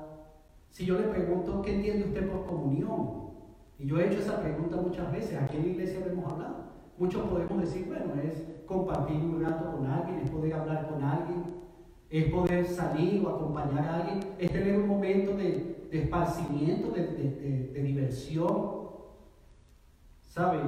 Si 0.70 0.84
yo 0.84 0.98
le 0.98 1.08
pregunto, 1.08 1.62
¿qué 1.62 1.76
entiende 1.76 2.08
usted 2.08 2.30
por 2.30 2.46
comunión? 2.46 3.22
Y 3.78 3.86
yo 3.86 3.98
he 3.98 4.08
hecho 4.08 4.18
esa 4.18 4.40
pregunta 4.40 4.76
muchas 4.76 5.10
veces, 5.12 5.40
aquí 5.40 5.56
en 5.56 5.62
la 5.62 5.68
iglesia 5.68 6.06
hemos 6.06 6.30
hablado. 6.32 6.71
Muchos 6.98 7.28
podemos 7.28 7.60
decir, 7.60 7.86
bueno, 7.86 8.20
es 8.22 8.42
compartir 8.66 9.16
un 9.16 9.42
rato 9.42 9.76
con 9.76 9.86
alguien, 9.86 10.20
es 10.20 10.30
poder 10.30 10.54
hablar 10.54 10.88
con 10.88 11.02
alguien, 11.02 11.44
es 12.10 12.24
poder 12.30 12.66
salir 12.66 13.24
o 13.24 13.30
acompañar 13.30 13.84
a 13.84 13.96
alguien, 13.96 14.20
es 14.38 14.50
tener 14.50 14.78
un 14.78 14.88
momento 14.88 15.36
de, 15.36 15.88
esparcimiento, 15.90 16.90
de, 16.90 17.82
diversión. 17.82 18.82
¿Sabe? 20.20 20.60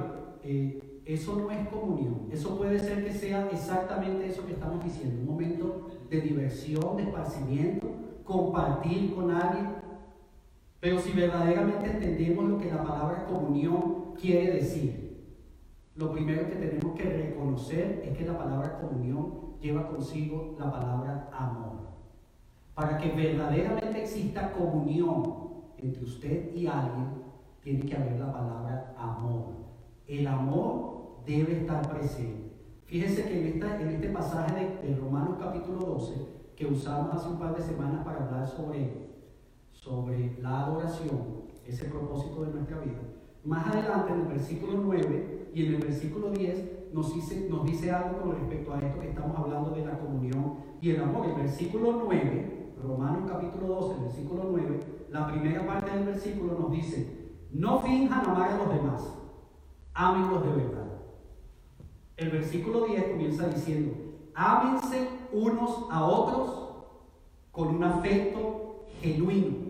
Eh, 0.43 1.01
eso 1.05 1.35
no 1.35 1.51
es 1.51 1.67
comunión. 1.67 2.27
Eso 2.31 2.57
puede 2.57 2.79
ser 2.79 3.05
que 3.05 3.13
sea 3.13 3.47
exactamente 3.51 4.27
eso 4.27 4.45
que 4.45 4.53
estamos 4.53 4.83
diciendo, 4.83 5.21
un 5.21 5.27
momento 5.27 5.87
de 6.09 6.21
diversión, 6.21 6.97
de 6.97 7.03
esparcimiento, 7.03 7.87
compartir 8.23 9.13
con 9.13 9.29
alguien. 9.29 9.75
Pero 10.79 10.99
si 10.99 11.11
verdaderamente 11.11 11.91
entendemos 11.91 12.49
lo 12.49 12.57
que 12.57 12.71
la 12.71 12.83
palabra 12.83 13.25
comunión 13.25 14.13
quiere 14.19 14.53
decir, 14.53 15.04
lo 15.95 16.11
primero 16.11 16.49
que 16.49 16.55
tenemos 16.55 16.93
que 16.95 17.03
reconocer 17.03 18.03
es 18.05 18.17
que 18.17 18.25
la 18.25 18.37
palabra 18.37 18.79
comunión 18.79 19.55
lleva 19.61 19.87
consigo 19.87 20.55
la 20.59 20.69
palabra 20.69 21.29
amor. 21.31 21.85
Para 22.73 22.97
que 22.97 23.11
verdaderamente 23.11 24.01
exista 24.01 24.51
comunión 24.51 25.45
entre 25.77 26.03
usted 26.03 26.53
y 26.53 26.67
alguien, 26.67 27.23
tiene 27.61 27.85
que 27.85 27.95
haber 27.95 28.19
la 28.19 28.31
palabra 28.31 28.93
amor. 28.97 29.45
El 30.07 30.27
amor 30.27 31.21
debe 31.25 31.61
estar 31.61 31.81
presente. 31.89 32.51
Fíjese 32.85 33.23
que 33.23 33.49
en, 33.49 33.63
en 33.63 33.89
este 33.89 34.09
pasaje 34.09 34.77
de, 34.83 34.95
Romanos 34.97 35.37
capítulo 35.39 35.79
12, 35.79 36.13
que 36.55 36.65
usamos 36.65 37.15
hace 37.15 37.29
un 37.29 37.39
par 37.39 37.55
de 37.55 37.63
semanas 37.63 38.03
para 38.03 38.25
hablar 38.25 38.47
sobre, 38.47 39.11
sobre 39.71 40.37
la 40.41 40.65
adoración, 40.65 41.45
ese 41.65 41.85
propósito 41.85 42.43
de 42.43 42.51
nuestra 42.51 42.79
vida, 42.79 42.99
más 43.45 43.67
adelante 43.67 44.11
en 44.11 44.21
el 44.21 44.27
versículo 44.27 44.73
9 44.83 45.51
y 45.53 45.65
en 45.65 45.75
el 45.75 45.81
versículo 45.81 46.31
10 46.31 46.93
nos 46.93 47.13
dice, 47.13 47.47
nos 47.49 47.65
dice 47.65 47.91
algo 47.91 48.21
con 48.21 48.31
respecto 48.31 48.73
a 48.73 48.79
esto 48.79 48.99
que 48.99 49.09
estamos 49.09 49.37
hablando 49.37 49.71
de 49.71 49.85
la 49.85 49.99
comunión 49.99 50.57
y 50.81 50.91
el 50.91 51.01
amor. 51.01 51.27
El 51.27 51.35
versículo 51.35 52.03
9, 52.05 52.73
Romanos 52.81 53.29
capítulo 53.29 53.67
12, 53.67 54.01
versículo 54.01 54.47
9, 54.51 54.79
la 55.09 55.27
primera 55.27 55.65
parte 55.65 55.91
del 55.91 56.05
versículo 56.05 56.57
nos 56.59 56.71
dice, 56.71 57.33
no 57.51 57.79
finjan 57.79 58.25
amar 58.25 58.51
a 58.51 58.57
los 58.57 58.73
demás, 58.73 59.13
ámenlos 59.93 60.43
de 60.43 60.63
verdad. 60.63 60.85
El 62.17 62.31
versículo 62.31 62.85
10 62.85 63.03
comienza 63.11 63.47
diciendo, 63.47 63.93
ámense 64.33 65.07
unos 65.31 65.87
a 65.91 66.03
otros 66.05 66.65
con 67.51 67.75
un 67.75 67.83
afecto 67.83 68.85
genuino. 69.01 69.65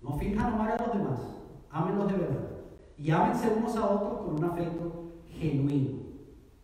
No 0.00 0.14
finjan 0.14 0.54
amar 0.54 0.72
a 0.72 0.86
los 0.86 0.92
demás, 0.98 1.41
ámenlos 1.72 2.06
de 2.08 2.18
verdad 2.18 2.48
y 2.98 3.10
ámense 3.10 3.52
unos 3.56 3.76
a 3.76 3.90
otros 3.90 4.20
con 4.20 4.34
un 4.36 4.44
afecto 4.44 5.12
genuino. 5.26 6.02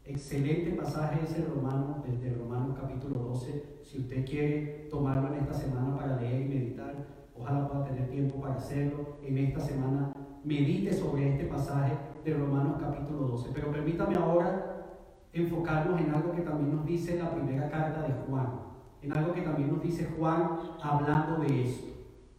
Excelente 0.04 0.70
pasaje 0.70 1.20
ese 1.24 1.44
romano, 1.44 2.02
desde 2.06 2.34
Romanos 2.34 2.76
capítulo 2.80 3.20
12. 3.20 3.80
Si 3.82 3.98
usted 3.98 4.24
quiere 4.24 4.86
tomarlo 4.90 5.28
en 5.28 5.40
esta 5.40 5.54
semana 5.54 5.96
para 5.96 6.16
leer 6.16 6.42
y 6.42 6.48
meditar, 6.48 6.94
ojalá 7.36 7.68
pueda 7.68 7.84
tener 7.84 8.08
tiempo 8.08 8.40
para 8.40 8.54
hacerlo. 8.54 9.16
En 9.22 9.36
esta 9.38 9.60
semana 9.60 10.12
medite 10.44 10.92
sobre 10.92 11.32
este 11.32 11.44
pasaje 11.44 11.94
de 12.24 12.34
Romanos 12.34 12.76
capítulo 12.80 13.28
12. 13.28 13.50
Pero 13.52 13.70
permítame 13.70 14.16
ahora 14.16 14.86
enfocarnos 15.32 16.00
en 16.00 16.14
algo 16.14 16.32
que 16.32 16.42
también 16.42 16.76
nos 16.76 16.86
dice 16.86 17.18
la 17.18 17.30
primera 17.34 17.68
carta 17.68 18.02
de 18.02 18.14
Juan, 18.26 18.60
en 19.02 19.16
algo 19.16 19.32
que 19.32 19.42
también 19.42 19.72
nos 19.72 19.82
dice 19.82 20.08
Juan 20.16 20.58
hablando 20.82 21.40
de 21.40 21.64
esto. 21.64 21.88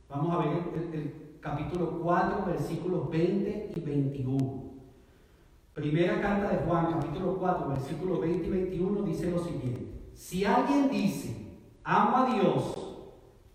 Vamos 0.09 0.34
a 0.34 0.39
ver 0.39 0.57
el 0.93 1.18
capítulo 1.41 1.99
4, 2.01 2.45
versículos 2.45 3.09
20 3.09 3.71
y 3.75 3.79
21. 3.79 4.69
Primera 5.73 6.19
carta 6.21 6.49
de 6.49 6.57
Juan, 6.65 6.91
capítulo 6.91 7.37
4, 7.37 7.69
versículos 7.69 8.19
20 8.19 8.47
y 8.47 8.49
21 8.49 9.01
dice 9.03 9.31
lo 9.31 9.39
siguiente. 9.39 10.11
Si 10.13 10.43
alguien 10.43 10.89
dice, 10.89 11.57
ama 11.83 12.27
a 12.27 12.35
Dios, 12.35 12.97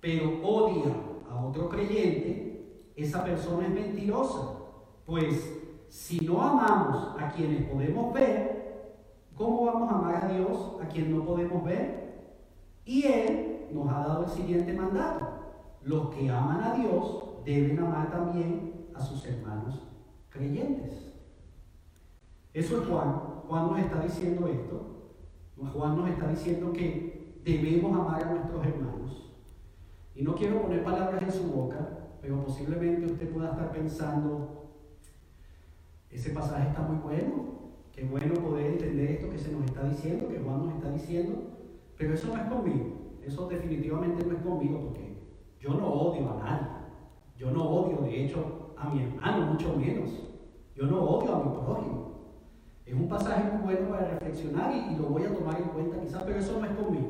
pero 0.00 0.40
odia 0.42 0.94
a 1.30 1.44
otro 1.44 1.68
creyente, 1.68 2.92
esa 2.96 3.22
persona 3.22 3.66
es 3.66 3.74
mentirosa. 3.74 4.60
Pues 5.04 5.60
si 5.88 6.20
no 6.20 6.40
amamos 6.40 7.14
a 7.20 7.30
quienes 7.32 7.68
podemos 7.68 8.14
ver, 8.14 8.94
¿cómo 9.34 9.66
vamos 9.66 9.92
a 9.92 9.96
amar 9.96 10.24
a 10.24 10.28
Dios 10.28 10.76
a 10.82 10.88
quien 10.88 11.14
no 11.14 11.24
podemos 11.24 11.62
ver? 11.64 12.04
Y 12.86 13.04
Él 13.04 13.68
nos 13.72 13.88
ha 13.88 13.98
dado 13.98 14.24
el 14.24 14.30
siguiente 14.30 14.72
mandato. 14.72 15.28
Los 15.82 16.14
que 16.14 16.30
aman 16.30 16.62
a 16.62 16.74
Dios 16.74 17.33
deben 17.44 17.78
amar 17.78 18.10
también 18.10 18.88
a 18.94 19.00
sus 19.00 19.24
hermanos 19.26 19.86
creyentes. 20.30 21.12
Eso 22.52 22.82
es 22.82 22.88
Juan. 22.88 23.10
Juan 23.48 23.66
nos 23.68 23.78
está 23.80 24.00
diciendo 24.02 24.48
esto. 24.48 24.94
Juan 25.56 25.96
nos 25.96 26.08
está 26.08 26.28
diciendo 26.28 26.72
que 26.72 27.40
debemos 27.44 27.98
amar 27.98 28.22
a 28.22 28.30
nuestros 28.32 28.66
hermanos. 28.66 29.32
Y 30.14 30.22
no 30.22 30.34
quiero 30.34 30.62
poner 30.62 30.84
palabras 30.84 31.22
en 31.22 31.32
su 31.32 31.50
boca, 31.50 32.08
pero 32.20 32.42
posiblemente 32.44 33.06
usted 33.06 33.32
pueda 33.32 33.50
estar 33.50 33.72
pensando, 33.72 34.70
ese 36.10 36.30
pasaje 36.30 36.68
está 36.68 36.82
muy 36.82 36.98
bueno, 36.98 37.72
qué 37.92 38.04
bueno 38.04 38.34
poder 38.34 38.72
entender 38.72 39.10
esto 39.10 39.30
que 39.30 39.38
se 39.38 39.52
nos 39.52 39.64
está 39.64 39.88
diciendo, 39.88 40.28
que 40.28 40.38
Juan 40.38 40.66
nos 40.66 40.74
está 40.76 40.90
diciendo, 40.92 41.42
pero 41.98 42.14
eso 42.14 42.28
no 42.28 42.40
es 42.40 42.48
conmigo, 42.48 43.18
eso 43.22 43.48
definitivamente 43.48 44.24
no 44.24 44.32
es 44.36 44.42
conmigo, 44.42 44.80
porque 44.86 45.18
yo 45.58 45.74
no 45.74 45.86
odio 45.88 46.30
a 46.30 46.36
nadie. 46.36 46.83
Yo 47.36 47.50
no 47.50 47.64
odio, 47.64 47.98
de 48.02 48.24
hecho, 48.24 48.74
a 48.76 48.88
mi 48.90 49.02
hermano, 49.02 49.52
mucho 49.52 49.76
menos. 49.76 50.10
Yo 50.74 50.86
no 50.86 51.02
odio 51.02 51.34
a 51.34 51.44
mi 51.44 51.50
prójimo. 51.50 52.04
Es 52.86 52.94
un 52.94 53.08
pasaje 53.08 53.50
muy 53.50 53.74
bueno 53.74 53.88
para 53.88 54.10
reflexionar 54.10 54.74
y, 54.74 54.96
lo 54.96 55.08
voy 55.08 55.24
a 55.24 55.34
tomar 55.34 55.60
en 55.60 55.68
cuenta 55.68 56.00
quizás, 56.00 56.22
pero 56.24 56.38
eso 56.38 56.60
no 56.60 56.66
es 56.66 56.72
conmigo. 56.72 57.08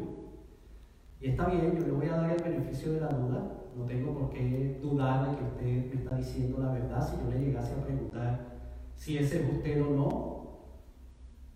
Y 1.21 1.29
está 1.29 1.47
bien, 1.47 1.75
yo 1.77 1.87
le 1.87 1.93
voy 1.93 2.07
a 2.07 2.17
dar 2.17 2.31
el 2.31 2.43
beneficio 2.43 2.93
de 2.93 3.01
la 3.01 3.09
duda. 3.09 3.61
No 3.77 3.85
tengo 3.87 4.15
por 4.15 4.31
qué 4.31 4.79
dudar 4.81 5.31
de 5.31 5.37
que 5.37 5.45
usted 5.45 5.95
me 5.95 6.03
está 6.03 6.17
diciendo 6.17 6.59
la 6.61 6.73
verdad 6.73 7.09
si 7.09 7.17
yo 7.17 7.31
le 7.31 7.45
llegase 7.45 7.73
a 7.73 7.85
preguntar 7.85 8.55
si 8.95 9.19
ese 9.19 9.43
es 9.43 9.53
usted 9.53 9.83
o 9.85 9.91
no. 9.91 10.45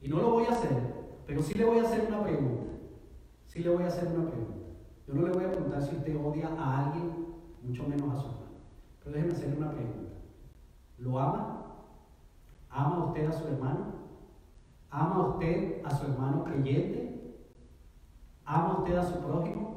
Y 0.01 0.09
no 0.09 0.19
lo 0.19 0.33
voy 0.33 0.47
a 0.47 0.51
hacer, 0.51 0.71
pero 1.27 1.43
sí 1.43 1.55
le 1.55 1.65
voy 1.65 1.79
a 1.79 1.83
hacer 1.83 2.07
una 2.09 2.23
pregunta. 2.23 2.65
Sí 3.47 3.61
le 3.61 3.71
voy 3.71 3.85
a 3.85 3.87
hacer 3.87 4.09
una 4.09 4.29
pregunta. 4.31 4.55
Yo 5.07 5.15
no 5.15 5.27
le 5.27 5.33
voy 5.33 5.45
a 5.45 5.51
preguntar 5.53 5.83
si 5.83 5.97
usted 5.97 6.17
odia 6.17 6.49
a 6.59 6.87
alguien, 6.87 7.13
mucho 7.63 7.85
menos 7.85 8.15
a 8.15 8.21
su 8.21 8.29
déjenme 9.11 9.33
hacerle 9.33 9.57
una 9.57 9.73
pregunta. 9.73 10.13
¿Lo 10.99 11.19
ama? 11.19 11.65
¿Ama 12.71 13.05
usted 13.07 13.27
a 13.27 13.33
su 13.33 13.49
hermano? 13.49 13.87
¿Ama 14.91 15.29
usted 15.29 15.85
a 15.85 15.91
su 15.91 16.07
hermano 16.07 16.45
creyente? 16.45 17.37
¿Ama 18.45 18.79
usted 18.79 18.97
a 18.97 19.05
su 19.05 19.19
prójimo? 19.21 19.69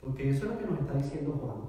Porque 0.00 0.30
eso 0.30 0.46
es 0.46 0.52
lo 0.52 0.58
que 0.58 0.66
nos 0.66 0.80
está 0.80 0.94
diciendo 0.94 1.38
Juan. 1.40 1.68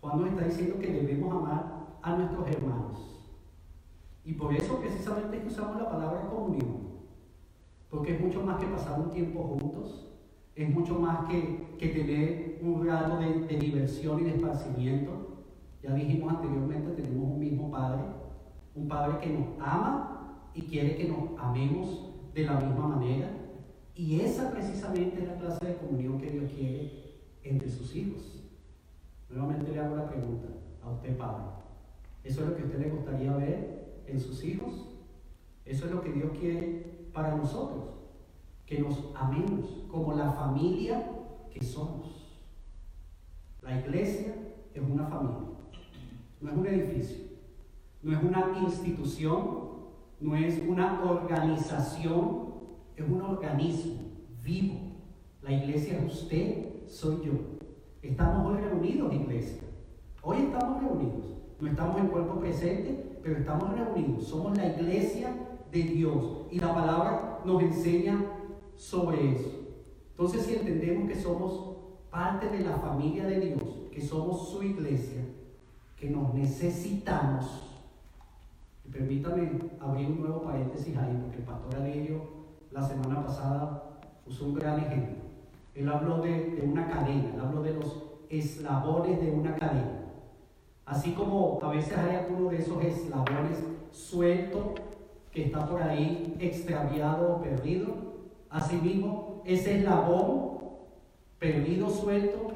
Juan 0.00 0.20
nos 0.20 0.30
está 0.30 0.44
diciendo 0.44 0.78
que 0.78 0.92
debemos 0.92 1.34
amar 1.34 1.98
a 2.02 2.16
nuestros 2.16 2.48
hermanos. 2.48 3.14
Y 4.24 4.34
por 4.34 4.52
eso 4.54 4.78
precisamente 4.78 5.44
usamos 5.46 5.76
la 5.80 5.90
palabra 5.90 6.28
comunión. 6.28 6.84
Porque 7.90 8.14
es 8.14 8.20
mucho 8.20 8.42
más 8.42 8.58
que 8.58 8.66
pasar 8.66 9.00
un 9.00 9.10
tiempo 9.10 9.42
juntos, 9.42 10.13
es 10.56 10.70
mucho 10.70 10.98
más 10.98 11.28
que, 11.28 11.64
tener 11.78 12.58
un 12.62 12.80
grado 12.80 13.18
de, 13.18 13.56
diversión 13.58 14.20
y 14.20 14.24
de 14.24 14.36
esparcimiento. 14.36 15.44
Ya 15.82 15.92
dijimos 15.92 16.32
anteriormente, 16.32 17.02
tenemos 17.02 17.30
un 17.30 17.38
mismo 17.38 17.70
Padre, 17.70 18.02
un 18.74 18.88
Padre 18.88 19.18
que 19.20 19.30
nos 19.30 19.46
ama 19.60 20.50
y 20.54 20.62
quiere 20.62 20.96
que 20.96 21.08
nos 21.08 21.38
amemos 21.38 22.10
de 22.32 22.44
la 22.44 22.54
misma 22.58 22.88
manera. 22.88 23.28
Y 23.94 24.20
esa 24.20 24.50
precisamente 24.50 25.22
es 25.22 25.28
la 25.28 25.36
clase 25.36 25.66
de 25.66 25.76
comunión 25.76 26.18
que 26.18 26.30
Dios 26.30 26.50
quiere 26.52 26.90
entre 27.42 27.68
sus 27.68 27.94
hijos. 27.94 28.42
Nuevamente 29.28 29.72
le 29.72 29.80
hago 29.80 29.96
la 29.96 30.08
pregunta 30.08 30.48
a 30.82 30.90
usted, 30.90 31.16
padre. 31.16 31.44
¿Eso 32.22 32.42
es 32.42 32.48
lo 32.48 32.56
que 32.56 32.62
a 32.62 32.64
usted 32.64 32.78
le 32.78 32.90
gustaría 32.90 33.36
ver 33.36 34.02
en 34.06 34.18
sus 34.18 34.42
hijos? 34.42 34.88
Eso 35.66 35.86
es 35.86 35.92
lo 35.92 36.00
que 36.00 36.12
Dios 36.12 36.30
quiere 36.38 37.10
para 37.12 37.36
nosotros. 37.36 38.03
Que 38.66 38.80
nos 38.80 38.98
amemos 39.14 39.84
como 39.90 40.14
la 40.14 40.32
familia 40.32 41.04
que 41.52 41.62
somos. 41.62 42.24
La 43.62 43.78
iglesia 43.78 44.34
es 44.74 44.82
una 44.82 45.06
familia, 45.06 45.48
no 46.40 46.50
es 46.50 46.56
un 46.56 46.66
edificio, 46.66 47.24
no 48.02 48.12
es 48.12 48.22
una 48.22 48.58
institución, 48.62 49.64
no 50.20 50.36
es 50.36 50.62
una 50.68 51.02
organización, 51.02 52.54
es 52.96 53.08
un 53.08 53.22
organismo 53.22 53.94
vivo. 54.42 54.74
La 55.42 55.52
iglesia 55.52 55.98
es 55.98 56.12
usted, 56.12 56.86
soy 56.86 57.24
yo. 57.24 57.32
Estamos 58.02 58.46
hoy 58.46 58.60
reunidos, 58.60 59.14
iglesia. 59.14 59.62
Hoy 60.22 60.38
estamos 60.38 60.82
reunidos. 60.82 61.34
No 61.60 61.68
estamos 61.68 62.00
en 62.00 62.08
cuerpo 62.08 62.40
presente, 62.40 63.18
pero 63.22 63.38
estamos 63.38 63.72
reunidos. 63.74 64.24
Somos 64.24 64.56
la 64.56 64.66
iglesia 64.66 65.34
de 65.70 65.82
Dios. 65.82 66.46
Y 66.50 66.58
la 66.58 66.74
palabra 66.74 67.40
nos 67.44 67.62
enseña 67.62 68.22
sobre 68.76 69.32
eso. 69.32 69.50
Entonces, 70.10 70.46
si 70.46 70.54
entendemos 70.56 71.08
que 71.08 71.20
somos 71.20 71.76
parte 72.10 72.48
de 72.48 72.60
la 72.60 72.76
familia 72.76 73.26
de 73.26 73.40
Dios, 73.40 73.62
que 73.90 74.00
somos 74.00 74.48
su 74.48 74.62
iglesia, 74.62 75.22
que 75.96 76.10
nos 76.10 76.32
necesitamos, 76.34 77.80
y 78.84 78.90
permítame 78.90 79.50
abrir 79.80 80.08
un 80.08 80.20
nuevo 80.20 80.42
paréntesis 80.42 80.96
ahí, 80.96 81.18
porque 81.20 81.38
el 81.38 81.44
pastor 81.44 81.76
Alirio 81.76 82.22
la 82.70 82.82
semana 82.82 83.24
pasada 83.24 84.00
usó 84.26 84.46
un 84.46 84.54
gran 84.54 84.78
ejemplo. 84.78 85.16
Él 85.74 85.88
habló 85.88 86.18
de, 86.18 86.50
de 86.50 86.62
una 86.62 86.86
cadena, 86.88 87.34
él 87.34 87.40
habló 87.40 87.62
de 87.62 87.74
los 87.74 88.02
eslabones 88.28 89.20
de 89.20 89.30
una 89.30 89.56
cadena. 89.56 90.04
Así 90.86 91.12
como 91.12 91.58
a 91.62 91.70
veces 91.70 91.96
hay 91.96 92.16
alguno 92.16 92.50
de 92.50 92.58
esos 92.58 92.82
eslabones 92.84 93.58
suelto 93.90 94.74
que 95.32 95.46
está 95.46 95.66
por 95.66 95.82
ahí 95.82 96.36
extraviado 96.38 97.36
o 97.36 97.42
perdido, 97.42 98.13
asimismo 98.54 99.42
ese 99.44 99.78
eslabón 99.78 100.58
perdido, 101.40 101.90
suelto, 101.90 102.52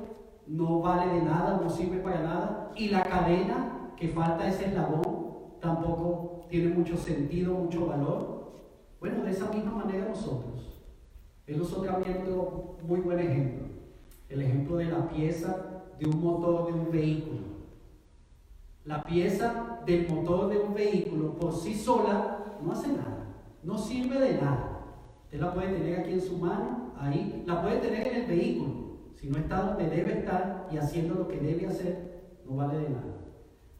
no 0.46 0.80
vale 0.80 1.12
de 1.12 1.22
nada, 1.22 1.60
no 1.60 1.68
sirve 1.68 1.98
para 1.98 2.22
nada, 2.22 2.72
y 2.76 2.88
la 2.88 3.02
cadena 3.02 3.92
que 3.96 4.08
falta 4.08 4.48
ese 4.48 4.66
eslabón 4.66 5.58
tampoco 5.60 6.46
tiene 6.48 6.72
mucho 6.72 6.96
sentido, 6.96 7.52
mucho 7.52 7.86
valor. 7.86 8.38
Bueno, 9.00 9.24
de 9.24 9.32
esa 9.32 9.50
misma 9.50 9.72
manera 9.72 10.08
nosotros. 10.08 10.84
Él 11.46 11.60
usó 11.60 11.82
también 11.82 12.22
otro 12.22 12.76
muy 12.84 13.00
buen 13.00 13.18
ejemplo, 13.18 13.66
el 14.28 14.42
ejemplo 14.42 14.76
de 14.76 14.84
la 14.84 15.08
pieza 15.08 15.84
de 15.98 16.08
un 16.08 16.22
motor 16.22 16.66
de 16.66 16.72
un 16.78 16.90
vehículo. 16.92 17.40
La 18.84 19.02
pieza 19.02 19.80
del 19.84 20.08
motor 20.08 20.48
de 20.48 20.58
un 20.58 20.74
vehículo 20.74 21.34
por 21.34 21.52
sí 21.52 21.74
sola 21.74 22.56
no 22.62 22.70
hace 22.70 22.88
nada, 22.88 23.34
no 23.64 23.76
sirve 23.76 24.20
de 24.20 24.40
nada. 24.40 24.67
Usted 25.28 25.40
la 25.40 25.52
puede 25.52 25.74
tener 25.74 26.00
aquí 26.00 26.12
en 26.12 26.22
su 26.22 26.38
mano, 26.38 26.94
ahí, 26.96 27.44
la 27.46 27.60
puede 27.60 27.80
tener 27.80 28.08
en 28.08 28.16
el 28.22 28.26
vehículo. 28.26 29.10
Si 29.14 29.28
no 29.28 29.36
está 29.36 29.60
donde 29.60 29.94
debe 29.94 30.20
estar 30.20 30.66
y 30.72 30.78
haciendo 30.78 31.16
lo 31.16 31.28
que 31.28 31.36
debe 31.38 31.66
hacer, 31.66 32.38
no 32.48 32.56
vale 32.56 32.78
de 32.78 32.88
nada. 32.88 33.14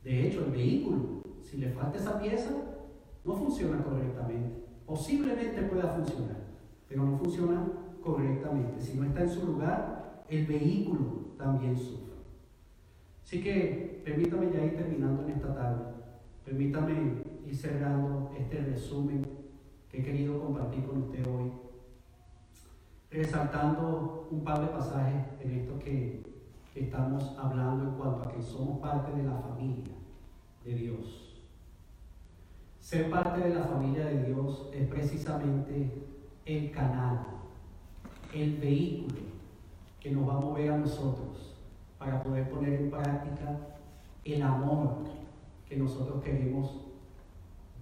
De 0.04 0.26
hecho, 0.26 0.44
el 0.44 0.50
vehículo, 0.50 1.22
si 1.40 1.56
le 1.56 1.70
falta 1.70 1.96
esa 1.96 2.20
pieza, 2.20 2.50
no 3.24 3.32
funciona 3.32 3.82
correctamente. 3.82 4.62
Posiblemente 4.84 5.62
pueda 5.62 5.88
funcionar, 5.88 6.36
pero 6.86 7.04
no 7.04 7.16
funciona 7.16 7.66
correctamente. 8.02 8.78
Si 8.82 8.98
no 8.98 9.06
está 9.06 9.22
en 9.22 9.30
su 9.30 9.46
lugar, 9.46 10.24
el 10.28 10.44
vehículo 10.44 11.32
también 11.38 11.78
sufre. 11.78 12.12
Así 13.22 13.42
que 13.42 14.02
permítame 14.04 14.52
ya 14.52 14.66
ir 14.66 14.76
terminando 14.76 15.22
en 15.22 15.30
esta 15.30 15.54
tarde. 15.54 15.84
Permítame 16.44 17.22
ir 17.46 17.56
cerrando 17.56 18.32
este 18.38 18.58
resumen 18.58 19.38
que 19.90 19.98
he 19.98 20.02
querido 20.02 20.40
compartir 20.40 20.84
con 20.84 21.02
usted 21.04 21.26
hoy. 21.26 21.52
Resaltando 23.10 24.28
un 24.30 24.44
par 24.44 24.60
de 24.60 24.66
pasajes 24.66 25.24
en 25.40 25.52
esto 25.52 25.78
que, 25.78 26.26
estamos 26.74 27.34
hablando 27.36 27.84
en 27.84 27.90
cuanto 27.96 28.28
a 28.28 28.32
que 28.32 28.40
somos 28.40 28.78
parte 28.78 29.10
de 29.16 29.24
la 29.24 29.36
familia 29.38 29.96
de 30.64 30.74
Dios. 30.74 31.42
Ser 32.78 33.10
parte 33.10 33.40
de 33.40 33.54
la 33.54 33.64
familia 33.64 34.04
de 34.04 34.26
Dios 34.26 34.70
es 34.72 34.86
precisamente 34.86 35.90
el 36.46 36.70
canal, 36.70 37.26
el 38.32 38.58
vehículo 38.58 39.22
que 39.98 40.12
nos 40.12 40.28
va 40.28 40.34
a 40.34 40.40
mover 40.40 40.70
a 40.70 40.78
nosotros 40.78 41.56
para 41.98 42.22
poder 42.22 42.48
poner 42.48 42.74
en 42.74 42.90
práctica 42.90 43.58
el 44.24 44.42
amor 44.42 45.04
que 45.68 45.76
nosotros 45.76 46.22
queremos 46.22 46.76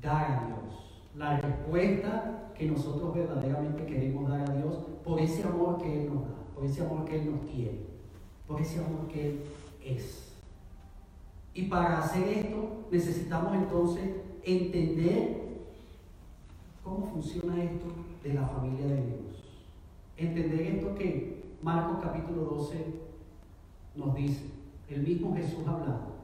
dar 0.01 0.31
a 0.31 0.47
Dios. 0.47 0.86
La 1.17 1.39
respuesta 1.39 2.53
que 2.55 2.67
nosotros 2.67 3.15
verdaderamente 3.15 3.87
queremos 3.87 4.29
dar 4.29 4.51
a 4.51 4.55
Dios 4.55 4.85
por 5.03 5.19
ese 5.19 5.45
amor 5.45 5.79
que 5.79 6.03
Él 6.03 6.13
nos 6.13 6.25
da, 6.25 6.35
por 6.55 6.65
ese 6.65 6.85
amor 6.85 7.07
que 7.07 7.17
Él 7.17 7.31
nos 7.33 7.51
quiere, 7.51 7.87
por 8.47 8.61
ese 8.61 8.85
amor 8.85 9.09
que 9.09 9.31
Él 9.31 9.43
es. 9.83 10.35
Y 11.55 11.63
para 11.69 12.01
hacer 12.01 12.29
esto 12.29 12.87
necesitamos 12.91 13.55
entonces 13.55 14.05
entender 14.43 15.47
cómo 16.85 17.07
funciona 17.07 17.63
esto 17.63 17.87
de 18.23 18.35
la 18.35 18.47
familia 18.49 18.87
de 18.87 19.07
Dios. 19.07 19.43
Entender 20.19 20.61
esto 20.61 20.95
que 20.97 21.57
Marcos 21.63 21.97
capítulo 22.03 22.43
12 22.43 22.77
nos 23.95 24.15
dice, 24.15 24.45
el 24.91 25.03
mismo 25.03 25.35
Jesús 25.35 25.67
hablando, 25.67 26.15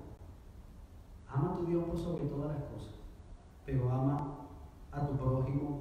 ama 1.26 1.56
tu 1.56 1.64
Dios 1.66 1.82
por 1.84 1.98
sobre 1.98 2.24
todas 2.24 2.58
las 2.58 2.64
cosas, 2.64 2.94
pero 3.64 3.90
ama 3.90 4.41
a 4.92 5.06
tu 5.06 5.16
prójimo 5.16 5.80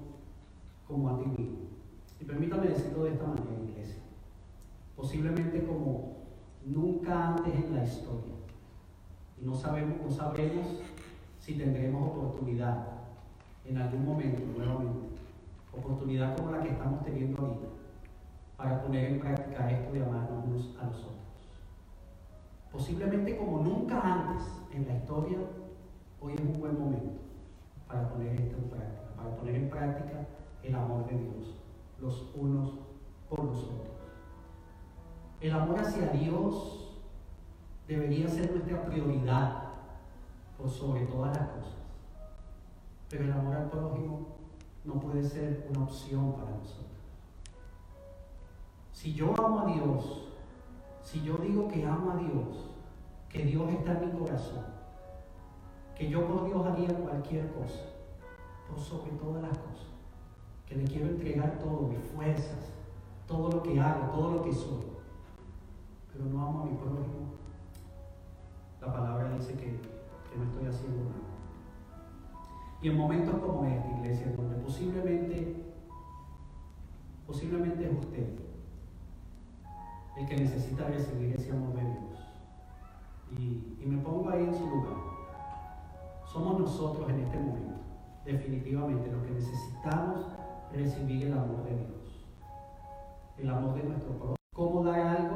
como 0.87 1.09
a 1.09 1.19
ti 1.19 1.25
mismo. 1.25 1.59
Y 2.19 2.25
permítame 2.25 2.67
decirlo 2.67 3.03
de 3.03 3.11
esta 3.11 3.27
manera, 3.27 3.63
iglesia. 3.69 4.01
Posiblemente 4.95 5.65
como 5.65 6.17
nunca 6.65 7.29
antes 7.29 7.53
en 7.53 7.75
la 7.75 7.83
historia. 7.83 8.33
Y 9.41 9.45
no 9.45 9.53
sabemos, 9.53 10.01
no 10.03 10.11
sabremos 10.11 10.65
si 11.39 11.55
tendremos 11.55 12.09
oportunidad 12.09 12.87
en 13.65 13.77
algún 13.77 14.05
momento 14.05 14.41
nuevamente. 14.57 15.15
Oportunidad 15.73 16.37
como 16.37 16.51
la 16.51 16.61
que 16.61 16.69
estamos 16.69 17.03
teniendo 17.03 17.41
ahorita 17.41 17.67
para 18.57 18.83
poner 18.83 19.11
en 19.11 19.19
práctica 19.19 19.71
esto 19.71 19.93
de 19.93 20.03
amarnos 20.03 20.45
unos 20.45 20.77
a 20.79 20.85
nosotros 20.85 21.21
posiblemente 22.71 23.37
como 23.37 23.59
nunca 23.59 23.99
antes 24.01 24.47
en 24.71 24.87
la 24.87 24.95
historia, 24.95 25.37
hoy 26.21 26.33
es 26.33 26.39
un 26.39 26.59
buen 26.59 26.79
momento 26.79 27.30
para 27.91 28.09
poner 28.09 28.39
esto 28.39 28.57
en 28.57 28.69
práctica, 28.69 29.15
para 29.15 29.35
poner 29.35 29.55
en 29.55 29.69
práctica 29.69 30.27
el 30.63 30.75
amor 30.75 31.05
de 31.07 31.17
Dios, 31.17 31.55
los 31.99 32.31
unos 32.35 32.71
por 33.29 33.43
los 33.43 33.63
otros. 33.63 33.91
El 35.39 35.51
amor 35.51 35.79
hacia 35.79 36.07
Dios 36.09 37.01
debería 37.87 38.27
ser 38.27 38.51
nuestra 38.51 38.85
prioridad 38.85 39.63
por 40.57 40.69
sobre 40.69 41.05
todas 41.07 41.35
las 41.35 41.49
cosas. 41.49 41.81
Pero 43.09 43.25
el 43.25 43.31
amor 43.31 43.55
al 43.55 43.69
prójimo 43.69 44.27
no 44.85 44.93
puede 44.99 45.23
ser 45.23 45.67
una 45.69 45.83
opción 45.83 46.33
para 46.33 46.51
nosotros. 46.51 46.87
Si 48.93 49.13
yo 49.13 49.33
amo 49.43 49.61
a 49.61 49.65
Dios, 49.65 50.29
si 51.03 51.23
yo 51.23 51.37
digo 51.37 51.67
que 51.67 51.85
amo 51.85 52.11
a 52.11 52.15
Dios, 52.17 52.69
que 53.27 53.43
Dios 53.45 53.69
está 53.71 53.93
en 53.93 54.13
mi 54.13 54.19
corazón, 54.19 54.70
que 56.01 56.09
yo 56.09 56.25
por 56.25 56.45
Dios 56.45 56.65
haría 56.65 56.87
cualquier 56.95 57.53
cosa, 57.53 57.79
por 58.67 58.79
sobre 58.79 59.11
todas 59.11 59.43
las 59.43 59.55
cosas, 59.55 59.85
que 60.65 60.75
le 60.75 60.83
quiero 60.85 61.09
entregar 61.09 61.59
todo, 61.59 61.89
mis 61.89 61.99
fuerzas, 61.99 62.71
todo 63.27 63.51
lo 63.51 63.61
que 63.61 63.79
hago, 63.79 64.09
todo 64.11 64.31
lo 64.31 64.41
que 64.41 64.51
soy, 64.51 64.81
pero 66.11 66.25
no 66.25 66.41
amo 66.41 66.61
a 66.61 66.65
mi 66.65 66.75
prójimo, 66.75 67.35
la 68.81 68.91
palabra 68.91 69.37
dice 69.37 69.53
que, 69.53 69.65
que 69.77 70.37
no 70.37 70.43
estoy 70.45 70.65
haciendo 70.65 71.03
nada. 71.03 71.21
Y 72.81 72.87
en 72.87 72.97
momentos 72.97 73.35
como 73.35 73.63
este, 73.65 73.91
iglesia, 73.99 74.33
donde 74.35 74.55
posiblemente, 74.55 75.55
posiblemente 77.27 77.85
es 77.85 77.99
usted 77.99 78.39
el 80.17 80.27
que 80.27 80.35
necesita 80.35 80.87
recibir 80.87 81.35
ese 81.35 81.51
amor 81.51 81.75
de 81.75 81.81
Dios. 81.81 82.19
Y, 83.37 83.83
y, 83.83 83.85
me 83.85 84.01
pongo 84.01 84.31
ahí 84.31 84.45
en 84.45 84.53
su 84.53 84.67
lugar. 84.67 85.10
Somos 86.31 86.59
nosotros 86.61 87.09
en 87.09 87.19
este 87.19 87.37
momento, 87.37 87.73
definitivamente, 88.23 89.11
los 89.11 89.21
que 89.23 89.31
necesitamos 89.31 90.27
recibir 90.71 91.27
el 91.27 91.33
amor 91.33 91.65
de 91.65 91.75
Dios. 91.75 92.25
El 93.37 93.49
amor 93.49 93.75
de 93.75 93.83
nuestro 93.83 94.13
prójimo. 94.13 94.35
¿Cómo 94.55 94.83
dar 94.83 94.99
algo 94.99 95.35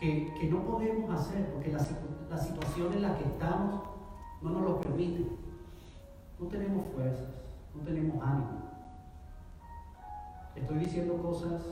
que, 0.00 0.34
que, 0.34 0.48
no 0.50 0.64
podemos 0.64 1.08
hacer? 1.10 1.52
Porque 1.52 1.70
la, 1.70 1.78
la 2.28 2.38
situación 2.38 2.92
en 2.94 3.02
la 3.02 3.16
que 3.18 3.24
estamos 3.24 3.80
no 4.42 4.50
nos 4.50 4.62
lo 4.62 4.80
permite. 4.80 5.30
No 6.40 6.48
tenemos 6.48 6.84
fuerzas, 6.92 7.28
no 7.72 7.82
tenemos 7.82 8.20
ánimo. 8.20 8.68
Estoy 10.56 10.78
diciendo 10.78 11.22
cosas 11.22 11.62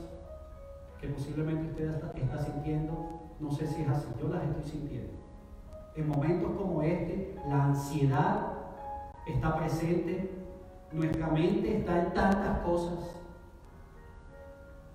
que 1.01 1.09
posiblemente 1.09 1.71
usted 1.71 1.93
está, 1.93 2.11
está 2.11 2.39
sintiendo 2.39 3.19
No 3.39 3.51
sé 3.51 3.67
si 3.67 3.81
es 3.81 3.89
así, 3.89 4.07
yo 4.17 4.29
las 4.29 4.43
estoy 4.45 4.63
sintiendo. 4.63 5.16
En 5.97 6.07
momentos 6.07 6.51
como 6.51 6.83
este, 6.83 7.35
la 7.47 7.65
ansiedad 7.65 8.53
está 9.25 9.57
presente, 9.57 10.31
nuestra 10.91 11.27
mente 11.29 11.75
está 11.75 12.05
en 12.05 12.13
tantas 12.13 12.59
cosas. 12.59 13.15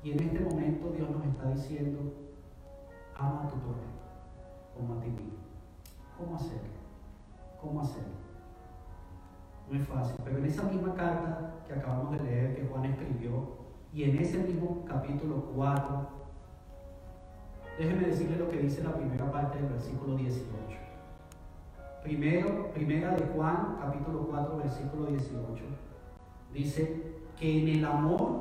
Y 0.05 0.13
en 0.13 0.21
este 0.21 0.39
momento 0.39 0.93
Dios 0.97 1.11
nos 1.11 1.27
está 1.27 1.51
diciendo, 1.51 2.01
ama 3.17 3.43
a 3.43 3.49
tu 3.49 3.57
prójimo 3.57 3.93
como 4.77 4.95
a 4.95 5.01
ti 5.01 5.11
mismo. 5.11 5.39
¿Cómo 6.17 6.37
hacerlo? 6.37 6.71
¿Cómo 7.61 7.81
hacerlo? 7.81 8.23
No 9.69 9.79
es 9.81 9.89
fácil, 9.89 10.15
pero 10.23 10.39
en 10.39 10.45
esa 10.45 10.63
misma 10.65 10.95
carta 10.95 11.55
que 11.67 11.75
acabamos 11.75 12.13
de 12.13 12.25
leer, 12.25 12.55
que 12.55 12.67
Juan 12.67 12.85
escribió, 12.85 13.57
y 13.93 14.05
en 14.05 14.19
ese 14.19 14.39
mismo 14.39 14.85
capítulo 14.87 15.51
4, 15.57 16.09
déjenme 17.79 18.07
decirle 18.07 18.37
lo 18.37 18.49
que 18.49 18.59
dice 18.59 18.85
la 18.85 18.95
primera 18.95 19.31
parte 19.33 19.59
del 19.59 19.69
versículo 19.69 20.17
18. 20.17 20.92
Primero, 22.03 22.73
primera 22.73 23.15
de 23.15 23.27
Juan, 23.29 23.77
capítulo 23.81 24.27
4, 24.29 24.57
versículo 24.57 25.07
18, 25.07 25.65
dice 26.53 27.15
que 27.39 27.63
en 27.63 27.69
el 27.79 27.85
amor 27.85 28.41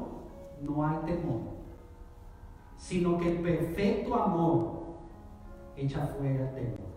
no 0.61 0.85
hay 0.85 0.97
temor, 1.05 1.41
sino 2.75 3.19
que 3.19 3.31
el 3.31 3.37
perfecto 3.37 4.15
amor 4.15 4.81
echa 5.77 6.07
fuera 6.07 6.49
el 6.49 6.55
temor. 6.55 6.91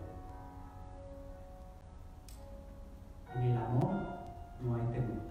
En 3.35 3.43
el 3.43 3.57
amor 3.57 3.91
no 4.61 4.75
hay 4.75 4.87
temor. 4.87 5.21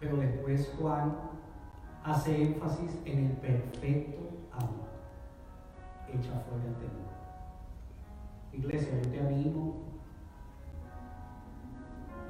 Pero 0.00 0.16
después 0.18 0.74
Juan 0.78 1.16
hace 2.04 2.42
énfasis 2.42 3.00
en 3.06 3.26
el 3.26 3.32
perfecto 3.32 4.20
amor. 4.52 4.86
Echa 6.08 6.32
fuera 6.40 6.64
el 6.66 6.74
temor. 6.74 7.05
Iglesia, 8.56 8.98
yo 9.02 9.10
te 9.10 9.20
animo 9.20 9.74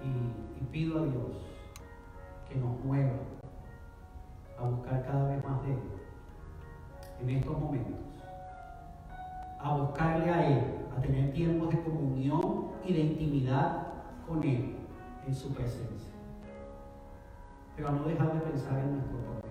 y, 0.02 0.64
pido 0.72 0.98
a 0.98 1.06
Dios 1.06 1.32
que 2.48 2.56
nos 2.56 2.84
mueva 2.84 3.16
a 4.58 4.68
buscar 4.68 5.06
cada 5.06 5.28
vez 5.28 5.44
más 5.44 5.62
de 5.62 5.72
Él 5.72 5.78
en 7.20 7.30
estos 7.30 7.58
momentos. 7.58 8.00
A 9.60 9.76
buscarle 9.76 10.30
a 10.30 10.48
Él, 10.48 10.64
a 10.94 11.00
tener 11.00 11.32
tiempos 11.32 11.70
de 11.70 11.80
comunión 11.80 12.72
y 12.84 12.92
de 12.92 13.00
intimidad 13.00 13.86
con 14.26 14.42
Él 14.42 14.76
en 15.26 15.34
su 15.34 15.54
presencia. 15.54 16.12
Pero 17.76 17.88
a 17.88 17.92
no 17.92 18.04
dejar 18.04 18.34
de 18.34 18.40
pensar 18.40 18.80
en 18.80 18.96
nuestro 18.96 19.16
propio, 19.18 19.50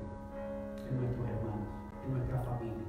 en 0.89 0.97
nuestros 0.99 1.27
hermanos, 1.29 1.67
en 2.05 2.13
nuestra 2.13 2.41
familia. 2.41 2.84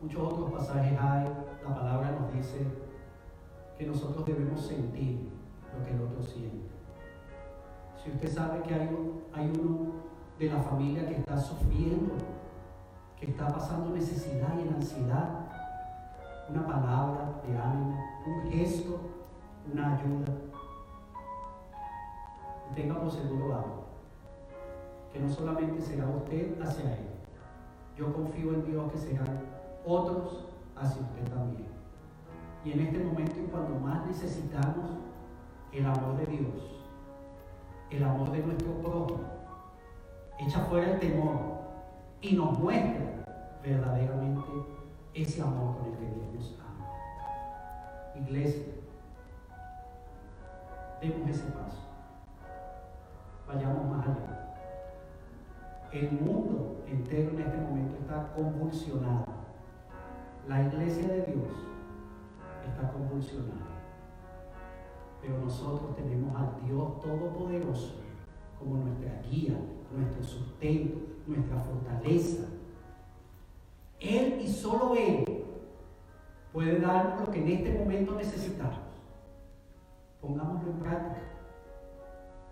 Muchos 0.00 0.32
otros 0.32 0.50
pasajes 0.52 0.98
hay, 0.98 1.28
la 1.62 1.74
palabra 1.74 2.12
nos 2.12 2.32
dice 2.32 2.66
que 3.76 3.86
nosotros 3.86 4.24
debemos 4.24 4.66
sentir 4.66 5.28
lo 5.76 5.84
que 5.84 5.90
el 5.92 6.00
otro 6.00 6.22
siente. 6.22 6.70
Si 8.02 8.10
usted 8.10 8.32
sabe 8.32 8.62
que 8.62 8.72
hay, 8.72 8.88
hay 9.34 9.52
uno 9.60 9.92
de 10.38 10.46
la 10.46 10.62
familia 10.62 11.06
que 11.06 11.16
está 11.16 11.36
sufriendo, 11.36 12.14
que 13.18 13.26
está 13.26 13.48
pasando 13.48 13.90
necesidad 13.90 14.58
y 14.58 14.68
en 14.68 14.74
ansiedad, 14.74 15.28
una 16.48 16.66
palabra 16.66 17.42
de 17.46 17.58
ánimo, 17.58 18.02
un 18.26 18.50
gesto, 18.50 19.00
una 19.70 19.98
ayuda. 19.98 20.32
Tenga 22.74 22.98
por 22.98 23.10
seguro 23.10 23.54
algo, 23.54 23.84
que 25.12 25.20
no 25.20 25.28
solamente 25.28 25.82
será 25.82 26.08
usted 26.08 26.58
hacia 26.62 26.94
él, 26.94 27.08
yo 27.98 28.10
confío 28.14 28.54
en 28.54 28.64
Dios 28.64 28.90
que 28.92 28.98
serán 28.98 29.49
otros 29.84 30.46
hacia 30.76 31.02
usted 31.02 31.28
también. 31.32 31.68
Y 32.64 32.72
en 32.72 32.80
este 32.80 32.98
momento, 32.98 33.34
cuando 33.50 33.78
más 33.78 34.06
necesitamos 34.06 34.90
el 35.72 35.86
amor 35.86 36.16
de 36.16 36.26
Dios, 36.26 36.80
el 37.90 38.04
amor 38.04 38.30
de 38.30 38.38
nuestro 38.38 38.72
prójimo, 38.80 39.20
echa 40.38 40.60
fuera 40.60 40.92
el 40.92 41.00
temor 41.00 41.38
y 42.20 42.34
nos 42.34 42.58
muestra 42.58 43.24
verdaderamente 43.62 44.48
ese 45.14 45.42
amor 45.42 45.76
con 45.76 45.92
el 45.92 45.98
que 45.98 46.06
Dios 46.06 46.34
nos 46.34 46.58
ama. 46.60 46.86
Iglesia, 48.14 48.74
demos 51.00 51.28
ese 51.28 51.50
paso. 51.52 51.78
Vayamos 53.46 53.90
más 53.90 54.06
allá. 54.06 54.54
El 55.92 56.12
mundo 56.12 56.84
entero 56.86 57.30
en 57.30 57.40
este 57.40 57.56
momento 57.56 57.96
está 58.00 58.32
convulsionado. 58.34 59.39
La 60.50 60.62
iglesia 60.62 61.06
de 61.06 61.22
Dios 61.26 61.46
está 62.68 62.90
convulsionada. 62.92 63.70
Pero 65.22 65.38
nosotros 65.38 65.94
tenemos 65.94 66.34
al 66.34 66.66
Dios 66.66 67.00
Todopoderoso 67.00 68.00
como 68.58 68.78
nuestra 68.78 69.22
guía, 69.30 69.54
nuestro 69.96 70.24
sustento, 70.24 70.98
nuestra 71.28 71.56
fortaleza. 71.60 72.48
Él 74.00 74.40
y 74.42 74.48
solo 74.48 74.96
Él 74.96 75.24
puede 76.52 76.80
darnos 76.80 77.20
lo 77.20 77.30
que 77.30 77.42
en 77.42 77.48
este 77.48 77.78
momento 77.78 78.16
necesitamos. 78.16 78.80
Pongámoslo 80.20 80.68
en 80.72 80.78
práctica. 80.80 81.22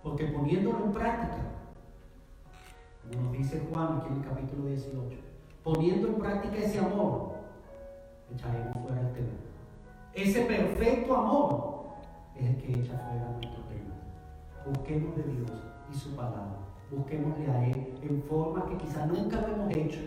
Porque 0.04 0.26
poniéndolo 0.26 0.84
en 0.84 0.92
práctica, 0.92 1.42
como 3.02 3.24
nos 3.24 3.32
dice 3.32 3.66
Juan 3.68 3.98
aquí 3.98 4.12
en 4.12 4.22
el 4.22 4.28
capítulo 4.28 4.66
18, 4.66 5.16
poniendo 5.64 6.06
en 6.06 6.14
práctica 6.14 6.58
ese 6.58 6.78
amor, 6.78 7.27
echaremos 8.34 8.76
fuera 8.82 9.00
el 9.00 9.12
temor. 9.12 9.48
Ese 10.14 10.42
perfecto 10.42 11.16
amor 11.16 11.78
es 12.36 12.46
el 12.46 12.56
que 12.56 12.72
echa 12.72 12.98
fuera 12.98 13.30
nuestro 13.32 13.62
temor. 13.64 13.98
Busquemos 14.66 15.16
de 15.16 15.22
Dios 15.22 15.52
y 15.90 15.94
su 15.94 16.14
palabra. 16.16 16.58
Busquémosle 16.90 17.50
a 17.50 17.66
Él 17.66 17.98
en 18.02 18.22
formas 18.22 18.64
que 18.64 18.76
quizá 18.78 19.06
nunca 19.06 19.40
lo 19.40 19.54
hemos 19.54 19.76
hecho. 19.76 20.00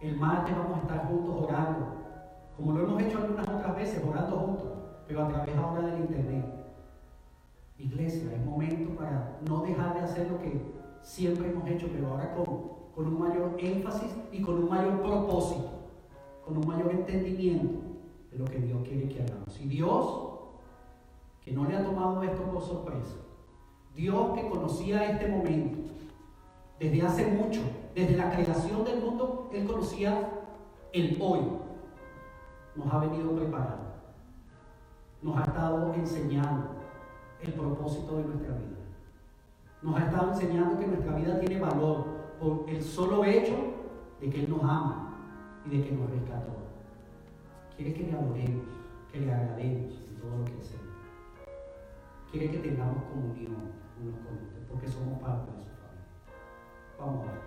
El 0.00 0.16
martes 0.16 0.56
vamos 0.56 0.78
a 0.78 0.80
estar 0.80 1.08
juntos 1.08 1.42
orando, 1.42 1.86
como 2.56 2.72
lo 2.72 2.84
hemos 2.84 3.02
hecho 3.02 3.18
algunas 3.18 3.46
otras 3.46 3.76
veces, 3.76 4.02
orando 4.02 4.36
juntos, 4.38 4.68
pero 5.06 5.24
a 5.24 5.28
través 5.28 5.56
ahora 5.56 5.82
del 5.82 6.00
Internet. 6.00 6.46
Iglesia, 7.76 8.32
es 8.34 8.44
momento 8.44 8.94
para 8.96 9.38
no 9.46 9.62
dejar 9.62 9.94
de 9.94 10.00
hacer 10.00 10.30
lo 10.30 10.38
que 10.38 10.60
siempre 11.02 11.50
hemos 11.50 11.66
hecho, 11.68 11.88
pero 11.92 12.08
ahora 12.08 12.34
con, 12.34 12.44
con 12.94 13.06
un 13.06 13.18
mayor 13.18 13.56
énfasis 13.58 14.14
y 14.32 14.42
con 14.42 14.62
un 14.62 14.68
mayor 14.68 15.02
propósito, 15.02 15.70
con 16.50 16.58
un 16.58 16.66
mayor 16.66 16.90
entendimiento 16.90 17.80
de 18.32 18.38
lo 18.38 18.44
que 18.44 18.58
Dios 18.58 18.82
quiere 18.82 19.08
que 19.08 19.22
hagamos. 19.22 19.60
Y 19.60 19.68
Dios, 19.68 20.30
que 21.44 21.52
no 21.52 21.64
le 21.64 21.76
ha 21.76 21.84
tomado 21.84 22.22
esto 22.24 22.42
por 22.42 22.60
sorpresa, 22.60 23.16
Dios 23.94 24.32
que 24.34 24.48
conocía 24.48 25.12
este 25.12 25.28
momento 25.28 25.78
desde 26.80 27.02
hace 27.02 27.26
mucho, 27.28 27.60
desde 27.94 28.16
la 28.16 28.30
creación 28.30 28.84
del 28.84 29.00
mundo, 29.00 29.48
Él 29.52 29.64
conocía 29.64 30.28
el 30.92 31.18
hoy. 31.20 31.40
Nos 32.74 32.92
ha 32.92 32.98
venido 32.98 33.30
preparando, 33.36 33.94
nos 35.22 35.36
ha 35.36 35.44
estado 35.44 35.94
enseñando 35.94 36.68
el 37.42 37.52
propósito 37.52 38.16
de 38.16 38.24
nuestra 38.24 38.54
vida. 38.54 38.76
Nos 39.82 39.96
ha 39.96 40.04
estado 40.04 40.32
enseñando 40.32 40.78
que 40.78 40.86
nuestra 40.86 41.14
vida 41.14 41.38
tiene 41.38 41.60
valor 41.60 42.06
por 42.40 42.64
el 42.68 42.82
solo 42.82 43.24
hecho 43.24 43.54
de 44.20 44.30
que 44.30 44.40
Él 44.44 44.50
nos 44.50 44.62
ama 44.64 45.09
de 45.70 45.84
que 45.84 45.92
nos 45.92 46.10
rescató. 46.10 46.52
Quiere 47.76 47.94
que 47.94 48.02
le 48.02 48.12
adoremos, 48.12 48.66
que 49.12 49.20
le 49.20 49.32
agrademos 49.32 49.94
en 50.08 50.16
todo 50.20 50.38
lo 50.38 50.44
que 50.44 50.58
hacemos. 50.60 50.96
Quiere 52.32 52.50
que 52.50 52.58
tengamos 52.58 53.04
comunión 53.04 53.72
unos 54.00 54.18
con 54.20 54.34
otros, 54.34 54.64
porque 54.68 54.88
somos 54.88 55.20
parte 55.20 55.52
de 55.52 55.62
su 55.62 55.70
familia. 55.70 56.06
Vamos 56.98 57.28
a 57.28 57.32
ver. 57.32 57.40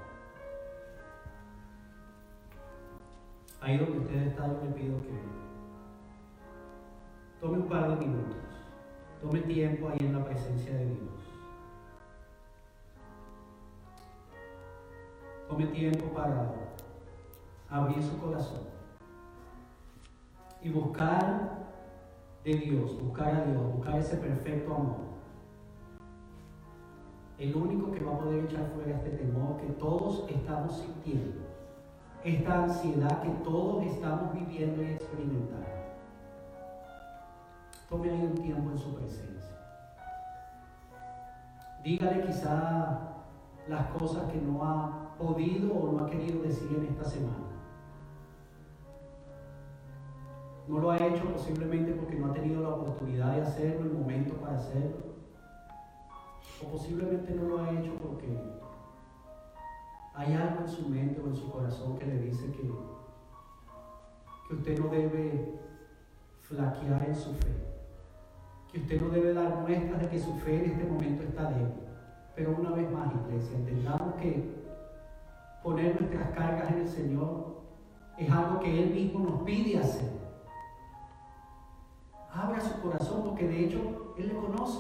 Ahí 3.60 3.78
donde 3.78 4.00
usted 4.00 4.28
está, 4.28 4.48
yo 4.48 4.62
le 4.64 4.72
pido 4.72 5.02
que 5.02 5.20
tome 7.42 7.58
un 7.58 7.68
par 7.68 7.90
de 7.90 8.06
minutos, 8.06 8.38
tome 9.22 9.40
tiempo 9.42 9.90
ahí 9.90 9.98
en 10.00 10.18
la 10.18 10.26
presencia 10.26 10.74
de 10.74 10.86
Dios. 10.86 11.34
Tome 15.48 15.68
tiempo 15.68 16.06
para 16.14 16.73
abrir 17.74 18.04
su 18.04 18.16
corazón 18.20 18.62
y 20.62 20.70
buscar 20.70 21.64
de 22.44 22.54
Dios, 22.54 23.02
buscar 23.02 23.36
a 23.36 23.46
Dios, 23.46 23.74
buscar 23.74 23.96
ese 23.96 24.18
perfecto 24.18 24.76
amor. 24.76 25.14
El 27.40 27.56
único 27.56 27.92
que 27.92 28.04
va 28.04 28.14
a 28.14 28.20
poder 28.20 28.46
echar 28.46 28.70
fuera 28.76 28.96
este 28.98 29.10
temor 29.10 29.58
que 29.58 29.74
todos 29.74 30.24
estamos 30.30 30.78
sintiendo, 30.78 31.42
esta 32.24 32.64
ansiedad 32.64 33.22
que 33.24 33.30
todos 33.44 33.84
estamos 33.86 34.34
viviendo 34.34 34.84
y 34.84 34.92
experimentando. 34.92 35.66
Tome 37.90 38.12
un 38.12 38.36
tiempo 38.36 38.70
en 38.70 38.78
su 38.78 38.94
presencia. 38.94 39.58
Dígale 41.84 42.28
quizá 42.28 43.00
las 43.68 43.88
cosas 43.88 44.32
que 44.32 44.40
no 44.40 44.64
ha 44.64 45.16
podido 45.18 45.74
o 45.74 45.92
no 45.92 46.06
ha 46.06 46.10
querido 46.10 46.44
decir 46.44 46.70
en 46.78 46.86
esta 46.86 47.04
semana. 47.04 47.53
No 50.68 50.80
lo 50.80 50.92
ha 50.92 50.98
hecho 50.98 51.26
posiblemente 51.26 51.92
porque 51.94 52.16
no 52.16 52.28
ha 52.28 52.34
tenido 52.34 52.62
la 52.62 52.70
oportunidad 52.70 53.36
de 53.36 53.42
hacerlo, 53.42 53.86
el 53.86 53.94
momento 53.94 54.36
para 54.36 54.58
hacerlo. 54.58 55.14
O 56.64 56.72
posiblemente 56.72 57.34
no 57.34 57.50
lo 57.50 57.60
ha 57.60 57.72
hecho 57.72 57.94
porque 57.96 58.38
hay 60.16 60.34
algo 60.34 60.62
en 60.62 60.68
su 60.68 60.88
mente 60.88 61.20
o 61.20 61.28
en 61.28 61.36
su 61.36 61.52
corazón 61.52 61.98
que 61.98 62.06
le 62.06 62.18
dice 62.20 62.46
que, 62.52 62.72
que 64.48 64.56
usted 64.56 64.80
no 64.80 64.88
debe 64.90 65.60
flaquear 66.42 67.04
en 67.08 67.16
su 67.16 67.34
fe. 67.34 67.52
Que 68.72 68.80
usted 68.80 69.02
no 69.02 69.10
debe 69.10 69.34
dar 69.34 69.62
muestras 69.62 70.02
de 70.02 70.10
que 70.10 70.20
su 70.20 70.34
fe 70.36 70.64
en 70.64 70.72
este 70.72 70.86
momento 70.86 71.24
está 71.24 71.50
débil. 71.50 71.74
Pero 72.36 72.56
una 72.58 72.72
vez 72.72 72.90
más, 72.92 73.12
iglesia, 73.14 73.58
entendamos 73.58 74.16
que 74.16 74.50
poner 75.62 76.00
nuestras 76.00 76.30
cargas 76.32 76.72
en 76.72 76.80
el 76.80 76.88
Señor 76.88 77.54
es 78.18 78.30
algo 78.30 78.60
que 78.60 78.84
Él 78.84 78.90
mismo 78.92 79.20
nos 79.20 79.44
pide 79.44 79.80
hacer. 79.80 80.23
Abra 82.34 82.60
su 82.60 82.82
corazón 82.82 83.24
porque 83.24 83.48
de 83.48 83.66
hecho 83.66 84.14
Él 84.18 84.30
le 84.30 84.36
conoce. 84.36 84.80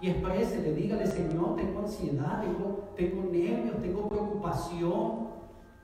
Y 0.00 0.10
exprésele, 0.10 0.74
dígale, 0.74 1.06
Señor, 1.06 1.56
tengo 1.56 1.80
ansiedad, 1.80 2.42
tengo, 2.42 2.92
tengo 2.94 3.22
nervios, 3.30 3.80
tengo 3.80 4.08
preocupación, 4.08 5.28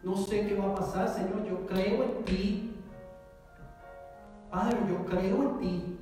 no 0.02 0.16
sé 0.16 0.46
qué 0.46 0.56
va 0.56 0.72
a 0.72 0.74
pasar, 0.74 1.08
Señor, 1.08 1.44
yo 1.44 1.66
creo 1.66 2.04
en 2.04 2.24
ti. 2.24 2.76
Padre, 4.50 4.78
yo 4.88 5.06
creo 5.06 5.42
en 5.42 5.58
ti. 5.58 5.98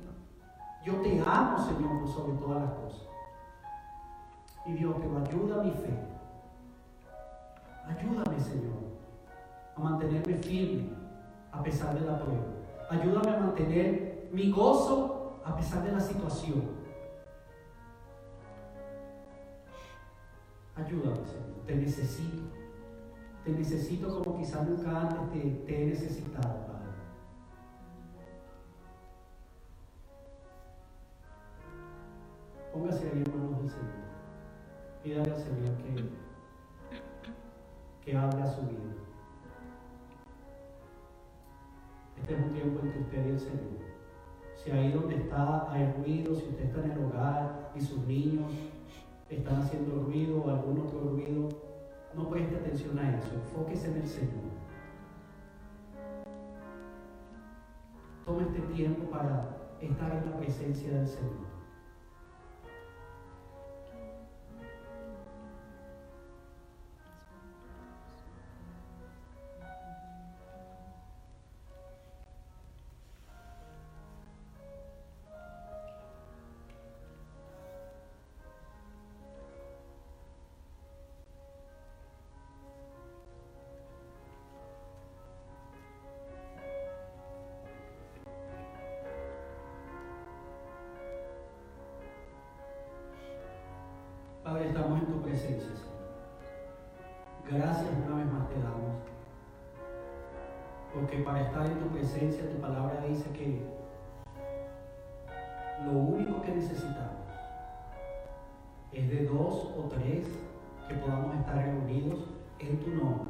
Yo 0.83 0.95
te 1.01 1.21
amo, 1.25 1.57
Señor, 1.59 2.07
sobre 2.07 2.37
todas 2.37 2.63
las 2.63 2.71
cosas. 2.73 3.07
Y 4.65 4.73
Dios 4.73 4.95
te 4.99 5.05
ayuda 5.05 5.63
mi 5.63 5.71
fe. 5.71 5.93
Ayúdame, 7.87 8.39
Señor, 8.39 8.77
a 9.75 9.79
mantenerme 9.79 10.33
firme 10.35 10.89
a 11.51 11.63
pesar 11.63 11.93
de 11.97 12.05
la 12.05 12.19
prueba. 12.19 12.45
Ayúdame 12.89 13.29
a 13.29 13.39
mantener 13.39 14.08
mi 14.31 14.51
gozo 14.51 15.39
a 15.43 15.55
pesar 15.55 15.83
de 15.83 15.91
la 15.91 15.99
situación. 15.99 16.63
Ayúdame, 20.75 21.25
Señor. 21.25 21.65
Te 21.65 21.75
necesito. 21.75 22.43
Te 23.43 23.51
necesito 23.51 24.21
como 24.21 24.37
quizás 24.37 24.67
nunca 24.67 25.01
antes 25.01 25.65
te, 25.65 25.83
he 25.83 25.85
necesitado, 25.87 26.67
Padre. 26.67 26.89
Póngase 32.73 33.09
ahí 33.09 33.23
en 33.25 33.37
manos 33.37 33.61
del 33.61 33.69
Señor. 33.69 34.09
Pídale 35.03 35.31
al 35.31 35.41
Señor 35.41 35.77
que, 35.77 36.09
que 38.05 38.17
hable 38.17 38.41
a 38.41 38.47
su 38.47 38.61
vida. 38.61 38.79
Este 42.17 42.35
es 42.35 42.43
un 42.43 42.53
tiempo 42.53 42.81
entre 42.83 43.01
usted 43.01 43.25
y 43.25 43.29
el 43.29 43.39
Señor. 43.39 43.98
Si 44.63 44.71
ahí 44.71 44.91
donde 44.91 45.15
está 45.15 45.71
hay 45.71 45.93
ruido, 45.93 46.35
si 46.35 46.47
usted 46.49 46.65
está 46.65 46.83
en 46.83 46.91
el 46.91 47.05
hogar 47.05 47.71
y 47.75 47.79
sus 47.79 48.05
niños 48.05 48.51
están 49.29 49.61
haciendo 49.61 50.03
ruido 50.03 50.43
o 50.43 50.49
algún 50.49 50.79
otro 50.81 50.99
ruido, 51.11 51.47
no 52.13 52.29
preste 52.29 52.57
atención 52.57 52.99
a 52.99 53.17
eso, 53.17 53.35
enfóquese 53.35 53.91
en 53.91 53.97
el 53.97 54.07
Señor. 54.07 54.49
Tome 58.25 58.43
este 58.43 58.59
tiempo 58.73 59.09
para 59.09 59.77
estar 59.79 60.11
en 60.11 60.29
la 60.29 60.37
presencia 60.37 60.91
del 60.91 61.07
Señor. 61.07 61.48
Para 101.25 101.41
estar 101.41 101.65
en 101.65 101.79
tu 101.79 101.87
presencia, 101.89 102.49
tu 102.49 102.59
palabra 102.61 103.03
dice 103.07 103.29
que 103.31 103.61
lo 105.85 105.91
único 105.91 106.41
que 106.41 106.55
necesitamos 106.55 107.27
es 108.91 109.09
de 109.09 109.25
dos 109.25 109.71
o 109.77 109.89
tres 109.89 110.27
que 110.87 110.95
podamos 110.95 111.35
estar 111.35 111.55
reunidos 111.57 112.25
en 112.59 112.79
tu 112.79 112.89
nombre. 112.89 113.29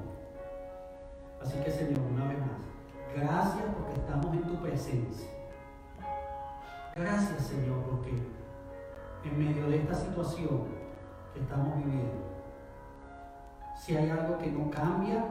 Así 1.41 1.57
que 1.59 1.71
Señor, 1.71 1.99
una 2.11 2.27
vez 2.27 2.39
más, 2.39 3.15
gracias 3.15 3.65
porque 3.75 3.99
estamos 3.99 4.33
en 4.33 4.43
tu 4.43 4.55
presencia. 4.61 5.29
Gracias 6.95 7.47
Señor 7.47 7.83
porque 7.89 8.11
en 9.25 9.39
medio 9.39 9.67
de 9.67 9.77
esta 9.77 9.95
situación 9.95 10.67
que 11.33 11.39
estamos 11.39 11.77
viviendo. 11.77 12.29
Si 13.75 13.95
hay 13.95 14.09
algo 14.09 14.37
que 14.37 14.51
no 14.51 14.69
cambia, 14.69 15.23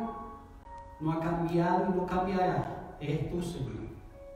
no 1.00 1.12
ha 1.12 1.20
cambiado 1.20 1.90
y 1.90 1.96
no 1.96 2.06
cambiará, 2.06 2.96
es 3.00 3.30
tu 3.30 3.40
Señor, 3.40 3.88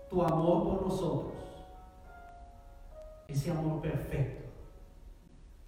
tu 0.08 0.22
amor 0.22 0.64
por 0.64 0.82
nosotros. 0.82 1.32
Ese 3.26 3.50
amor 3.50 3.80
perfecto, 3.80 4.44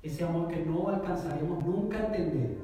ese 0.03 0.25
amor 0.25 0.49
que 0.49 0.65
no 0.65 0.89
alcanzaremos 0.89 1.65
nunca 1.65 1.99
a 1.99 2.07
entender. 2.07 2.59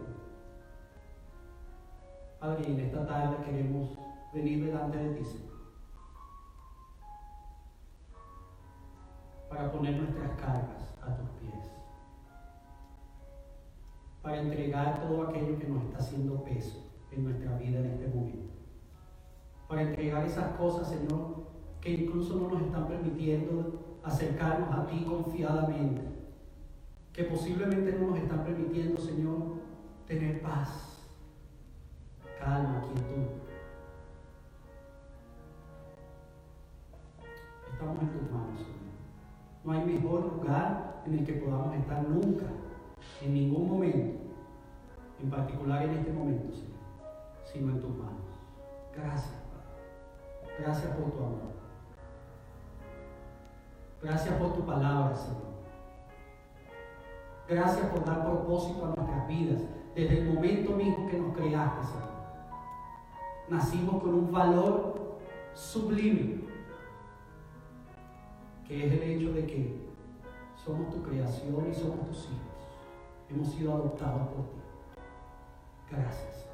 Padre, 2.39 2.67
en 2.69 2.81
esta 2.81 3.07
tarde 3.07 3.45
queremos 3.45 3.91
venir 4.33 4.65
delante 4.65 4.99
de 4.99 5.15
ti, 5.15 5.25
Señor, 5.25 5.51
para 9.49 9.73
poner 9.73 9.97
nuestras 9.97 10.31
cargas 10.41 10.95
a 11.03 11.15
tus 11.17 11.29
pies 11.41 11.71
para 14.23 14.39
entregar 14.39 15.01
todo 15.01 15.29
aquello 15.29 15.59
que 15.59 15.67
nos 15.67 15.83
está 15.85 15.99
haciendo 15.99 16.45
peso 16.45 16.90
en 17.13 17.25
nuestra 17.25 17.57
vida 17.59 17.81
en 17.81 17.87
este 17.87 18.09
momento. 18.09 18.51
Para 19.69 19.83
entregar 19.83 20.27
esas 20.27 20.57
cosas, 20.57 20.89
Señor, 20.89 21.47
que 21.81 21.91
incluso 21.93 22.37
no 22.37 22.49
nos 22.49 22.63
están 22.63 22.89
permitiendo 22.89 23.99
acercarnos 24.03 24.73
a 24.73 24.87
ti 24.87 25.05
confiadamente, 25.05 26.03
que 27.13 27.25
posiblemente 27.25 27.99
no 27.99 28.09
nos 28.09 28.19
están 28.19 28.45
permitiendo, 28.45 29.01
Señor, 29.01 29.61
tener 30.07 30.43
paz, 30.43 31.09
calma, 32.39 32.83
quietud. 32.83 33.41
Estamos 37.73 38.03
en 38.03 38.11
tus 38.11 38.31
manos, 38.31 38.59
Señor. 38.59 38.81
No 39.65 39.73
hay 39.73 39.85
mejor 39.85 40.33
lugar 40.35 41.03
en 41.07 41.19
el 41.19 41.25
que 41.25 41.35
podamos 41.35 41.75
estar 41.77 42.09
nunca 42.09 42.47
en 43.23 43.35
ningún 43.35 43.69
momento, 43.69 44.19
en 45.23 45.31
particular 45.31 45.85
en 45.85 45.91
este 45.91 46.13
momento, 46.13 46.55
Señor, 46.55 46.80
sino 47.53 47.73
en 47.73 47.81
tus 47.81 47.91
manos. 47.91 48.25
Gracias, 48.95 49.35
Padre. 49.51 50.59
Gracias 50.59 50.97
por 50.97 51.11
tu 51.13 51.19
amor. 51.19 51.51
Gracias 54.03 54.35
por 54.37 54.55
tu 54.55 54.65
palabra, 54.65 55.15
Señor. 55.15 55.51
Gracias 57.49 57.87
por 57.87 58.05
dar 58.05 58.25
propósito 58.25 58.85
a 58.85 58.89
nuestras 58.95 59.29
vidas 59.29 59.63
desde 59.95 60.21
el 60.21 60.35
momento 60.35 60.73
mismo 60.73 61.09
que 61.09 61.19
nos 61.19 61.37
creaste, 61.37 61.87
Señor. 61.87 62.11
Nacimos 63.49 64.03
con 64.03 64.15
un 64.15 64.31
valor 64.31 65.19
sublime, 65.55 66.45
que 68.67 68.87
es 68.87 68.93
el 68.93 69.03
hecho 69.03 69.33
de 69.33 69.47
que 69.47 69.91
somos 70.55 70.91
tu 70.91 71.03
creación 71.03 71.69
y 71.69 71.75
somos 71.75 72.07
tus 72.07 72.25
hijos 72.27 72.51
hemos 73.31 73.49
sido 73.49 73.75
adoptados 73.75 74.29
por 74.29 74.45
ti. 74.51 74.61
Gracias. 75.91 76.50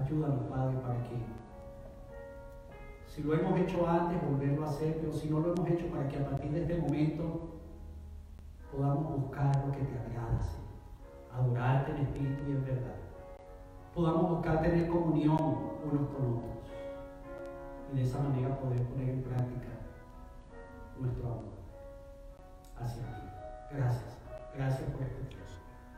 Ayúdanos, 0.00 0.44
Padre, 0.44 0.76
para 0.78 1.02
que 1.04 1.16
si 3.06 3.22
lo 3.22 3.34
hemos 3.34 3.60
hecho 3.60 3.86
antes, 3.86 4.26
volverlo 4.26 4.64
a 4.64 4.70
hacer, 4.70 4.96
pero 4.98 5.12
si 5.12 5.28
no 5.28 5.40
lo 5.40 5.52
hemos 5.52 5.68
hecho, 5.68 5.86
para 5.90 6.08
que 6.08 6.18
a 6.18 6.30
partir 6.30 6.50
de 6.50 6.62
este 6.62 6.78
momento 6.78 7.50
podamos 8.74 9.20
buscar 9.20 9.54
lo 9.66 9.72
que 9.72 9.82
te 9.82 9.98
agrada, 9.98 10.40
adorarte 11.30 11.92
en 11.92 11.98
espíritu 11.98 12.42
y 12.48 12.52
en 12.52 12.64
verdad. 12.64 12.94
Podamos 13.94 14.30
buscar 14.30 14.62
tener 14.62 14.88
comunión 14.88 15.36
unos 15.36 16.08
con 16.08 16.38
otros 16.38 16.52
y 17.92 17.96
de 17.96 18.02
esa 18.02 18.22
manera 18.22 18.58
poder 18.58 18.82
poner 18.84 19.10
en 19.10 19.22
práctica 19.22 19.68
nuestro 20.98 21.26
amor 21.26 21.44
hacia 22.78 23.02
ti. 23.02 23.76
Gracias. 23.76 24.18
Gracias 24.54 24.90
por 24.90 25.02
este. 25.02 25.22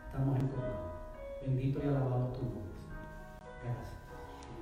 Estamos 0.06 0.38
en 0.38 0.48
tu 0.48 0.56
Bendito 1.42 1.80
y 1.84 1.88
alabado 1.88 2.32
tu 2.32 2.42
nombre. 2.42 2.73
Gracias. 3.64 3.96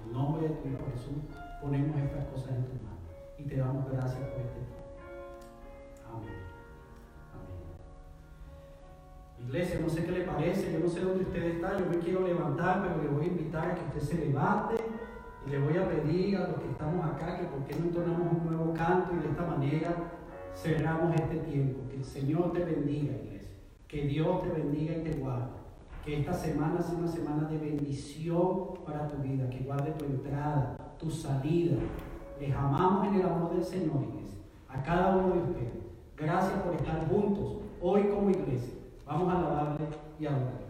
En 0.03 0.09
el 0.09 0.13
nombre 0.13 0.49
de 0.49 0.55
tu 0.55 0.69
Hijo 0.69 0.87
Jesús 0.93 1.19
ponemos 1.61 1.97
estas 1.99 2.25
cosas 2.27 2.51
en 2.51 2.65
tus 2.65 2.83
manos. 2.83 2.99
y 3.39 3.45
te 3.45 3.57
damos 3.57 3.91
gracias 3.91 4.21
por 4.21 4.41
este 4.41 4.61
tiempo. 4.61 4.83
Amén. 6.13 6.39
Amén. 7.35 7.63
Iglesia, 9.47 9.81
no 9.81 9.89
sé 9.89 10.05
qué 10.05 10.13
le 10.13 10.25
parece, 10.25 10.73
yo 10.73 10.79
no 10.79 10.89
sé 10.89 11.01
dónde 11.01 11.25
usted 11.25 11.43
está, 11.43 11.79
yo 11.79 11.87
me 11.87 11.99
quiero 11.99 12.27
levantar, 12.27 12.83
pero 12.83 13.03
le 13.03 13.09
voy 13.09 13.25
a 13.25 13.29
invitar 13.29 13.71
a 13.71 13.75
que 13.75 13.99
usted 13.99 14.01
se 14.01 14.27
levante 14.27 14.75
y 15.47 15.51
le 15.51 15.59
voy 15.59 15.77
a 15.77 15.89
pedir 15.89 16.37
a 16.37 16.49
los 16.49 16.61
que 16.61 16.71
estamos 16.71 17.05
acá 17.05 17.39
que 17.39 17.47
por 17.47 17.65
qué 17.65 17.75
no 17.77 17.87
entonamos 17.87 18.33
un 18.33 18.47
nuevo 18.47 18.73
canto 18.75 19.13
y 19.15 19.19
de 19.19 19.29
esta 19.29 19.45
manera 19.45 19.97
cerramos 20.55 21.15
este 21.17 21.39
tiempo. 21.39 21.89
Que 21.89 21.97
el 21.97 22.05
Señor 22.05 22.53
te 22.53 22.65
bendiga, 22.65 23.15
iglesia. 23.15 23.51
Que 23.89 24.03
Dios 24.03 24.43
te 24.43 24.51
bendiga 24.51 24.97
y 24.97 25.03
te 25.03 25.13
guarde. 25.19 25.62
Que 26.05 26.19
esta 26.19 26.35
semana 26.35 26.83
sea 26.83 26.99
una 26.99 27.07
semana 27.07 27.49
de 27.49 27.59
bendición 27.59 28.75
para 28.85 29.07
tu 29.07 29.23
vida. 29.23 29.49
Que 29.49 29.61
guarde 29.61 29.93
tu 29.93 30.05
entrada, 30.05 30.77
tu 30.99 31.11
salida. 31.11 31.77
Les 32.41 32.53
amamos 32.55 33.07
en 33.07 33.15
el 33.21 33.23
amor 33.23 33.55
del 33.55 33.65
Señor, 33.65 34.03
iglesia. 34.03 34.41
A 34.69 34.83
cada 34.83 35.17
uno 35.17 35.35
de 35.35 35.41
ustedes. 35.43 35.73
Gracias 36.17 36.61
por 36.63 36.75
estar 36.75 37.09
juntos 37.09 37.59
hoy 37.81 38.09
como 38.09 38.31
iglesia. 38.31 38.75
Vamos 39.07 39.33
a 39.33 39.39
alabarle 39.39 39.87
y 40.19 40.27
adorarle. 40.27 40.62